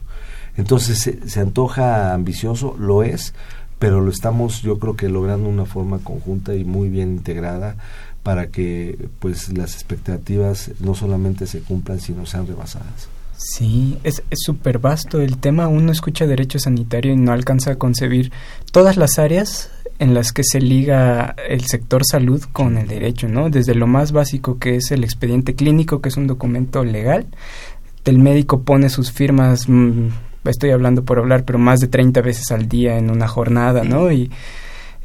Entonces 0.56 1.00
se, 1.00 1.28
se, 1.28 1.40
antoja 1.42 2.14
ambicioso, 2.14 2.76
lo 2.80 3.04
es, 3.04 3.34
pero 3.80 4.00
lo 4.00 4.12
estamos 4.12 4.62
yo 4.62 4.80
creo 4.80 4.96
que 4.96 5.10
logrando 5.10 5.48
de 5.48 5.54
una 5.54 5.66
forma 5.66 6.00
conjunta 6.00 6.56
y 6.56 6.64
muy 6.64 6.90
bien 6.90 7.10
integrada 7.10 7.76
para 8.24 8.48
que 8.48 9.10
pues 9.20 9.50
las 9.58 9.74
expectativas 9.74 10.72
no 10.80 10.96
solamente 10.96 11.48
se 11.48 11.60
cumplan 11.60 12.00
sino 12.00 12.26
sean 12.26 12.48
rebasadas. 12.48 13.10
Sí, 13.46 13.98
es 14.06 14.24
súper 14.32 14.80
vasto 14.80 15.20
el 15.20 15.38
tema. 15.38 15.68
Uno 15.68 15.92
escucha 15.92 16.26
derecho 16.26 16.60
sanitario 16.60 17.12
y 17.12 17.18
no 17.18 17.34
alcanza 17.34 17.72
a 17.72 17.76
concebir 17.76 18.32
todas 18.72 18.96
las 18.96 19.20
áreas 19.20 19.70
en 20.00 20.14
las 20.14 20.32
que 20.32 20.44
se 20.46 20.62
liga 20.62 21.36
el 21.50 21.66
sector 21.66 22.04
salud 22.10 22.42
con 22.54 22.78
el 22.78 22.88
derecho, 22.88 23.28
¿no? 23.28 23.50
Desde 23.50 23.76
lo 23.76 23.86
más 23.86 24.14
básico 24.14 24.60
que 24.60 24.78
es 24.78 24.92
el 24.92 25.04
expediente 25.04 25.56
clínico, 25.56 26.02
que 26.02 26.08
es 26.08 26.16
un 26.16 26.28
documento 26.28 26.86
legal. 26.86 27.28
El 28.06 28.20
médico 28.20 28.62
pone 28.62 28.90
sus 28.90 29.12
firmas, 29.12 29.68
mm, 29.68 30.08
estoy 30.46 30.72
hablando 30.72 31.04
por 31.04 31.20
hablar, 31.20 31.44
pero 31.44 31.60
más 31.60 31.82
de 31.82 31.88
30 31.88 32.22
veces 32.22 32.50
al 32.52 32.70
día 32.70 32.98
en 32.98 33.12
una 33.12 33.28
jornada, 33.28 33.84
¿no? 33.84 34.10
Y 34.10 34.32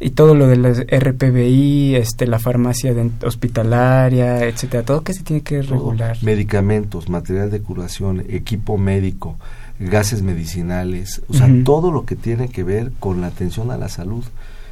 y 0.00 0.10
todo 0.10 0.34
lo 0.34 0.46
de 0.46 0.56
las 0.56 0.80
RPBI, 0.80 1.96
este, 1.96 2.26
la 2.26 2.38
farmacia 2.38 2.94
hospitalaria, 3.24 4.44
etcétera, 4.44 4.84
todo 4.84 5.02
que 5.02 5.14
se 5.14 5.22
tiene 5.22 5.42
que 5.42 5.62
regular. 5.62 6.16
medicamentos, 6.22 7.08
material 7.08 7.50
de 7.50 7.60
curación, 7.60 8.24
equipo 8.28 8.78
médico, 8.78 9.38
gases 9.80 10.22
medicinales, 10.22 11.22
o 11.28 11.34
sea, 11.34 11.48
todo 11.64 11.90
lo 11.90 12.04
que 12.04 12.16
tiene 12.16 12.48
que 12.48 12.64
ver 12.64 12.92
con 12.98 13.20
la 13.20 13.28
atención 13.28 13.70
a 13.70 13.76
la 13.76 13.88
salud. 13.88 14.24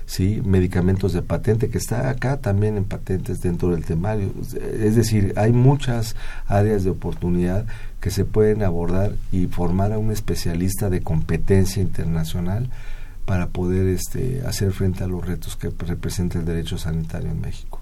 ¿sí? 0.06 0.40
medicamentos 0.44 1.12
de 1.12 1.22
patente, 1.22 1.68
que 1.68 1.78
está 1.78 2.08
acá 2.08 2.36
también 2.36 2.76
en 2.76 2.84
patentes 2.84 3.40
dentro 3.42 3.70
del 3.70 3.84
temario. 3.84 4.30
Es 4.80 4.94
decir, 4.94 5.32
hay 5.36 5.52
muchas 5.52 6.14
áreas 6.46 6.84
de 6.84 6.90
oportunidad 6.90 7.66
que 8.00 8.10
se 8.10 8.24
pueden 8.24 8.62
abordar 8.62 9.12
y 9.32 9.46
formar 9.48 9.92
a 9.92 9.98
un 9.98 10.12
especialista 10.12 10.88
de 10.90 11.02
competencia 11.02 11.82
internacional 11.82 12.70
para 13.26 13.48
poder 13.48 13.88
este, 13.88 14.42
hacer 14.46 14.72
frente 14.72 15.04
a 15.04 15.08
los 15.08 15.26
retos 15.26 15.56
que 15.56 15.70
representa 15.86 16.38
el 16.38 16.44
derecho 16.46 16.78
sanitario 16.78 17.30
en 17.30 17.40
México. 17.40 17.80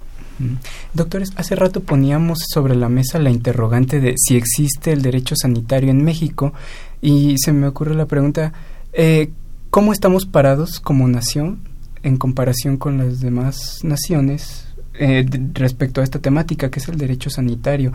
Doctores, 0.95 1.32
hace 1.36 1.55
rato 1.55 1.80
poníamos 1.80 2.40
sobre 2.53 2.74
la 2.74 2.88
mesa 2.88 3.20
la 3.20 3.30
interrogante 3.30 4.01
de 4.01 4.14
si 4.16 4.36
existe 4.36 4.92
el 4.92 5.03
derecho 5.03 5.36
sanitario 5.40 5.90
en 5.90 6.03
México 6.03 6.53
y 7.01 7.36
se 7.38 7.53
me 7.53 7.68
ocurre 7.68 7.95
la 7.95 8.07
pregunta, 8.07 8.53
eh, 8.92 9.30
¿cómo 9.70 9.92
estamos 9.92 10.26
parados 10.26 10.80
como 10.80 11.07
nación 11.07 11.61
en 12.03 12.16
comparación 12.16 12.78
con 12.78 12.99
las 12.99 13.20
demás 13.20 13.80
naciones 13.84 14.66
eh, 14.95 15.24
respecto 15.53 16.01
a 16.01 16.05
esta 16.05 16.18
temática 16.18 16.70
que 16.70 16.80
es 16.80 16.88
el 16.88 16.99
derecho 16.99 17.30
sanitario? 17.30 17.92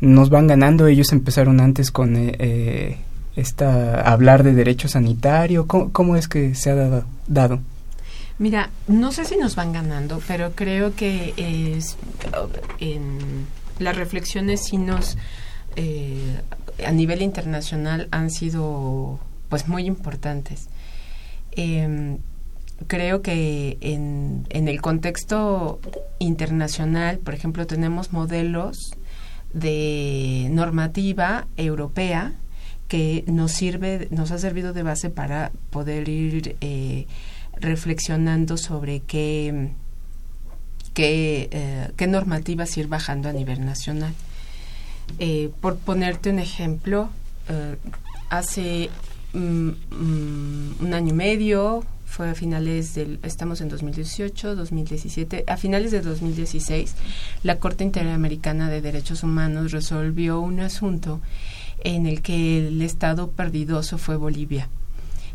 Nos 0.00 0.30
van 0.30 0.46
ganando, 0.46 0.86
ellos 0.86 1.12
empezaron 1.12 1.60
antes 1.60 1.90
con 1.90 2.14
eh, 2.16 2.98
esta, 3.36 4.00
hablar 4.00 4.42
de 4.42 4.54
derecho 4.54 4.88
sanitario? 4.88 5.66
¿Cómo, 5.66 6.16
es 6.16 6.28
que 6.28 6.54
se 6.54 6.70
ha 6.70 6.74
dado? 6.74 7.60
Mira, 8.38 8.70
no 8.88 9.12
sé 9.12 9.24
si 9.24 9.36
nos 9.36 9.54
van 9.56 9.72
ganando, 9.72 10.20
pero 10.26 10.52
creo 10.52 10.94
que 10.94 11.34
en 12.80 13.46
las 13.78 13.96
reflexiones 13.96 14.64
sí 14.64 14.78
nos, 14.78 15.16
eh, 15.76 16.40
a 16.84 16.92
nivel 16.92 17.22
internacional, 17.22 18.08
han 18.10 18.30
sido 18.30 19.18
pues 19.48 19.68
muy 19.68 19.84
importantes. 19.86 20.68
Em, 21.52 22.18
creo 22.86 23.22
que 23.22 23.78
en, 23.80 24.46
en 24.50 24.68
el 24.68 24.80
contexto 24.80 25.80
internacional, 26.18 27.18
por 27.18 27.34
ejemplo, 27.34 27.66
tenemos 27.66 28.12
modelos 28.12 28.96
de 29.52 30.48
normativa 30.50 31.46
europea 31.56 32.32
que 32.92 33.24
nos 33.26 33.52
sirve, 33.52 34.06
nos 34.10 34.32
ha 34.32 34.38
servido 34.38 34.74
de 34.74 34.82
base 34.82 35.08
para 35.08 35.50
poder 35.70 36.10
ir 36.10 36.56
eh, 36.60 37.06
reflexionando 37.58 38.58
sobre 38.58 39.00
qué, 39.00 39.70
qué, 40.92 41.48
eh, 41.52 41.88
qué, 41.96 42.06
normativas 42.06 42.76
ir 42.76 42.88
bajando 42.88 43.30
a 43.30 43.32
nivel 43.32 43.64
nacional. 43.64 44.12
Eh, 45.18 45.48
por 45.62 45.78
ponerte 45.78 46.28
un 46.28 46.38
ejemplo, 46.38 47.08
hace 48.28 48.90
mm, 49.32 49.68
mm, 49.68 50.74
un 50.80 50.92
año 50.92 51.14
y 51.14 51.16
medio, 51.16 51.86
fue 52.04 52.28
a 52.28 52.34
finales 52.34 52.94
del, 52.94 53.20
estamos 53.22 53.62
en 53.62 53.70
2018, 53.70 54.54
2017, 54.54 55.44
a 55.46 55.56
finales 55.56 55.92
de 55.92 56.02
2016, 56.02 56.94
la 57.42 57.56
Corte 57.56 57.84
Interamericana 57.84 58.68
de 58.68 58.82
Derechos 58.82 59.22
Humanos 59.22 59.72
resolvió 59.72 60.40
un 60.40 60.60
asunto 60.60 61.22
en 61.84 62.06
el 62.06 62.22
que 62.22 62.66
el 62.66 62.82
estado 62.82 63.30
perdidoso 63.30 63.98
fue 63.98 64.16
Bolivia. 64.16 64.68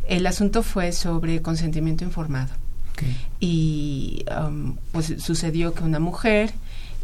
El 0.07 0.25
asunto 0.25 0.63
fue 0.63 0.91
sobre 0.91 1.41
consentimiento 1.41 2.03
informado. 2.03 2.49
Y 3.39 4.25
um, 4.35 4.75
pues 4.91 5.13
sucedió 5.19 5.73
que 5.75 5.83
una 5.83 5.99
mujer, 5.99 6.51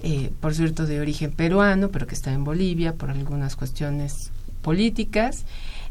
eh, 0.02 0.32
por 0.39 0.56
cierto 0.56 0.88
de 0.88 1.00
origen 1.00 1.32
peruano, 1.32 1.89
pero 1.89 2.08
que 2.08 2.16
está 2.16 2.34
en 2.34 2.44
Bolivia 2.44 2.94
por 2.94 3.12
algunas 3.12 3.56
cuestiones 3.56 4.32
políticas, 4.64 5.46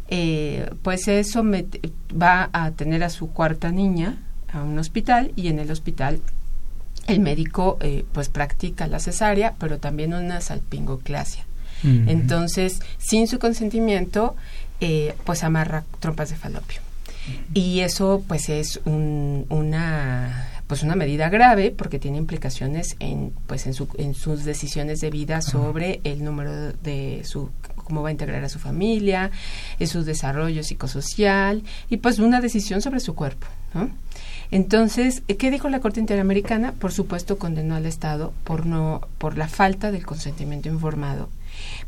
eh, 0.09 0.69
pues 0.83 1.07
eso 1.07 1.45
va 2.21 2.51
a 2.53 2.73
tener 2.73 3.05
a 3.05 3.11
su 3.11 3.29
cuarta 3.29 3.71
niña 3.71 4.17
a 4.53 4.63
un 4.63 4.79
hospital 4.79 5.33
y 5.37 5.49
en 5.49 5.61
el 5.61 5.71
hospital 5.71 6.21
el 7.07 7.21
médico 7.21 7.79
eh, 7.81 8.05
pues 8.13 8.29
practica 8.29 8.87
la 8.87 8.99
cesárea, 8.99 9.55
pero 9.59 9.79
también 9.79 10.15
una 10.15 10.41
salpingoclasia. 10.41 11.45
Entonces, 11.85 12.80
sin 12.99 13.26
su 13.26 13.39
consentimiento, 13.39 14.37
eh, 14.80 15.14
pues 15.24 15.45
amarra 15.45 15.85
trompas 16.01 16.30
de 16.30 16.37
falopio. 16.37 16.80
Y 17.55 17.80
eso 17.80 18.24
pues 18.26 18.49
es 18.49 18.80
una 18.85 20.49
pues 20.66 20.83
una 20.83 20.97
medida 20.97 21.28
grave 21.28 21.70
porque 21.70 21.99
tiene 21.99 22.16
implicaciones 22.16 22.97
en 22.99 23.33
pues 23.47 23.66
en, 23.66 23.74
su, 23.74 23.89
en 23.99 24.14
sus 24.14 24.45
decisiones 24.45 25.01
de 25.01 25.11
vida 25.11 25.43
sobre 25.43 26.01
el 26.03 26.24
número 26.24 26.72
de 26.72 27.22
su 27.24 27.51
cómo 27.76 28.03
va 28.03 28.09
a 28.09 28.12
integrar 28.12 28.43
a 28.43 28.49
su 28.49 28.59
familia, 28.59 29.30
en 29.78 29.87
su 29.87 30.03
desarrollo 30.03 30.62
psicosocial 30.64 31.62
y 31.91 31.99
pues 31.99 32.18
una 32.18 32.41
decisión 32.41 32.80
sobre 32.80 33.01
su 33.01 33.14
cuerpo, 33.14 33.47
Entonces, 34.51 35.22
¿qué 35.26 35.51
dijo 35.51 35.68
la 35.68 35.80
Corte 35.80 36.01
Interamericana? 36.01 36.72
Por 36.72 36.93
supuesto, 36.93 37.39
condenó 37.39 37.74
al 37.74 37.87
Estado 37.87 38.33
por 38.45 38.66
no 38.66 39.03
por 39.18 39.37
la 39.37 39.49
falta 39.49 39.93
del 39.93 40.07
consentimiento 40.07 40.68
informado 40.68 41.28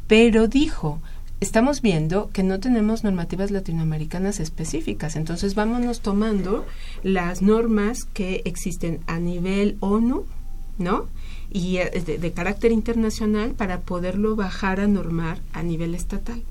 pero 0.06 0.48
dijo, 0.48 1.00
estamos 1.40 1.82
viendo 1.82 2.30
que 2.30 2.42
no 2.42 2.60
tenemos 2.60 3.04
normativas 3.04 3.50
latinoamericanas 3.50 4.40
específicas, 4.40 5.16
entonces 5.16 5.54
vámonos 5.54 6.00
tomando 6.00 6.64
las 7.02 7.42
normas 7.42 8.04
que 8.04 8.42
existen 8.44 9.00
a 9.06 9.18
nivel 9.18 9.76
ONU, 9.80 10.24
¿no? 10.78 11.06
Y 11.50 11.76
eh, 11.76 11.90
de, 11.90 12.32
carácter 12.32 12.72
internacional 12.72 13.52
para 13.52 13.80
poderlo 13.80 14.36
bajar 14.36 14.80
a 14.80 14.88
normar 14.88 15.38
a 15.52 15.62
nivel 15.62 15.94
estatal. 15.94 16.42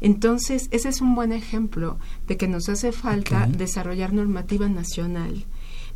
Entonces, 0.00 0.68
ese 0.70 0.88
es 0.88 1.02
un 1.02 1.14
buen 1.14 1.32
ejemplo 1.32 1.98
de 2.26 2.38
que 2.38 2.48
nos 2.48 2.68
hace 2.70 2.90
falta 2.90 3.46
desarrollar 3.46 4.14
normativa 4.14 4.68
nacional 4.68 5.44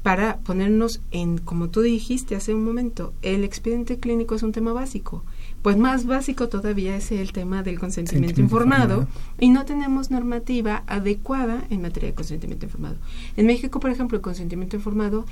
para 0.02 0.36
ponernos 0.40 1.00
en, 1.10 1.38
como 1.38 1.70
tú 1.70 1.80
dijiste 1.80 2.36
hace 2.36 2.52
un 2.52 2.62
momento, 2.62 3.14
el 3.22 3.42
expediente 3.42 3.98
clínico 3.98 4.34
es 4.34 4.42
un 4.42 4.52
tema 4.52 4.74
básico 4.74 5.24
pues 5.64 5.78
más 5.78 6.04
básico 6.04 6.50
todavía 6.50 6.94
es 6.94 7.10
el 7.10 7.32
tema 7.32 7.62
del 7.62 7.78
consentimiento 7.78 8.38
informado, 8.38 9.08
y 9.40 9.48
no 9.48 9.64
tenemos 9.64 10.10
normativa 10.10 10.84
adecuada 10.86 11.64
en 11.70 11.80
materia 11.80 12.10
de 12.10 12.14
consentimiento 12.14 12.66
informado. 12.66 12.96
En 13.38 13.46
México, 13.46 13.80
por 13.80 13.90
ejemplo, 13.90 14.16
el 14.16 14.22
consentimiento 14.22 14.76
informado 14.76 15.24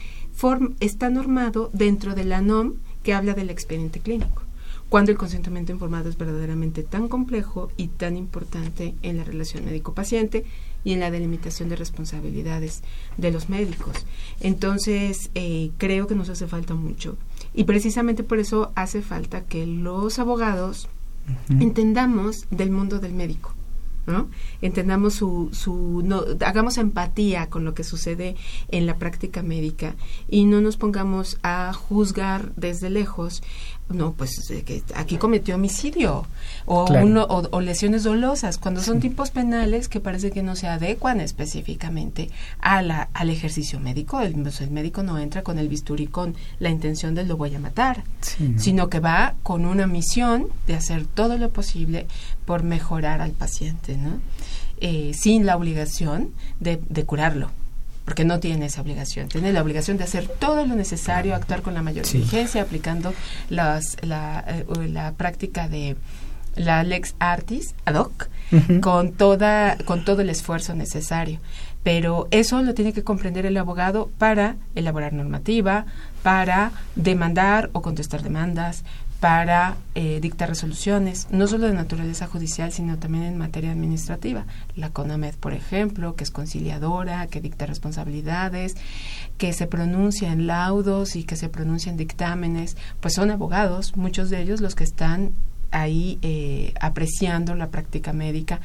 está 0.81 1.11
normado 1.11 1.69
dentro 1.75 2.15
de 2.15 2.25
la 2.25 2.41
NOM 2.41 2.77
que 3.03 3.13
habla 3.13 3.35
del 3.35 3.51
expediente 3.51 4.01
clínico 4.01 4.41
cuando 4.89 5.11
el 5.11 5.17
consentimiento 5.17 5.73
informado 5.73 6.11
es 6.11 6.19
verdaderamente 6.19 6.83
tan 6.83 7.09
complejo 7.09 7.71
y 7.79 7.89
tan 7.89 8.15
importante 8.19 8.95
en 9.01 9.17
la 9.17 9.25
relación 9.25 9.65
médico-paciente 9.65 10.45
y 10.85 10.93
en 10.93 11.01
la 11.01 11.11
delimitación 11.11 11.71
de 11.71 11.77
responsabilidades 11.77 12.83
de 13.17 13.31
los 13.31 13.49
médicos. 13.49 14.05
Entonces, 14.41 15.31
eh, 15.35 15.71
creo 15.79 16.07
que 16.07 16.15
nos 16.15 16.29
hace 16.29 16.47
falta 16.47 16.75
mucho. 16.75 17.17
Y 17.55 17.65
precisamente 17.65 18.23
por 18.23 18.39
eso 18.39 18.73
hace 18.75 19.03
falta 19.03 19.43
que 19.45 19.67
los 19.67 20.19
abogados 20.19 20.89
entendamos 21.61 22.47
del 22.51 22.71
mundo 22.71 22.99
del 22.99 23.13
médico. 23.13 23.55
¿no? 24.07 24.29
Entendamos 24.61 25.15
su, 25.15 25.51
su 25.53 26.03
no, 26.05 26.25
hagamos 26.45 26.79
empatía 26.79 27.49
con 27.49 27.65
lo 27.65 27.75
que 27.75 27.85
sucede 27.85 28.37
en 28.69 28.87
la 28.87 28.97
práctica 28.97 29.43
médica 29.43 29.95
y 30.29 30.45
no 30.45 30.61
nos 30.61 30.77
pongamos 30.77 31.39
a 31.43 31.73
juzgar 31.73 32.53
desde 32.57 32.91
lejos 32.91 33.43
no, 33.93 34.13
pues 34.13 34.53
que 34.65 34.83
aquí 34.95 35.17
cometió 35.17 35.55
homicidio 35.55 36.27
o, 36.67 36.85
uno, 36.85 37.25
o, 37.25 37.61
lesiones 37.61 38.05
dolosas, 38.05 38.59
cuando 38.59 38.83
son 38.83 39.01
tipos 39.01 39.31
penales 39.31 39.89
que 39.89 40.01
parece 40.01 40.31
que 40.31 40.43
no 40.43 40.57
se 40.57 40.69
adecuan 40.69 41.21
específicamente 41.21 42.31
a 42.61 42.83
la, 42.83 43.09
al 43.15 43.31
ejercicio 43.31 43.81
médico. 43.81 44.21
El, 44.21 44.35
pues, 44.35 44.61
el 44.61 44.71
médico 44.71 45.03
no 45.03 45.19
entra 45.19 45.43
con 45.43 45.59
el 45.59 45.69
bisturí 45.69 46.07
con 46.07 46.35
la 46.59 46.71
intención 46.71 47.15
de 47.15 47.25
lo 47.25 47.37
voy 47.37 47.55
a 47.55 47.59
matar, 47.59 48.05
sino 48.57 48.89
que 48.89 49.01
va 49.01 49.35
con 49.43 49.65
una 49.65 49.87
misión 49.87 50.49
de 50.67 50.75
hacer 50.75 51.07
todo 51.07 51.39
lo 51.39 51.51
posible 51.51 52.07
por 52.45 52.63
mejorar 52.63 53.21
al 53.21 53.33
paciente, 53.33 53.97
¿no? 53.97 54.21
Eh, 54.81 55.13
sin 55.15 55.47
la 55.47 55.57
obligación 55.57 56.33
de, 56.59 56.81
de 56.89 57.05
curarlo 57.05 57.51
porque 58.05 58.25
no 58.25 58.41
tiene 58.41 58.67
esa 58.67 58.83
obligación. 58.83 59.29
Tiene 59.29 59.53
la 59.53 59.63
obligación 59.63 59.97
de 59.97 60.05
hacer 60.05 60.29
todo 60.29 60.67
lo 60.67 60.75
necesario, 60.75 61.35
actuar 61.35 61.63
con 61.63 61.75
la 61.75 61.83
mayor 61.83 62.07
diligencia, 62.07 62.63
aplicando 62.63 63.15
las, 63.49 63.97
la, 64.03 64.45
eh, 64.47 64.65
la 64.89 65.13
práctica 65.13 65.69
de 65.69 65.97
la 66.55 66.83
lex 66.83 67.15
artis 67.19 67.75
ad 67.87 67.95
hoc 67.95 68.29
con 68.83 69.13
toda 69.13 69.79
con 69.87 70.05
todo 70.05 70.23
el 70.23 70.31
esfuerzo 70.31 70.75
necesario. 70.75 71.41
Pero 71.83 72.29
eso 72.31 72.63
lo 72.63 72.75
tiene 72.75 72.93
que 72.93 73.03
comprender 73.03 73.45
el 73.47 73.57
abogado 73.57 74.11
para 74.19 74.57
elaborar 74.75 75.13
normativa 75.13 75.87
para 76.23 76.71
demandar 76.95 77.71
o 77.73 77.83
contestar 77.83 78.23
demandas 78.23 78.85
para 79.23 79.77
eh, 79.95 80.19
dictar 80.21 80.49
resoluciones, 80.49 81.29
no 81.31 81.47
solo 81.47 81.69
de 81.69 81.75
naturaleza 81.75 82.27
judicial, 82.27 82.73
sino 82.73 82.99
también 82.99 83.23
en 83.23 83.39
materia 83.39 83.71
administrativa. 83.71 84.47
La 84.75 84.91
CONAMED, 84.91 85.37
por 85.37 85.55
ejemplo, 85.55 86.17
que 86.17 86.25
es 86.25 86.33
conciliadora, 86.33 87.29
que 87.29 87.41
dicta 87.41 87.67
responsabilidades, 87.67 88.75
que 89.39 89.53
se 89.53 89.69
pronuncia 89.69 90.33
en 90.33 90.49
laudos 90.49 91.15
y 91.15 91.23
que 91.23 91.37
se 91.37 91.49
pronuncia 91.49 91.91
en 91.91 91.99
dictámenes, 91.99 92.77
pues 92.99 93.15
son 93.15 93.31
abogados, 93.31 93.97
muchos 93.97 94.29
de 94.29 94.43
ellos 94.43 94.61
los 94.61 94.75
que 94.75 94.83
están 94.83 95.31
ahí 95.71 96.19
eh, 96.23 96.75
apreciando 96.81 97.55
la 97.55 97.69
práctica 97.69 98.13
médica 98.13 98.61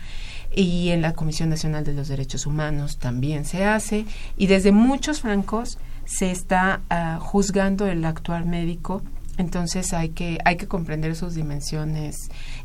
y 0.56 0.90
en 0.90 1.04
la 1.04 1.14
Comisión 1.14 1.50
Nacional 1.50 1.84
de 1.84 1.94
los 1.94 2.08
Derechos 2.08 2.48
Humanos 2.48 2.98
también 2.98 3.46
se 3.46 3.64
hace 3.64 4.08
y 4.38 4.48
desde 4.48 4.72
muchos 4.72 5.22
francos 5.22 5.78
se 6.06 6.32
está 6.32 6.82
ah, 6.90 7.20
juzgando 7.22 7.86
el 7.86 8.04
actuar 8.06 8.46
médico 8.46 9.04
entonces 9.38 9.94
hay 9.94 10.10
que, 10.10 10.40
hay 10.46 10.58
que 10.58 10.68
comprender 10.68 11.16
sus 11.16 11.36
dimensiones. 11.36 12.16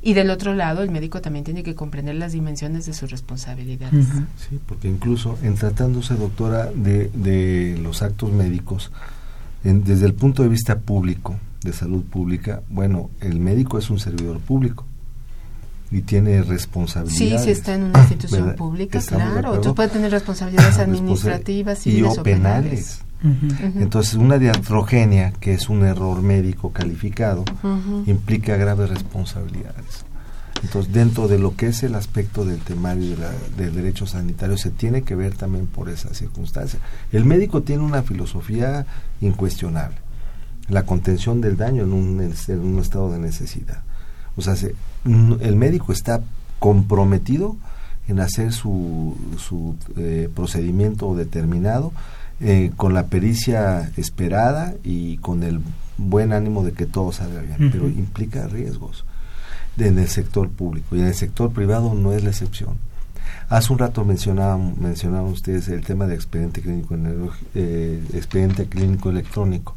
Y 0.01 0.15
del 0.15 0.31
otro 0.31 0.55
lado, 0.55 0.83
el 0.83 0.91
médico 0.91 1.21
también 1.21 1.45
tiene 1.45 1.63
que 1.63 1.75
comprender 1.75 2.15
las 2.15 2.33
dimensiones 2.33 2.87
de 2.87 2.95
sus 2.95 3.11
responsabilidades. 3.11 4.07
Sí, 4.37 4.59
porque 4.67 4.89
incluso 4.89 5.39
en 5.43 5.55
tratándose, 5.55 6.15
doctora, 6.15 6.67
de, 6.73 7.09
de 7.09 7.79
los 7.81 8.03
actos 8.03 8.33
médicos, 8.33 8.91
desde 9.63 10.07
el 10.07 10.15
punto 10.15 10.43
de 10.43 10.49
vista 10.49 10.79
público, 10.79 11.37
de 11.63 11.73
salud 11.73 12.03
pública, 12.03 12.63
bueno, 12.69 13.11
el 13.21 13.39
médico 13.39 13.79
es 13.79 13.91
un 13.91 14.01
servidor 14.01 14.41
público 14.41 14.85
y 15.93 16.01
tiene 16.01 16.43
responsabilidades. 16.43 17.43
Sí, 17.43 17.45
si 17.45 17.51
está 17.51 17.75
en 17.75 17.85
una 17.85 18.01
institución 18.01 18.55
pública, 18.57 18.99
claro. 19.01 19.61
Tú 19.61 19.75
puedes 19.75 19.93
tener 19.93 20.11
responsabilidades 20.11 20.79
administrativas, 20.79 21.87
y 21.87 22.03
o 22.03 22.23
penales. 22.23 23.03
Entonces, 23.23 24.15
una 24.15 24.39
diatrogenia, 24.39 25.33
que 25.33 25.55
es 25.55 25.69
un 25.69 25.85
error 25.85 26.23
médico 26.23 26.73
calificado, 26.73 27.45
implica 28.07 28.57
graves 28.57 28.91
responsabilidades. 28.91 30.05
Entonces, 30.63 30.93
dentro 30.93 31.27
de 31.29 31.39
lo 31.39 31.57
que 31.57 31.69
es 31.69 31.83
el 31.83 31.95
aspecto 31.95 32.45
del 32.45 32.61
temario 32.61 33.17
de 33.17 33.65
del 33.65 33.75
derecho 33.75 34.07
sanitario, 34.07 34.57
se 34.57 34.71
tiene 34.71 35.03
que 35.03 35.15
ver 35.15 35.35
también 35.35 35.67
por 35.67 35.89
esa 35.89 36.15
circunstancia. 36.15 36.79
El 37.11 37.25
médico 37.25 37.63
tiene 37.63 37.83
una 37.83 38.03
filosofía 38.03 38.87
incuestionable, 39.21 39.97
la 40.69 40.85
contención 40.85 41.41
del 41.41 41.57
daño 41.57 41.83
en 41.83 41.93
un, 41.93 42.21
en 42.21 42.61
un 42.61 42.79
estado 42.79 43.11
de 43.13 43.19
necesidad. 43.19 43.83
O 44.37 44.43
sea, 44.43 44.55
el 45.05 45.57
médico 45.57 45.93
está 45.93 46.23
comprometido 46.59 47.57
en 48.09 48.21
hacer 48.21 48.53
su, 48.53 49.17
su 49.39 49.77
eh, 49.97 50.29
procedimiento 50.35 51.15
determinado 51.15 51.93
eh, 52.43 52.73
con 52.77 52.93
la 52.93 53.07
pericia 53.07 53.93
esperada 53.97 54.75
y 54.83 55.19
con 55.19 55.45
el 55.45 55.61
buen 55.97 56.33
ánimo 56.33 56.65
de 56.65 56.73
que 56.73 56.87
todo 56.87 57.13
salga 57.13 57.41
bien, 57.41 57.71
pero 57.71 57.89
implica 57.89 58.49
riesgos 58.49 59.05
en 59.79 59.99
el 59.99 60.09
sector 60.09 60.49
público 60.51 60.97
y 60.97 61.01
en 61.01 61.07
el 61.07 61.15
sector 61.15 61.53
privado 61.53 61.95
no 61.95 62.13
es 62.13 62.25
la 62.25 62.31
excepción. 62.31 62.77
Hace 63.49 63.73
un 63.73 63.79
rato 63.79 64.05
mencionaban, 64.05 64.75
mencionaban 64.81 65.31
ustedes 65.31 65.69
el 65.69 65.85
tema 65.85 66.07
del 66.07 66.15
expediente 66.15 66.61
clínico, 66.63 66.97
eh, 67.55 68.03
expediente 68.13 68.67
clínico 68.67 69.11
electrónico, 69.11 69.77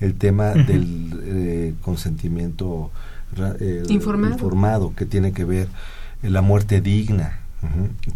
el 0.00 0.14
tema 0.14 0.50
del 0.50 1.20
eh, 1.22 1.74
consentimiento 1.80 2.90
informado. 3.88 4.94
que 4.96 5.06
tiene 5.06 5.32
que 5.32 5.44
ver 5.44 5.68
la 6.22 6.42
muerte 6.42 6.80
digna, 6.80 7.38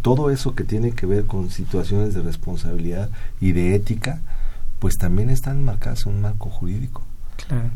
todo 0.01 0.29
eso 0.29 0.55
que 0.55 0.63
tiene 0.63 0.91
que 0.91 1.05
ver 1.05 1.25
con 1.25 1.49
situaciones 1.49 2.13
de 2.13 2.21
responsabilidad 2.21 3.09
y 3.39 3.51
de 3.51 3.75
ética, 3.75 4.21
pues 4.79 4.95
también 4.97 5.29
están 5.29 5.63
marcadas 5.63 6.05
en 6.05 6.13
un 6.13 6.21
marco 6.21 6.49
jurídico. 6.49 7.03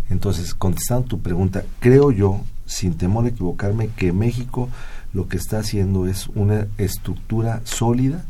Entonces, 0.10 0.54
contestando 0.54 1.08
tu 1.08 1.22
pregunta, 1.22 1.64
creo 1.80 2.12
yo, 2.12 2.42
sin 2.66 2.96
temor 2.96 3.26
a 3.26 3.30
equivocarme, 3.30 3.90
que 3.90 4.12
México 4.14 4.70
lo 5.14 5.28
que 5.28 5.38
está 5.38 5.60
haciendo 5.60 6.08
es 6.08 6.28
una 6.30 6.68
estructura 6.78 7.62
sólida 7.66 8.26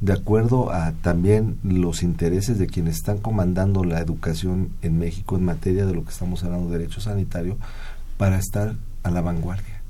de 0.00 0.14
acuerdo 0.14 0.72
a 0.72 0.92
también 0.92 1.58
los 1.62 2.02
intereses 2.02 2.58
de 2.58 2.66
quienes 2.66 2.96
están 2.96 3.18
comandando 3.18 3.84
la 3.84 4.00
educación 4.00 4.70
en 4.80 4.98
México 4.98 5.36
en 5.36 5.44
materia 5.44 5.84
de 5.84 5.94
lo 5.94 6.04
que 6.04 6.10
estamos 6.10 6.42
hablando 6.42 6.70
de 6.70 6.78
derecho 6.78 7.00
sanitario 7.00 7.58
para 8.16 8.38
estar 8.38 8.76
a 9.02 9.10
la 9.10 9.20
vanguardia. 9.20 9.82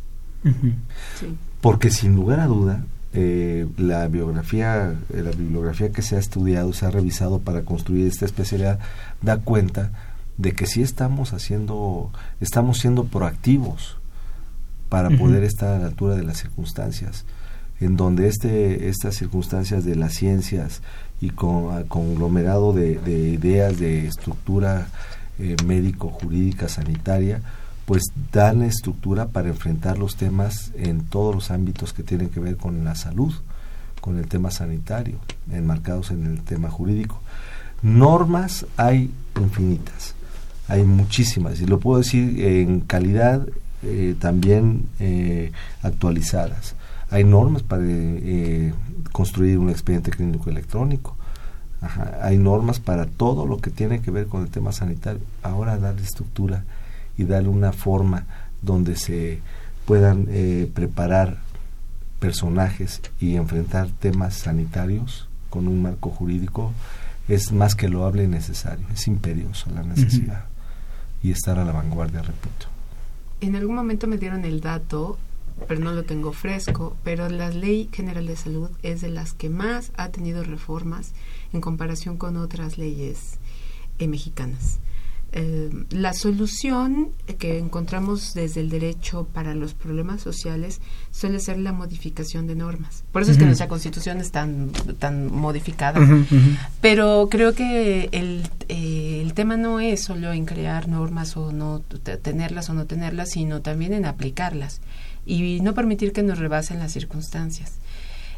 Porque 1.60 1.90
sin 1.90 2.14
lugar 2.14 2.40
a 2.40 2.46
duda, 2.46 2.84
eh, 3.12 3.66
la 3.76 4.06
biografía, 4.06 4.94
eh, 5.12 5.22
la 5.22 5.32
bibliografía 5.32 5.90
que 5.90 6.02
se 6.02 6.16
ha 6.16 6.18
estudiado, 6.18 6.72
se 6.72 6.86
ha 6.86 6.90
revisado 6.90 7.40
para 7.40 7.62
construir 7.62 8.06
esta 8.06 8.24
especialidad, 8.24 8.78
da 9.20 9.38
cuenta 9.38 9.90
de 10.38 10.52
que 10.52 10.66
sí 10.66 10.80
estamos 10.80 11.32
haciendo, 11.32 12.10
estamos 12.40 12.78
siendo 12.78 13.04
proactivos 13.04 13.98
para 14.88 15.10
poder 15.10 15.44
estar 15.44 15.74
a 15.74 15.78
la 15.78 15.86
altura 15.86 16.16
de 16.16 16.24
las 16.24 16.38
circunstancias, 16.38 17.24
en 17.80 17.96
donde 17.96 18.26
este, 18.26 18.88
estas 18.88 19.14
circunstancias 19.14 19.84
de 19.84 19.94
las 19.94 20.14
ciencias 20.14 20.82
y 21.20 21.30
con 21.30 21.84
conglomerado 21.84 22.72
de, 22.72 22.92
ideas 23.06 23.78
de 23.78 24.06
estructura 24.06 24.88
eh, 25.38 25.56
médico, 25.64 26.08
jurídica, 26.08 26.68
sanitaria, 26.68 27.40
pues 27.90 28.04
dan 28.30 28.62
estructura 28.62 29.30
para 29.30 29.48
enfrentar 29.48 29.98
los 29.98 30.14
temas 30.14 30.70
en 30.76 31.00
todos 31.06 31.34
los 31.34 31.50
ámbitos 31.50 31.92
que 31.92 32.04
tienen 32.04 32.28
que 32.28 32.38
ver 32.38 32.56
con 32.56 32.84
la 32.84 32.94
salud, 32.94 33.34
con 34.00 34.16
el 34.16 34.28
tema 34.28 34.52
sanitario, 34.52 35.18
enmarcados 35.50 36.12
en 36.12 36.24
el 36.24 36.40
tema 36.42 36.70
jurídico. 36.70 37.20
Normas 37.82 38.64
hay 38.76 39.10
infinitas, 39.34 40.14
hay 40.68 40.84
muchísimas, 40.84 41.60
y 41.60 41.66
lo 41.66 41.80
puedo 41.80 41.98
decir 41.98 42.40
en 42.44 42.78
calidad 42.78 43.44
eh, 43.82 44.14
también 44.20 44.84
eh, 45.00 45.50
actualizadas. 45.82 46.76
Hay 47.10 47.24
normas 47.24 47.64
para 47.64 47.82
eh, 47.84 48.72
construir 49.10 49.58
un 49.58 49.68
expediente 49.68 50.12
clínico 50.12 50.48
electrónico, 50.48 51.16
hay 52.22 52.38
normas 52.38 52.78
para 52.78 53.06
todo 53.06 53.48
lo 53.48 53.56
que 53.56 53.70
tiene 53.70 54.00
que 54.00 54.12
ver 54.12 54.28
con 54.28 54.42
el 54.42 54.48
tema 54.48 54.70
sanitario. 54.70 55.22
Ahora 55.42 55.76
darle 55.76 56.02
estructura 56.02 56.62
y 57.16 57.24
darle 57.24 57.48
una 57.48 57.72
forma 57.72 58.26
donde 58.62 58.96
se 58.96 59.40
puedan 59.86 60.26
eh, 60.28 60.70
preparar 60.72 61.38
personajes 62.18 63.00
y 63.18 63.36
enfrentar 63.36 63.88
temas 63.88 64.34
sanitarios 64.34 65.28
con 65.48 65.66
un 65.66 65.82
marco 65.82 66.10
jurídico 66.10 66.72
es 67.28 67.52
más 67.52 67.74
que 67.74 67.88
loable 67.88 68.24
y 68.24 68.28
necesario, 68.28 68.86
es 68.92 69.06
imperioso 69.06 69.70
la 69.70 69.82
necesidad 69.82 70.44
y 71.22 71.30
estar 71.30 71.58
a 71.58 71.64
la 71.64 71.72
vanguardia, 71.72 72.22
repito. 72.22 72.66
En 73.40 73.56
algún 73.56 73.76
momento 73.76 74.06
me 74.06 74.18
dieron 74.18 74.44
el 74.44 74.60
dato, 74.60 75.18
pero 75.68 75.80
no 75.80 75.92
lo 75.92 76.02
tengo 76.02 76.32
fresco, 76.32 76.96
pero 77.04 77.28
la 77.28 77.50
Ley 77.50 77.88
General 77.92 78.26
de 78.26 78.36
Salud 78.36 78.70
es 78.82 79.00
de 79.00 79.10
las 79.10 79.32
que 79.32 79.48
más 79.48 79.92
ha 79.96 80.08
tenido 80.08 80.42
reformas 80.42 81.12
en 81.52 81.60
comparación 81.60 82.16
con 82.16 82.36
otras 82.36 82.78
leyes 82.78 83.38
eh, 83.98 84.08
mexicanas. 84.08 84.78
Eh, 85.32 85.70
la 85.90 86.12
solución 86.12 87.10
que 87.38 87.58
encontramos 87.58 88.34
desde 88.34 88.60
el 88.60 88.68
derecho 88.68 89.28
para 89.32 89.54
los 89.54 89.74
problemas 89.74 90.20
sociales 90.20 90.80
suele 91.12 91.38
ser 91.38 91.58
la 91.58 91.72
modificación 91.72 92.48
de 92.48 92.56
normas. 92.56 93.04
Por 93.12 93.22
eso 93.22 93.30
es 93.30 93.38
que 93.38 93.44
nuestra 93.44 93.68
constitución 93.68 94.18
es 94.18 94.32
tan, 94.32 94.72
tan 94.98 95.32
modificada. 95.32 96.00
Pero 96.80 97.28
creo 97.30 97.54
que 97.54 98.08
el, 98.10 98.48
eh, 98.68 99.20
el 99.22 99.32
tema 99.34 99.56
no 99.56 99.78
es 99.78 100.02
solo 100.02 100.32
en 100.32 100.46
crear 100.46 100.88
normas 100.88 101.36
o 101.36 101.52
no 101.52 101.80
tenerlas 101.80 102.68
o 102.68 102.74
no 102.74 102.86
tenerlas, 102.86 103.30
sino 103.30 103.60
también 103.60 103.92
en 103.92 104.06
aplicarlas 104.06 104.80
y 105.24 105.60
no 105.60 105.74
permitir 105.74 106.12
que 106.12 106.24
nos 106.24 106.38
rebasen 106.38 106.80
las 106.80 106.92
circunstancias. 106.92 107.78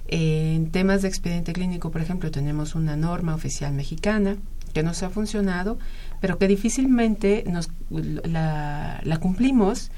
En 0.09 0.71
temas 0.71 1.01
de 1.01 1.09
expediente 1.09 1.55
clínico, 1.55 1.91
por 1.91 2.03
ejemplo, 2.03 2.31
tenemos 2.31 2.75
una 2.75 2.97
norma 2.97 3.35
oficial 3.35 3.73
mexicana 3.73 4.37
que 4.73 4.83
nos 4.83 5.03
ha 5.03 5.11
funcionado, 5.11 5.79
pero 6.23 6.39
que 6.39 6.47
difícilmente 6.47 7.43
nos, 7.49 7.69
la, 7.91 9.01
la 9.03 9.17
cumplimos 9.19 9.91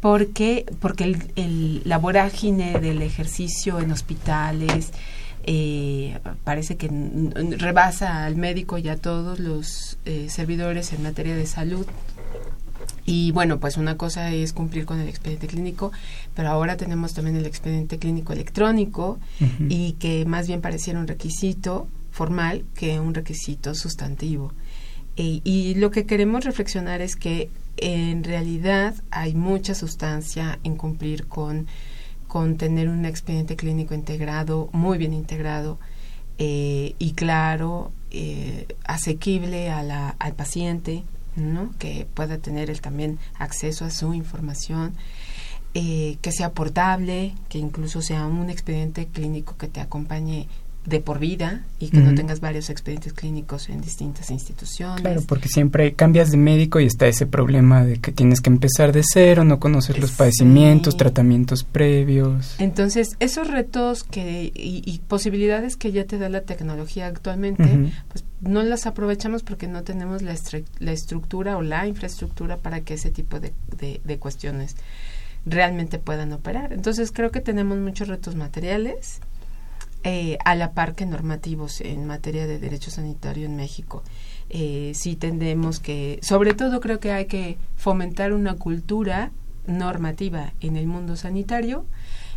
porque, 0.00 0.66
porque 0.78 1.04
el, 1.04 1.32
el, 1.36 1.82
la 1.84 1.96
vorágine 1.96 2.78
del 2.78 3.00
ejercicio 3.00 3.80
en 3.80 3.90
hospitales 3.90 4.92
eh, 5.46 6.18
parece 6.44 6.76
que 6.76 6.90
rebasa 7.58 8.26
al 8.26 8.36
médico 8.36 8.76
y 8.76 8.90
a 8.90 8.96
todos 8.96 9.40
los 9.40 9.96
eh, 10.04 10.26
servidores 10.28 10.92
en 10.92 11.02
materia 11.02 11.34
de 11.34 11.46
salud. 11.46 11.86
Y 13.06 13.32
bueno, 13.32 13.58
pues 13.58 13.78
una 13.78 13.96
cosa 13.96 14.32
es 14.32 14.52
cumplir 14.52 14.84
con 14.84 15.00
el 15.00 15.08
expediente 15.08 15.46
clínico, 15.46 15.92
pero 16.34 16.50
ahora 16.50 16.76
tenemos 16.76 17.14
también 17.14 17.36
el 17.36 17.46
expediente 17.46 17.98
clínico 17.98 18.34
electrónico 18.34 19.18
y 19.70 19.92
que 19.92 20.26
más 20.26 20.46
bien 20.46 20.60
pareciera 20.60 21.00
un 21.00 21.06
requisito 21.06 21.88
formal 22.10 22.64
que 22.74 23.00
un 23.00 23.14
requisito 23.14 23.74
sustantivo. 23.74 24.52
Y 25.16 25.74
lo 25.76 25.90
que 25.92 26.06
queremos 26.06 26.44
reflexionar 26.44 27.00
es 27.00 27.14
que 27.14 27.48
en 27.76 28.24
realidad 28.24 28.94
hay 29.10 29.34
mucha 29.34 29.74
sustancia 29.74 30.58
en 30.64 30.76
cumplir 30.76 31.26
con, 31.26 31.66
con 32.26 32.56
tener 32.56 32.88
un 32.88 33.04
expediente 33.04 33.56
clínico 33.56 33.94
integrado, 33.94 34.68
muy 34.72 34.98
bien 34.98 35.12
integrado 35.12 35.78
eh, 36.38 36.94
y 36.98 37.12
claro, 37.12 37.92
eh, 38.10 38.66
asequible 38.84 39.70
a 39.70 39.82
la, 39.82 40.10
al 40.18 40.34
paciente, 40.34 41.04
¿no? 41.36 41.74
que 41.78 42.06
pueda 42.14 42.38
tener 42.38 42.70
él 42.70 42.80
también 42.80 43.18
acceso 43.38 43.84
a 43.84 43.90
su 43.90 44.14
información, 44.14 44.94
eh, 45.74 46.18
que 46.22 46.32
sea 46.32 46.52
portable, 46.52 47.34
que 47.48 47.58
incluso 47.58 48.02
sea 48.02 48.26
un 48.26 48.50
expediente 48.50 49.06
clínico 49.06 49.56
que 49.56 49.68
te 49.68 49.80
acompañe 49.80 50.48
de 50.86 51.00
por 51.00 51.18
vida 51.18 51.62
y 51.78 51.88
que 51.88 51.98
no 51.98 52.14
tengas 52.14 52.40
varios 52.40 52.68
expedientes 52.68 53.14
clínicos 53.14 53.70
en 53.70 53.80
distintas 53.80 54.30
instituciones. 54.30 55.00
Claro, 55.00 55.22
porque 55.26 55.48
siempre 55.48 55.94
cambias 55.94 56.30
de 56.30 56.36
médico 56.36 56.78
y 56.78 56.84
está 56.84 57.06
ese 57.06 57.26
problema 57.26 57.84
de 57.84 57.98
que 57.98 58.12
tienes 58.12 58.42
que 58.42 58.50
empezar 58.50 58.92
de 58.92 59.02
cero, 59.02 59.44
no 59.44 59.58
conocer 59.58 59.98
los 59.98 60.12
padecimientos, 60.12 60.96
tratamientos 60.96 61.64
previos. 61.64 62.56
Entonces, 62.58 63.16
esos 63.18 63.48
retos 63.48 64.04
que 64.04 64.52
y, 64.54 65.00
posibilidades 65.08 65.76
que 65.76 65.90
ya 65.90 66.04
te 66.04 66.18
da 66.18 66.28
la 66.28 66.42
tecnología 66.42 67.06
actualmente, 67.06 67.92
pues 68.08 68.24
no 68.40 68.62
las 68.62 68.86
aprovechamos 68.86 69.42
porque 69.42 69.68
no 69.68 69.84
tenemos 69.84 70.20
la, 70.20 70.34
la, 70.80 70.92
estructura 70.92 71.56
o 71.56 71.62
la 71.62 71.86
infraestructura 71.86 72.58
para 72.58 72.82
que 72.82 72.94
ese 72.94 73.10
tipo 73.10 73.40
de, 73.40 73.52
de 73.78 74.18
cuestiones 74.18 74.76
realmente 75.46 75.98
puedan 75.98 76.32
operar. 76.32 76.72
Entonces, 76.72 77.12
creo 77.12 77.30
que 77.30 77.40
tenemos 77.40 77.78
muchos 77.78 78.08
retos 78.08 78.34
materiales 78.34 79.20
eh, 80.04 80.38
a 80.44 80.54
la 80.54 80.72
par 80.72 80.94
que 80.94 81.06
normativos 81.06 81.80
en 81.80 82.06
materia 82.06 82.46
de 82.46 82.58
derecho 82.58 82.90
sanitario 82.90 83.46
en 83.46 83.56
México. 83.56 84.02
Eh, 84.50 84.92
sí 84.94 85.16
tendemos 85.16 85.80
que, 85.80 86.18
sobre 86.22 86.54
todo 86.54 86.80
creo 86.80 87.00
que 87.00 87.10
hay 87.10 87.26
que 87.26 87.56
fomentar 87.76 88.32
una 88.32 88.54
cultura 88.54 89.32
normativa 89.66 90.52
en 90.60 90.76
el 90.76 90.86
mundo 90.86 91.16
sanitario 91.16 91.86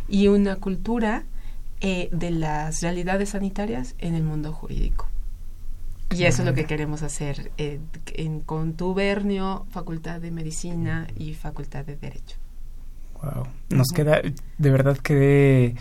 y 0.08 0.28
una 0.28 0.56
cultura 0.56 1.24
eh, 1.80 2.08
de 2.10 2.30
las 2.30 2.80
realidades 2.80 3.30
sanitarias 3.30 3.94
en 3.98 4.14
el 4.14 4.22
mundo 4.22 4.52
jurídico. 4.52 5.06
Y 6.10 6.24
eso 6.24 6.40
es 6.40 6.48
lo 6.48 6.54
que 6.54 6.64
queremos 6.64 7.02
hacer 7.02 7.52
eh, 7.58 7.78
en 8.14 8.40
contubernio, 8.40 9.66
Facultad 9.70 10.20
de 10.20 10.30
Medicina 10.30 11.06
y 11.16 11.34
Facultad 11.34 11.84
de 11.84 11.96
Derecho. 11.96 12.38
Wow, 13.22 13.46
nos 13.68 13.88
queda, 13.88 14.22
de 14.22 14.70
verdad 14.70 14.96
quedé 14.96 15.76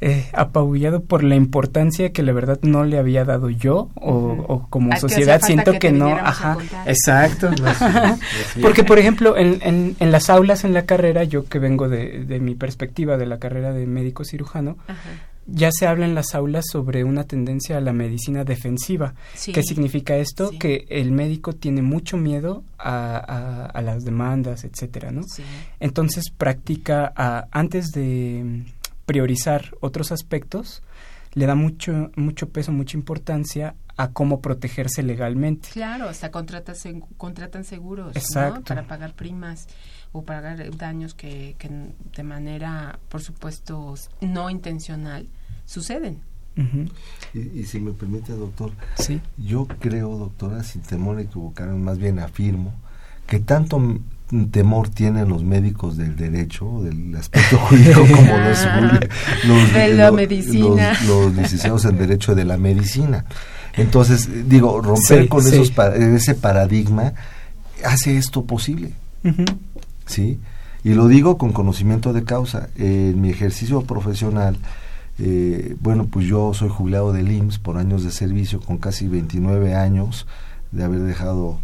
eh, 0.00 0.28
apabullado 0.32 1.02
por 1.02 1.24
la 1.24 1.36
importancia 1.36 2.12
que 2.12 2.22
la 2.22 2.32
verdad 2.32 2.58
no 2.62 2.84
le 2.84 2.98
había 2.98 3.24
dado 3.24 3.48
yo 3.48 3.88
o, 3.94 4.66
como 4.68 4.94
sociedad 4.96 5.40
siento 5.42 5.78
que, 5.78 5.90
no 5.90 6.08
ajá. 6.08 6.58
exacto 6.84 7.50
porque 8.62 8.84
por 8.84 8.98
ejemplo 8.98 9.36
en, 9.38 9.96
en, 9.98 10.12
las 10.12 10.28
aulas 10.28 10.64
en 10.64 10.74
la 10.74 10.84
carrera 10.84 11.24
yo 11.24 11.46
que 11.46 11.58
vengo 11.58 11.88
de, 11.88 12.24
de 12.24 12.40
mi 12.40 12.54
perspectiva 12.54 13.16
de 13.16 13.24
la 13.24 13.38
carrera 13.38 13.72
de 13.72 13.86
médico 13.86 14.24
cirujano 14.24 14.76
ya 15.46 15.70
se 15.72 15.86
habla 15.86 16.06
en 16.06 16.14
las 16.14 16.34
aulas 16.34 16.64
sobre 16.70 17.04
una 17.04 17.24
tendencia 17.24 17.78
a 17.78 17.80
la 17.80 17.92
medicina 17.92 18.44
defensiva. 18.44 19.14
¿Qué 19.52 19.62
significa 19.62 20.16
esto? 20.16 20.50
Que 20.58 20.86
el 20.88 21.12
médico 21.12 21.52
tiene 21.52 21.82
mucho 21.82 22.16
miedo 22.16 22.64
a, 22.78 23.66
a, 23.66 23.82
las 23.82 24.04
demandas, 24.04 24.64
etcétera, 24.64 25.12
¿no? 25.12 25.22
Entonces 25.78 26.30
practica 26.36 27.12
antes 27.52 27.92
de 27.92 28.64
priorizar 29.06 29.74
otros 29.80 30.12
aspectos, 30.12 30.82
le 31.32 31.46
da 31.46 31.54
mucho, 31.54 32.10
mucho 32.16 32.50
peso, 32.50 32.72
mucha 32.72 32.96
importancia 32.96 33.74
a 33.96 34.10
cómo 34.12 34.40
protegerse 34.40 35.02
legalmente. 35.02 35.68
Claro, 35.72 36.08
hasta 36.08 36.30
contratan, 36.30 37.00
contratan 37.16 37.64
seguros 37.64 38.14
para 38.66 38.86
pagar 38.86 39.14
primas 39.14 39.68
o 40.12 40.22
pagar 40.22 40.76
daños 40.76 41.14
que, 41.14 41.56
que 41.58 41.70
de 42.14 42.22
manera, 42.22 42.98
por 43.08 43.22
supuesto, 43.22 43.94
no 44.20 44.50
intencional 44.50 45.28
suceden. 45.64 46.20
y, 47.34 47.64
si 47.64 47.80
me 47.80 47.92
permite, 47.92 48.32
doctor, 48.32 48.72
¿Sí? 48.96 49.20
yo 49.36 49.66
creo, 49.66 50.16
doctora, 50.16 50.62
sin 50.62 50.82
temor 50.82 51.18
a 51.18 51.22
equivocarme, 51.22 51.76
más 51.78 51.98
bien 51.98 52.18
afirmo, 52.18 52.74
que 53.26 53.40
tanto 53.40 53.78
temor 54.50 54.88
tienen 54.88 55.28
los 55.28 55.44
médicos 55.44 55.96
del 55.96 56.16
derecho, 56.16 56.82
del 56.82 57.14
aspecto 57.16 57.58
jurídico, 57.68 58.00
como 58.00 58.36
los, 58.38 58.66
los, 61.06 61.34
licenciados 61.34 61.84
en 61.84 61.98
derecho 61.98 62.34
de 62.34 62.44
la 62.44 62.56
medicina. 62.56 63.24
Entonces, 63.76 64.48
digo, 64.48 64.80
romper 64.80 65.28
con 65.28 65.46
esos 65.46 65.72
ese 65.96 66.34
paradigma 66.34 67.12
hace 67.84 68.16
esto 68.16 68.44
posible. 68.44 68.92
¿Sí? 70.06 70.40
Y 70.82 70.94
lo 70.94 71.08
digo 71.08 71.36
con 71.36 71.52
conocimiento 71.52 72.12
de 72.12 72.24
causa. 72.24 72.68
en 72.76 73.20
mi 73.20 73.30
ejercicio 73.30 73.82
profesional, 73.82 74.56
eh, 75.18 75.76
bueno, 75.80 76.06
pues 76.06 76.26
yo 76.26 76.52
soy 76.54 76.68
jubilado 76.68 77.12
del 77.12 77.30
IMSS 77.30 77.58
por 77.58 77.76
años 77.76 78.04
de 78.04 78.10
servicio, 78.10 78.60
con 78.60 78.78
casi 78.78 79.08
29 79.08 79.74
años 79.74 80.26
de 80.72 80.84
haber 80.84 81.00
dejado 81.00 81.60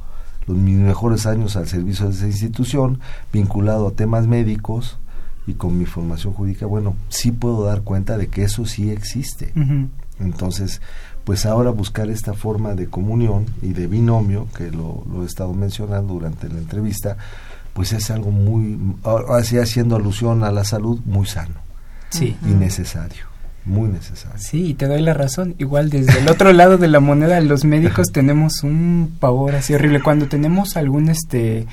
los, 0.47 0.57
mis 0.57 0.77
mejores 0.77 1.27
años 1.27 1.57
al 1.57 1.69
servicio 1.69 2.07
de 2.07 2.13
esa 2.13 2.27
institución, 2.27 3.01
vinculado 3.33 3.89
a 3.89 3.93
temas 3.93 4.27
médicos 4.27 4.99
y 5.47 5.55
con 5.55 5.79
mi 5.79 5.87
formación 5.87 6.33
jurídica, 6.33 6.67
bueno, 6.67 6.95
sí 7.09 7.33
puedo 7.33 7.65
dar 7.65 7.83
cuenta 7.83 8.17
de 8.17 8.29
que 8.29 8.45
eso 8.45 8.65
sí 8.65 8.91
existe. 8.91 9.53
Entonces, 10.21 10.81
pues 11.25 11.47
ahora 11.47 11.71
buscar 11.71 12.11
esta 12.11 12.35
forma 12.35 12.75
de 12.75 12.87
comunión 12.87 13.47
y 13.61 13.73
de 13.73 13.87
binomio, 13.87 14.47
que 14.57 14.71
lo, 14.71 15.05
lo 15.11 15.23
he 15.23 15.27
estado 15.27 15.53
mencionando 15.53 16.15
durante 16.15 16.49
la 16.49 16.59
entrevista, 16.59 17.17
pues 17.73 17.93
es 17.93 18.11
algo 18.11 18.31
muy, 18.31 18.79
así 19.31 19.59
haciendo 19.59 19.97
alusión 19.97 20.45
a 20.45 20.53
la 20.53 20.65
salud, 20.65 21.01
muy 21.05 21.27
sano 21.27 21.55
sí. 22.11 22.37
y 22.43 22.51
necesario 22.51 23.32
muy 23.65 23.89
necesario. 23.89 24.39
Sí, 24.39 24.67
y 24.69 24.75
te 24.75 24.87
doy 24.87 25.01
la 25.01 25.15
razón. 25.15 25.55
Igual 25.59 25.91
desde 25.91 26.19
el 26.19 26.29
otro 26.29 26.53
lado 26.53 26.79
de 26.79 26.89
la 26.89 27.01
moneda, 27.01 27.41
los 27.41 27.65
médicos 27.65 28.09
tenemos 28.13 28.63
un 28.63 29.17
pavor 29.21 29.55
así 29.55 29.75
horrible. 29.75 30.03
Cuando 30.03 30.27
tenemos 30.27 30.77
algún 30.77 31.09
este 31.09 31.67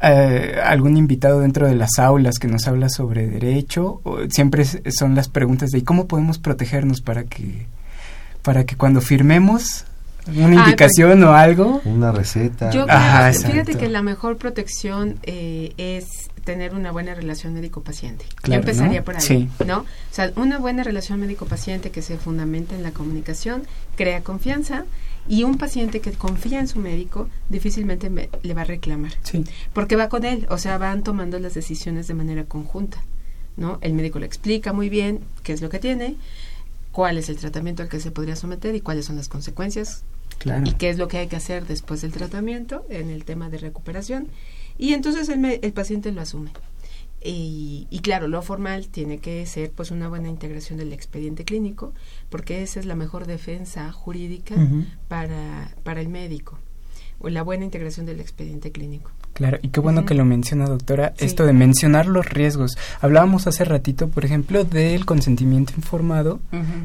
eh, 0.00 0.60
algún 0.62 0.96
invitado 0.96 1.40
dentro 1.40 1.66
de 1.66 1.74
las 1.74 1.98
aulas 1.98 2.38
que 2.38 2.46
nos 2.46 2.68
habla 2.68 2.88
sobre 2.88 3.26
derecho, 3.26 4.00
siempre 4.28 4.64
son 4.64 5.14
las 5.14 5.28
preguntas 5.28 5.70
de 5.70 5.82
cómo 5.82 6.06
podemos 6.06 6.38
protegernos 6.38 7.00
para 7.00 7.24
que 7.24 7.66
para 8.42 8.64
que 8.64 8.76
cuando 8.76 9.00
firmemos 9.00 9.86
una 10.28 10.62
ah, 10.62 10.64
indicación 10.64 11.22
o 11.24 11.32
algo, 11.32 11.80
una 11.84 12.12
receta. 12.12 12.70
Yo 12.70 12.86
fíjate 12.86 13.74
que 13.76 13.88
la 13.88 14.02
mejor 14.02 14.36
protección 14.36 15.18
eh, 15.22 15.72
es 15.78 16.23
tener 16.44 16.74
una 16.74 16.92
buena 16.92 17.14
relación 17.14 17.54
médico-paciente. 17.54 18.24
Yo 18.46 18.54
empezaría 18.54 19.02
por 19.04 19.16
ahí, 19.16 19.48
¿no? 19.66 19.80
O 19.80 19.84
sea, 20.10 20.32
una 20.36 20.58
buena 20.58 20.84
relación 20.84 21.18
médico-paciente 21.20 21.90
que 21.90 22.02
se 22.02 22.18
fundamenta 22.18 22.74
en 22.76 22.82
la 22.82 22.92
comunicación, 22.92 23.62
crea 23.96 24.22
confianza 24.22 24.84
y 25.26 25.44
un 25.44 25.56
paciente 25.56 26.00
que 26.00 26.12
confía 26.12 26.60
en 26.60 26.68
su 26.68 26.78
médico 26.78 27.28
difícilmente 27.48 28.10
le 28.42 28.54
va 28.54 28.62
a 28.62 28.64
reclamar. 28.64 29.12
Sí. 29.22 29.44
Porque 29.72 29.96
va 29.96 30.08
con 30.08 30.24
él, 30.24 30.46
o 30.50 30.58
sea, 30.58 30.76
van 30.78 31.02
tomando 31.02 31.38
las 31.38 31.54
decisiones 31.54 32.06
de 32.06 32.14
manera 32.14 32.44
conjunta, 32.44 33.02
¿no? 33.56 33.78
El 33.80 33.94
médico 33.94 34.18
le 34.18 34.26
explica 34.26 34.72
muy 34.72 34.90
bien 34.90 35.20
qué 35.42 35.54
es 35.54 35.62
lo 35.62 35.70
que 35.70 35.78
tiene, 35.78 36.16
cuál 36.92 37.16
es 37.16 37.28
el 37.30 37.36
tratamiento 37.36 37.82
al 37.82 37.88
que 37.88 38.00
se 38.00 38.10
podría 38.10 38.36
someter 38.36 38.74
y 38.74 38.80
cuáles 38.80 39.06
son 39.06 39.16
las 39.16 39.28
consecuencias 39.28 40.04
Claro. 40.38 40.66
y 40.66 40.72
qué 40.72 40.90
es 40.90 40.98
lo 40.98 41.06
que 41.08 41.18
hay 41.18 41.28
que 41.28 41.36
hacer 41.36 41.64
después 41.66 42.02
del 42.02 42.10
tratamiento 42.12 42.84
en 42.90 43.08
el 43.08 43.24
tema 43.24 43.48
de 43.50 43.58
recuperación 43.58 44.26
y 44.78 44.94
entonces 44.94 45.28
el, 45.28 45.44
el 45.44 45.72
paciente 45.72 46.12
lo 46.12 46.20
asume. 46.20 46.50
Y, 47.26 47.86
y, 47.88 48.00
claro, 48.00 48.28
lo 48.28 48.42
formal 48.42 48.88
tiene 48.88 49.16
que 49.16 49.46
ser 49.46 49.72
pues 49.72 49.90
una 49.90 50.08
buena 50.08 50.28
integración 50.28 50.78
del 50.78 50.92
expediente 50.92 51.46
clínico, 51.46 51.94
porque 52.28 52.62
esa 52.62 52.80
es 52.80 52.86
la 52.86 52.96
mejor 52.96 53.26
defensa 53.26 53.90
jurídica 53.92 54.54
para, 55.08 55.74
para 55.84 56.02
el 56.02 56.08
médico, 56.08 56.58
o 57.18 57.30
la 57.30 57.42
buena 57.42 57.64
integración 57.64 58.04
del 58.04 58.20
expediente 58.20 58.72
clínico. 58.72 59.10
Claro, 59.34 59.58
y 59.62 59.68
qué 59.68 59.80
bueno 59.80 60.06
que 60.06 60.14
lo 60.14 60.24
menciona, 60.24 60.66
doctora, 60.66 61.12
esto 61.18 61.44
de 61.44 61.52
mencionar 61.52 62.06
los 62.06 62.30
riesgos. 62.30 62.78
Hablábamos 63.00 63.48
hace 63.48 63.64
ratito, 63.64 64.08
por 64.08 64.24
ejemplo, 64.24 64.62
del 64.62 65.04
consentimiento 65.04 65.72
informado, 65.76 66.38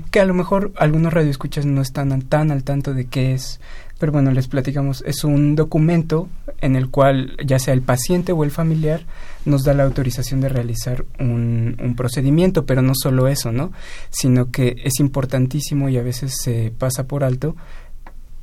que 0.09 0.19
a 0.19 0.25
lo 0.25 0.33
mejor 0.33 0.71
algunos 0.75 1.13
radioescuchas 1.13 1.67
no 1.67 1.81
están 1.81 2.23
tan 2.23 2.49
al 2.49 2.63
tanto 2.63 2.95
de 2.95 3.05
qué 3.05 3.33
es, 3.33 3.61
pero 3.99 4.11
bueno, 4.11 4.31
les 4.31 4.47
platicamos, 4.47 5.03
es 5.05 5.23
un 5.23 5.55
documento 5.55 6.27
en 6.59 6.75
el 6.75 6.89
cual 6.89 7.37
ya 7.45 7.59
sea 7.59 7.75
el 7.75 7.83
paciente 7.83 8.31
o 8.31 8.43
el 8.43 8.49
familiar 8.49 9.01
nos 9.45 9.63
da 9.63 9.75
la 9.75 9.83
autorización 9.83 10.41
de 10.41 10.49
realizar 10.49 11.05
un, 11.19 11.77
un 11.79 11.95
procedimiento, 11.95 12.65
pero 12.65 12.81
no 12.81 12.93
solo 12.95 13.27
eso, 13.27 13.51
¿no? 13.51 13.71
Sino 14.09 14.49
que 14.49 14.75
es 14.83 14.99
importantísimo 14.99 15.87
y 15.87 15.97
a 15.97 16.03
veces 16.03 16.33
se 16.41 16.73
pasa 16.75 17.05
por 17.05 17.23
alto 17.23 17.55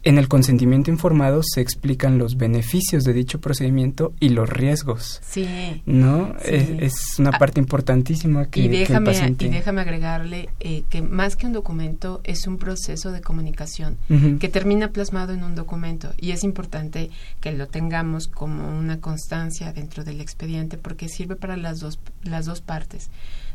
en 0.07 0.19
el 0.19 0.29
consentimiento 0.29 0.89
informado 0.89 1.43
se 1.43 1.61
explican 1.61 2.17
los 2.17 2.37
beneficios 2.37 3.03
de 3.03 3.13
dicho 3.13 3.41
procedimiento 3.41 4.13
y 4.21 4.29
los 4.29 4.49
riesgos. 4.49 5.21
Sí. 5.29 5.83
¿No? 5.85 6.37
Es, 6.45 7.19
una 7.19 7.31
ah, 7.31 7.39
parte 7.41 7.59
importantísima 7.59 8.49
que, 8.49 8.61
y 8.61 8.69
déjame, 8.69 8.99
el 8.99 9.05
paciente... 9.05 9.47
Y 9.47 9.49
déjame 9.49 9.81
agregarle 9.81 10.49
eh, 10.61 10.85
que 10.89 11.03
más 11.03 11.35
que 11.35 11.47
un 11.47 11.53
documento 11.53 12.21
es 12.23 12.47
un 12.47 12.57
proceso 12.57 13.11
de 13.11 13.21
comunicación 13.21 13.99
que 14.39 14.49
termina 14.49 14.93
plasmado 14.93 15.33
en 15.33 15.43
un 15.43 15.57
documento 15.57 16.13
y 16.19 16.31
es 16.31 16.45
importante 16.45 17.11
que 17.41 17.51
lo 17.51 17.67
tengamos 17.67 18.29
como 18.29 18.79
una 18.79 19.01
constancia 19.01 19.73
dentro 19.73 20.05
del 20.05 20.21
expediente 20.21 20.79
porque 20.79 21.09
sirve 21.09 21.35
para 21.35 21.57
las 21.57 21.81
dos, 21.81 21.99
las 22.23 22.47
dos 22.47 22.61
partes, 22.61 23.11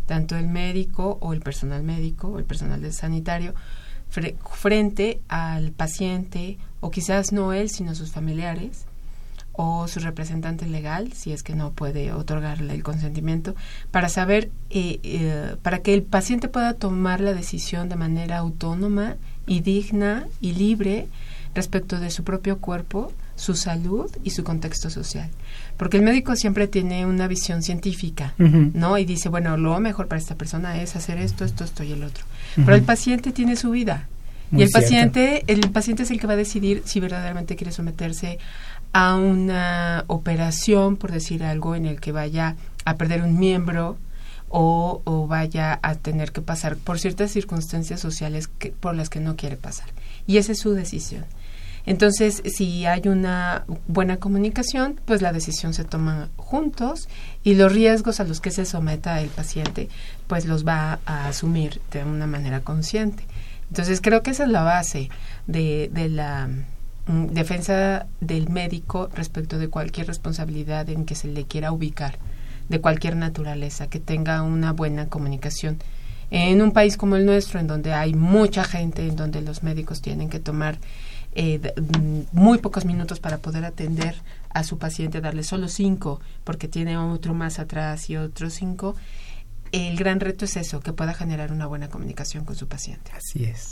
tanto 0.06 0.36
el 0.36 0.47
médico 0.47 1.18
o 1.22 1.32
el 1.32 1.39
personal 1.39 1.82
médico 1.82 2.28
o 2.28 2.39
el 2.39 2.43
personal 2.43 2.82
del 2.82 2.91
sanitario 2.91 3.54
frente 4.12 5.22
al 5.28 5.72
paciente, 5.72 6.57
o 6.80 6.91
quizás 6.91 7.32
no 7.32 7.53
él, 7.53 7.70
sino 7.70 7.95
sus 7.95 8.12
familiares, 8.12 8.86
o 9.53 9.88
su 9.88 9.99
representante 9.99 10.66
legal, 10.66 11.14
si 11.14 11.32
es 11.32 11.43
que 11.43 11.55
no 11.55 11.72
puede 11.72 12.14
otorgarle 12.14 12.74
el 12.74 12.84
consentimiento, 12.84 13.55
para 13.91 14.09
saber, 14.09 14.49
eh, 14.70 14.99
eh, 15.03 15.55
para 15.62 15.80
que 15.80 15.93
el 15.93 16.03
paciente 16.03 16.47
pueda 16.47 16.74
tomar 16.74 17.22
la 17.22 17.34
decisión 17.34 17.89
de 17.89 17.95
manera 17.95 18.38
autónoma 18.38 19.16
y 19.45 19.62
digna 19.62 20.28
y 20.39 20.53
libre 20.53 21.07
respecto 21.53 21.99
de 21.99 22.12
su 22.12 22.24
propio 22.24 22.59
cuerpo, 22.59 23.12
su 23.36 23.55
salud 23.55 24.09
y 24.24 24.32
su 24.32 24.43
contexto 24.43 24.89
social. 24.89 25.30
Porque 25.82 25.98
el 25.98 26.04
médico 26.04 26.36
siempre 26.36 26.68
tiene 26.68 27.08
una 27.08 27.28
visión 27.28 27.64
científica, 27.64 28.36
¿no? 28.38 29.00
Y 29.00 29.06
dice, 29.06 29.30
bueno, 29.30 29.58
lo 29.58 29.80
mejor 29.80 30.08
para 30.08 30.22
esta 30.22 30.36
persona 30.36 30.80
es 30.80 30.96
hacer 30.96 31.18
esto, 31.18 31.44
esto, 31.44 31.64
esto 31.64 31.82
y 31.82 31.92
el 31.92 32.04
otro. 32.04 32.24
Pero 32.56 32.76
el 32.76 32.84
paciente 32.84 33.32
tiene 33.32 33.56
su 33.56 33.72
vida. 33.72 34.08
y 34.52 34.62
el 34.62 34.70
paciente, 34.70 35.44
el 35.48 35.72
paciente 35.72 36.04
es 36.04 36.12
el 36.12 36.20
que 36.20 36.28
va 36.28 36.34
a 36.34 36.36
decidir 36.36 36.84
si 36.86 37.00
verdaderamente 37.00 37.56
quiere 37.56 37.72
someterse 37.72 38.38
a 38.94 39.16
una 39.16 40.04
operación, 40.06 40.98
por 40.98 41.12
decir 41.12 41.44
algo, 41.44 41.74
en 41.74 41.88
el 41.88 42.00
que 42.00 42.12
vaya 42.12 42.58
a 42.86 42.96
perder 42.98 43.24
un 43.24 43.40
miembro 43.40 43.98
o, 44.50 45.02
o 45.04 45.26
vaya 45.26 45.80
a 45.82 45.96
tener 45.96 46.32
que 46.32 46.42
pasar 46.42 46.78
por 46.78 47.00
ciertas 47.00 47.32
circunstancias 47.32 48.00
sociales 48.00 48.48
que, 48.48 48.70
por 48.70 48.94
las 48.94 49.10
que 49.10 49.20
no 49.20 49.36
quiere 49.36 49.58
pasar. 49.58 49.88
Y 50.28 50.38
esa 50.38 50.52
es 50.52 50.60
su 50.60 50.74
decisión. 50.74 51.26
Entonces, 51.86 52.44
si 52.46 52.86
hay 52.86 53.08
una 53.08 53.66
buena 53.88 54.18
comunicación, 54.18 55.00
pues 55.06 55.22
la 55.22 55.34
decisión 55.34 55.74
se 55.74 55.84
toma 55.84 56.30
juntos 56.38 57.10
y 57.44 57.56
los 57.56 57.72
riesgos 57.72 58.20
a 58.20 58.24
los 58.24 58.40
que 58.40 58.52
se 58.52 58.66
someta 58.66 59.22
el 59.22 59.30
paciente, 59.30 59.90
pues 60.28 60.46
los 60.46 60.66
va 60.66 61.00
a 61.06 61.28
asumir 61.28 61.82
de 61.92 62.04
una 62.04 62.28
manera 62.28 62.62
consciente. 62.62 63.24
Entonces, 63.70 64.02
creo 64.02 64.22
que 64.22 64.32
esa 64.32 64.44
es 64.44 64.50
la 64.50 64.64
base 64.64 65.10
de, 65.48 65.90
de 65.92 66.10
la 66.10 66.50
mm, 67.08 67.28
defensa 67.28 68.06
del 68.20 68.50
médico 68.50 69.10
respecto 69.16 69.58
de 69.58 69.70
cualquier 69.70 70.08
responsabilidad 70.08 70.90
en 70.90 71.06
que 71.06 71.16
se 71.16 71.30
le 71.30 71.46
quiera 71.46 71.72
ubicar, 71.72 72.20
de 72.70 72.80
cualquier 72.80 73.16
naturaleza, 73.16 73.88
que 73.88 74.00
tenga 74.00 74.42
una 74.44 74.72
buena 74.74 75.08
comunicación. 75.08 75.80
En 76.30 76.62
un 76.62 76.72
país 76.72 76.96
como 76.96 77.18
el 77.18 77.26
nuestro, 77.26 77.60
en 77.60 77.68
donde 77.68 77.94
hay 77.94 78.14
mucha 78.14 78.64
gente, 78.64 79.06
en 79.06 79.18
donde 79.18 79.42
los 79.42 79.64
médicos 79.64 80.02
tienen 80.02 80.30
que 80.30 80.40
tomar 80.40 80.78
eh, 81.34 81.74
mm, 81.78 82.38
muy 82.38 82.58
pocos 82.58 82.86
minutos 82.86 83.20
para 83.20 83.38
poder 83.38 83.66
atender 83.66 84.16
a 84.50 84.64
su 84.64 84.78
paciente, 84.78 85.22
darle 85.22 85.44
solo 85.44 85.68
cinco 85.68 86.20
porque 86.44 86.68
tiene 86.68 86.98
otro 86.98 87.34
más 87.34 87.60
atrás 87.60 88.10
y 88.10 88.18
otros 88.18 88.54
cinco. 88.54 88.96
El 89.72 89.96
gran 89.96 90.20
reto 90.20 90.44
es 90.44 90.58
eso, 90.58 90.82
que 90.82 90.92
pueda 90.92 91.14
generar 91.14 91.54
una 91.54 91.66
buena 91.66 91.88
comunicación 91.88 92.44
con 92.44 92.58
su 92.58 92.68
paciente. 92.68 93.12
Así 93.16 93.46
es. 93.46 93.70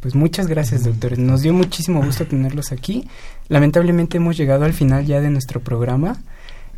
pues 0.00 0.16
muchas 0.16 0.48
gracias, 0.48 0.82
doctores. 0.82 1.20
Nos 1.20 1.42
dio 1.42 1.52
muchísimo 1.52 2.04
gusto 2.04 2.26
tenerlos 2.26 2.72
aquí. 2.72 3.08
Lamentablemente 3.48 4.16
hemos 4.16 4.36
llegado 4.36 4.64
al 4.64 4.72
final 4.72 5.06
ya 5.06 5.20
de 5.20 5.30
nuestro 5.30 5.60
programa. 5.60 6.20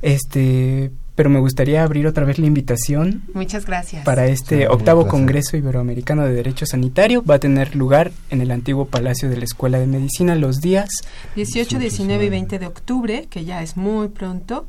Este, 0.02 0.92
pero 1.16 1.30
me 1.30 1.40
gustaría 1.40 1.82
abrir 1.82 2.06
otra 2.06 2.24
vez 2.24 2.38
la 2.38 2.46
invitación. 2.46 3.22
Muchas 3.34 3.66
gracias. 3.66 4.04
Para 4.04 4.26
este 4.26 4.68
octavo 4.68 5.08
Congreso 5.08 5.56
Iberoamericano 5.56 6.24
de 6.24 6.32
Derecho 6.32 6.66
Sanitario. 6.66 7.24
Va 7.24 7.36
a 7.36 7.38
tener 7.40 7.74
lugar 7.74 8.12
en 8.30 8.42
el 8.42 8.50
antiguo 8.50 8.84
Palacio 8.84 9.28
de 9.28 9.38
la 9.38 9.44
Escuela 9.44 9.78
de 9.78 9.86
Medicina 9.86 10.34
los 10.36 10.60
días 10.60 10.90
18, 11.34 11.78
19 11.78 12.26
y 12.26 12.28
20 12.28 12.58
de 12.58 12.66
octubre, 12.66 13.26
que 13.30 13.44
ya 13.44 13.62
es 13.62 13.76
muy 13.76 14.08
pronto. 14.08 14.66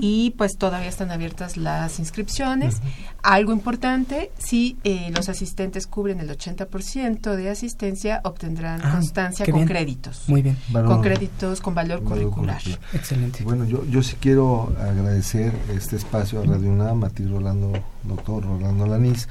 Y 0.00 0.34
pues 0.36 0.56
todavía 0.58 0.88
están 0.88 1.10
abiertas 1.10 1.56
las 1.56 1.98
inscripciones. 1.98 2.82
Algo 3.26 3.52
importante, 3.52 4.30
si 4.38 4.78
eh, 4.84 5.10
los 5.10 5.28
asistentes 5.28 5.88
cubren 5.88 6.20
el 6.20 6.30
80% 6.30 7.34
de 7.34 7.50
asistencia, 7.50 8.20
obtendrán 8.22 8.80
ah, 8.84 8.92
constancia 8.92 9.44
con 9.50 9.66
créditos. 9.66 10.28
Muy 10.28 10.42
bien. 10.42 10.56
con 10.72 11.02
créditos 11.02 11.60
con 11.60 11.74
valor, 11.74 12.04
curricular. 12.04 12.62
Excelente. 12.92 13.42
Bueno, 13.42 13.64
yo, 13.64 13.84
yo 13.86 14.04
sí 14.04 14.14
quiero 14.20 14.72
agradecer 14.80 15.52
este 15.74 15.96
espacio 15.96 16.40
a 16.40 16.44
Radio 16.44 16.70
UNAM, 16.70 17.02
a 17.02 17.10
ti 17.10 17.26
Rolando, 17.26 17.72
doctor 18.04 18.44
Rolando 18.44 18.86
Lanís, 18.86 19.28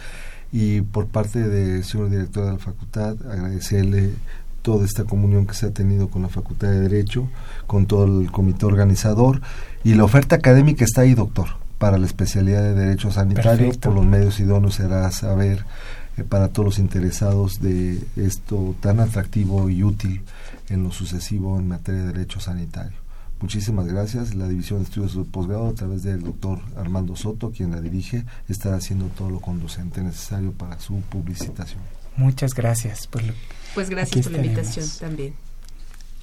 y 0.51 0.81
por 0.81 1.07
parte 1.07 1.47
del 1.47 1.85
señor 1.85 2.09
director 2.09 2.47
de 2.47 2.51
la 2.51 2.59
facultad, 2.59 3.15
agradecerle 3.31 4.09
toda 4.61 4.83
esta 4.83 5.05
comunión 5.05 5.47
que 5.47 5.53
se 5.53 5.67
ha 5.67 5.71
tenido 5.71 6.09
con 6.09 6.21
la 6.21 6.27
Facultad 6.27 6.67
de 6.67 6.81
Derecho, 6.81 7.29
con 7.65 7.85
todo 7.85 8.03
el 8.19 8.29
comité 8.29 8.65
organizador, 8.65 9.39
y 9.85 9.93
la 9.93 10.03
oferta 10.03 10.35
académica 10.35 10.83
está 10.83 11.01
ahí, 11.01 11.13
doctor, 11.13 11.63
para 11.77 11.97
la 11.97 12.05
especialidad 12.05 12.61
de 12.61 12.73
Derecho 12.73 13.11
Sanitario, 13.11 13.71
por 13.79 13.93
los 13.93 14.05
medios 14.05 14.39
idóneos 14.39 14.75
será 14.75 15.09
saber 15.11 15.65
eh, 16.17 16.23
para 16.23 16.49
todos 16.49 16.65
los 16.65 16.79
interesados 16.79 17.61
de 17.61 18.01
esto 18.15 18.75
tan 18.79 18.99
atractivo 18.99 19.69
y 19.69 19.83
útil 19.83 20.21
en 20.69 20.83
lo 20.83 20.91
sucesivo 20.91 21.59
en 21.59 21.67
materia 21.67 22.01
de 22.01 22.13
Derecho 22.13 22.39
Sanitario. 22.39 23.05
Muchísimas 23.41 23.85
gracias. 23.87 24.33
La 24.33 24.47
División 24.47 24.79
de 24.79 24.85
Estudios 24.85 25.15
de 25.15 25.23
Posgrado, 25.25 25.67
a 25.67 25.73
través 25.73 26.03
del 26.03 26.23
doctor 26.23 26.59
Armando 26.77 27.15
Soto, 27.15 27.51
quien 27.51 27.71
la 27.71 27.81
dirige, 27.81 28.23
estará 28.47 28.77
haciendo 28.77 29.07
todo 29.07 29.29
lo 29.29 29.39
conducente 29.41 30.01
necesario 30.01 30.53
para 30.53 30.79
su 30.79 30.95
publicitación. 31.01 31.81
Muchas 32.15 32.53
gracias. 32.53 33.07
Por 33.07 33.21
pues 33.73 33.89
gracias 33.89 34.23
por 34.23 34.31
la 34.31 34.45
invitación 34.45 34.85
también. 34.99 35.33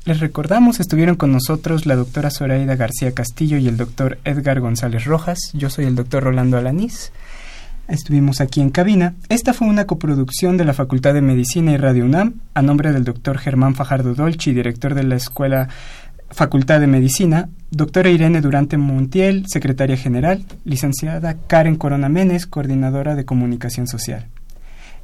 Les 0.05 0.18
recordamos, 0.18 0.80
estuvieron 0.80 1.14
con 1.14 1.30
nosotros 1.30 1.86
la 1.86 1.94
doctora 1.94 2.32
Zoraida 2.32 2.74
García 2.74 3.12
Castillo 3.12 3.57
y 3.57 3.68
el 3.68 3.76
doctor 3.76 4.18
Edgar 4.24 4.59
González 4.59 5.05
Rojas. 5.05 5.38
Yo 5.53 5.70
soy 5.70 5.84
el 5.84 5.94
doctor 5.94 6.24
Rolando 6.24 6.59
Alanís. 6.59 7.12
Estuvimos 7.86 8.40
aquí 8.40 8.61
en 8.61 8.70
cabina. 8.70 9.14
Esta 9.28 9.53
fue 9.53 9.68
una 9.68 9.86
coproducción 9.86 10.57
de 10.57 10.64
la 10.64 10.74
Facultad 10.74 11.14
de 11.14 11.22
Medicina 11.22 11.70
y 11.70 11.76
Radio 11.76 12.05
UNAM 12.05 12.34
a 12.53 12.62
nombre 12.62 12.92
del 12.92 13.05
doctor 13.05 13.38
Germán 13.38 13.76
Fajardo 13.76 14.14
Dolci, 14.14 14.53
director 14.53 14.96
de 14.96 15.05
la 15.05 15.14
Escuela 15.14 15.68
Facultad 16.30 16.80
de 16.80 16.88
Medicina, 16.88 17.48
doctora 17.70 18.11
Irene 18.11 18.40
Durante 18.40 18.78
Montiel, 18.78 19.44
secretaria 19.46 19.96
general, 19.96 20.44
licenciada 20.64 21.36
Karen 21.46 21.76
Corona 21.76 22.09
Menes, 22.09 22.48
coordinadora 22.48 23.14
de 23.14 23.24
comunicación 23.24 23.86
social. 23.86 24.26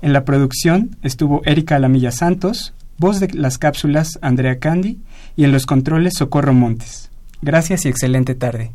En 0.03 0.13
la 0.13 0.25
producción 0.25 0.97
estuvo 1.03 1.43
Erika 1.45 1.77
Alamilla 1.77 2.11
Santos, 2.11 2.75
voz 2.99 3.21
de 3.21 3.29
las 3.29 3.59
cápsulas 3.59 4.19
Andrea 4.23 4.59
Candy 4.59 4.99
y 5.37 5.45
en 5.45 5.53
los 5.53 5.67
controles 5.67 6.15
Socorro 6.19 6.53
Montes. 6.53 7.11
Gracias 7.41 7.87
y 7.87 7.89
excelente 7.89 8.35
tarde. 8.35 8.73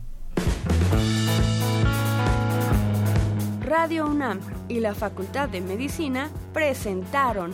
Radio 3.61 4.07
UNAM 4.07 4.39
y 4.69 4.79
la 4.79 4.95
Facultad 4.95 5.49
de 5.49 5.59
Medicina 5.61 6.29
presentaron 6.53 7.51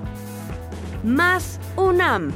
Más 1.05 1.61
UNAM. 1.77 2.33